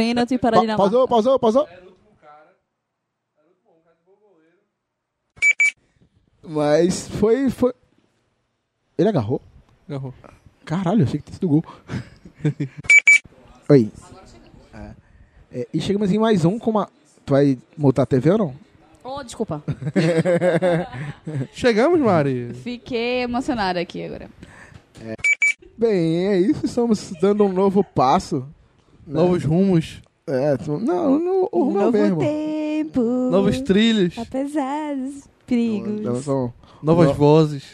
Pênalti 0.00 0.38
para 0.38 0.56
a 0.56 0.60
Dinamarca. 0.62 0.90
pausou, 0.90 1.06
pausou, 1.06 1.38
pausou. 1.38 1.68
Mas 6.42 7.06
foi, 7.06 7.50
foi. 7.50 7.74
Ele 8.96 9.10
agarrou? 9.10 9.42
Agarrou. 9.86 10.14
Caralho, 10.64 11.04
achei 11.04 11.20
que 11.20 11.26
tinha 11.26 11.34
sido 11.34 11.48
gol. 11.48 11.64
Oi. 13.68 13.92
É. 14.72 14.94
É, 15.52 15.68
e 15.74 15.80
chegamos 15.82 16.10
em 16.10 16.18
mais 16.18 16.46
um 16.46 16.58
com 16.58 16.70
uma. 16.70 16.88
Tu 17.26 17.34
vai 17.34 17.58
montar 17.76 18.04
a 18.04 18.06
TV 18.06 18.30
ou 18.30 18.38
não? 18.38 18.54
Oh, 19.04 19.22
desculpa. 19.22 19.62
Chegamos, 21.52 22.00
Mari. 22.00 22.54
Fiquei 22.54 23.20
emocionada 23.22 23.78
aqui 23.78 24.02
agora. 24.02 24.30
Bem, 25.76 26.26
é 26.26 26.38
isso. 26.38 26.64
Estamos 26.64 27.12
dando 27.20 27.44
um 27.44 27.52
novo 27.52 27.84
passo. 27.84 28.48
Né? 29.06 29.14
Novos 29.20 29.44
rumos, 29.44 30.02
É, 30.26 30.56
tu- 30.56 30.78
não, 30.78 31.18
não, 31.18 31.48
o 31.50 31.64
rumo 31.64 31.78
é 31.78 31.82
o 31.82 31.84
Novo 31.86 31.98
mesmo. 31.98 32.18
tempo. 32.20 33.02
novos 33.30 33.60
trilhos, 33.60 34.16
Apesar 34.18 34.94
dos 34.96 35.24
perigos. 35.46 36.04
Elas 36.04 36.24
são- 36.24 36.52
novas 36.82 37.08
No- 37.08 37.14
vozes, 37.14 37.64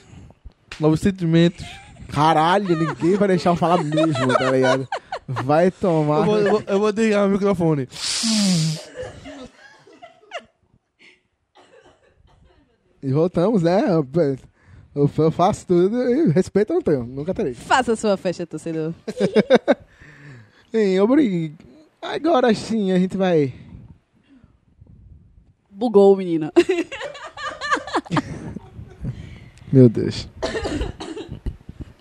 novos 0.80 1.00
sentimentos. 1.00 1.64
Caralho, 2.08 2.76
ninguém 2.78 3.16
vai 3.16 3.28
deixar 3.28 3.50
eu 3.50 3.56
falar 3.56 3.82
mesmo, 3.84 4.28
tá 4.38 4.50
ligado? 4.50 4.88
Vai 5.28 5.70
tomar. 5.72 6.18
Eu 6.20 6.24
vou, 6.24 6.38
eu 6.38 6.50
vou, 6.50 6.62
eu 6.66 6.78
vou 6.80 6.92
desligar 6.92 7.26
o 7.26 7.30
microfone. 7.30 7.88
E 13.02 13.12
voltamos, 13.12 13.62
né? 13.62 13.84
Eu, 14.94 15.10
eu 15.18 15.30
faço 15.30 15.66
tudo 15.66 15.96
e 16.10 16.28
respeito 16.30 16.72
eu 16.72 16.76
não 16.76 16.82
tenho, 16.82 17.04
nunca 17.04 17.34
terei. 17.34 17.54
Faça 17.54 17.92
a 17.92 17.96
sua 17.96 18.16
festa, 18.16 18.46
torcedor. 18.46 18.94
Bem, 20.76 21.00
obrigado. 21.00 21.54
Agora 22.02 22.52
sim 22.54 22.92
a 22.92 22.98
gente 22.98 23.16
vai. 23.16 23.50
Bugou, 25.70 26.14
menina. 26.14 26.52
Meu 29.72 29.88
Deus. 29.88 30.28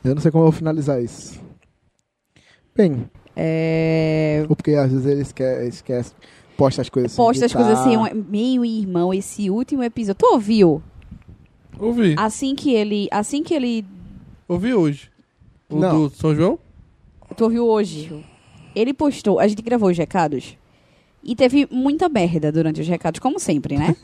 Eu 0.03 0.13
não 0.13 0.21
sei 0.21 0.29
como 0.29 0.43
eu 0.43 0.51
vou 0.51 0.57
finalizar 0.57 1.01
isso. 1.01 1.41
Bem, 2.75 3.09
É... 3.33 4.45
ou 4.49 4.57
porque 4.57 4.71
às 4.71 4.91
vezes 4.91 5.05
ele 5.05 5.21
esquece, 5.21 5.67
esquece 5.69 6.13
posta 6.57 6.81
as 6.81 6.89
coisas 6.89 7.13
assim. 7.13 7.17
Posta 7.21 7.45
as 7.45 7.53
coisas 7.53 7.79
assim, 7.79 7.95
meu 8.29 8.65
irmão, 8.65 9.13
esse 9.13 9.49
último 9.49 9.83
episódio. 9.83 10.19
Tu 10.19 10.33
ouviu? 10.33 10.83
Ouvi, 11.79 12.13
Assim 12.17 12.53
que 12.55 12.73
ele. 12.73 13.07
Assim 13.09 13.41
que 13.41 13.53
ele. 13.53 13.85
ouvi 14.49 14.73
hoje. 14.73 15.09
O 15.69 15.79
Não. 15.79 16.09
do 16.09 16.13
São 16.13 16.35
João? 16.35 16.59
Tu 17.37 17.43
ouviu 17.45 17.65
hoje? 17.65 18.25
Ele 18.75 18.93
postou. 18.93 19.39
A 19.39 19.47
gente 19.47 19.61
gravou 19.61 19.89
os 19.89 19.97
recados. 19.97 20.57
E 21.23 21.35
teve 21.35 21.67
muita 21.71 22.07
merda 22.07 22.51
durante 22.51 22.81
os 22.81 22.87
recados, 22.87 23.19
como 23.19 23.39
sempre, 23.39 23.77
né? 23.77 23.95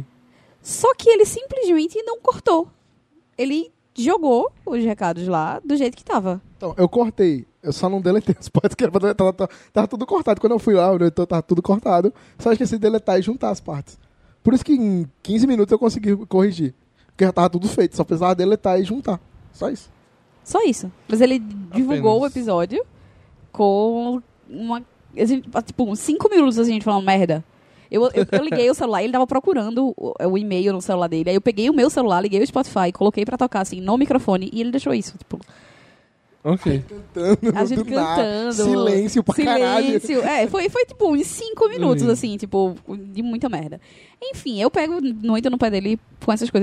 Só 0.62 0.94
que 0.94 1.10
ele 1.10 1.26
simplesmente 1.26 2.02
não 2.02 2.20
cortou. 2.20 2.68
Ele 3.36 3.70
jogou 3.94 4.50
os 4.64 4.82
recados 4.82 5.26
lá 5.26 5.60
do 5.62 5.76
jeito 5.76 5.96
que 5.96 6.04
tava. 6.04 6.40
Então, 6.56 6.74
eu 6.78 6.88
cortei. 6.88 7.46
Eu 7.62 7.72
só 7.72 7.90
não 7.90 8.00
deletei 8.00 8.34
os 8.38 8.48
pods 8.48 8.74
que 8.74 8.82
era 8.82 8.90
pra 8.90 9.00
deletar. 9.00 9.32
Tava, 9.32 9.50
tava 9.72 9.88
tudo 9.88 10.06
cortado. 10.06 10.40
Quando 10.40 10.52
eu 10.52 10.58
fui 10.58 10.74
lá, 10.74 10.90
o 10.90 10.96
editor 10.96 11.26
tava 11.26 11.42
tudo 11.42 11.60
cortado. 11.60 12.12
Só 12.38 12.52
esqueci 12.52 12.76
de 12.76 12.78
deletar 12.78 13.18
e 13.18 13.22
juntar 13.22 13.50
as 13.50 13.60
partes. 13.60 13.98
Por 14.42 14.54
isso 14.54 14.64
que 14.64 14.72
em 14.72 15.06
15 15.22 15.46
minutos 15.46 15.72
eu 15.72 15.78
consegui 15.78 16.16
corrigir. 16.26 16.74
Porque 17.08 17.24
já 17.24 17.32
tava 17.32 17.50
tudo 17.50 17.68
feito, 17.68 17.96
só 17.96 18.04
precisava 18.04 18.34
deletar 18.34 18.80
e 18.80 18.84
juntar. 18.84 19.20
Só 19.52 19.68
isso. 19.68 19.90
Só 20.42 20.62
isso. 20.62 20.90
Mas 21.06 21.20
ele 21.20 21.38
divulgou 21.38 22.14
o 22.14 22.24
Apenas. 22.24 22.36
episódio 22.36 22.84
com 23.52 24.20
uma. 24.48 24.82
a 25.16 25.24
gente- 25.24 25.48
tipo, 25.64 25.84
uns 25.90 25.98
5 26.00 26.28
minutos 26.30 26.58
a 26.58 26.64
gente 26.64 26.84
falando 26.84 27.04
merda. 27.04 27.44
Eu, 27.90 28.02
eu, 28.14 28.24
eu 28.30 28.44
liguei 28.44 28.70
o 28.70 28.74
celular, 28.74 29.02
ele 29.02 29.12
tava 29.12 29.26
procurando 29.26 29.92
o, 29.96 30.14
o 30.24 30.38
e-mail 30.38 30.72
no 30.72 30.80
celular 30.80 31.08
dele. 31.08 31.30
Aí 31.30 31.36
eu 31.36 31.40
peguei 31.40 31.68
o 31.68 31.74
meu 31.74 31.90
celular, 31.90 32.20
liguei 32.20 32.40
o 32.40 32.46
Spotify, 32.46 32.92
coloquei 32.92 33.24
pra 33.24 33.36
tocar 33.36 33.60
assim 33.62 33.80
no 33.80 33.98
microfone 33.98 34.48
e 34.52 34.60
ele 34.60 34.70
deixou 34.70 34.94
isso. 34.94 35.18
Tipo, 35.18 35.40
Ok. 36.42 36.82
Cantando, 36.88 37.58
a 37.58 37.64
gente 37.66 37.84
cantando. 37.84 38.52
Silêncio 38.54 39.22
pra 39.22 39.34
caralho. 39.34 40.00
Silêncio. 40.00 40.22
É, 40.26 40.46
foi, 40.46 40.70
foi 40.70 40.86
tipo 40.86 41.12
uns 41.12 41.26
5 41.26 41.68
minutos, 41.68 42.00
Lindo. 42.00 42.12
assim, 42.12 42.36
tipo, 42.38 42.74
de 43.12 43.22
muita 43.22 43.46
merda. 43.50 43.78
Enfim, 44.22 44.58
eu 44.60 44.70
pego, 44.70 44.94
entro 45.36 45.50
no 45.50 45.58
pé 45.58 45.68
dele 45.70 46.00
com 46.24 46.32
essas 46.32 46.48
coisas. 46.48 46.58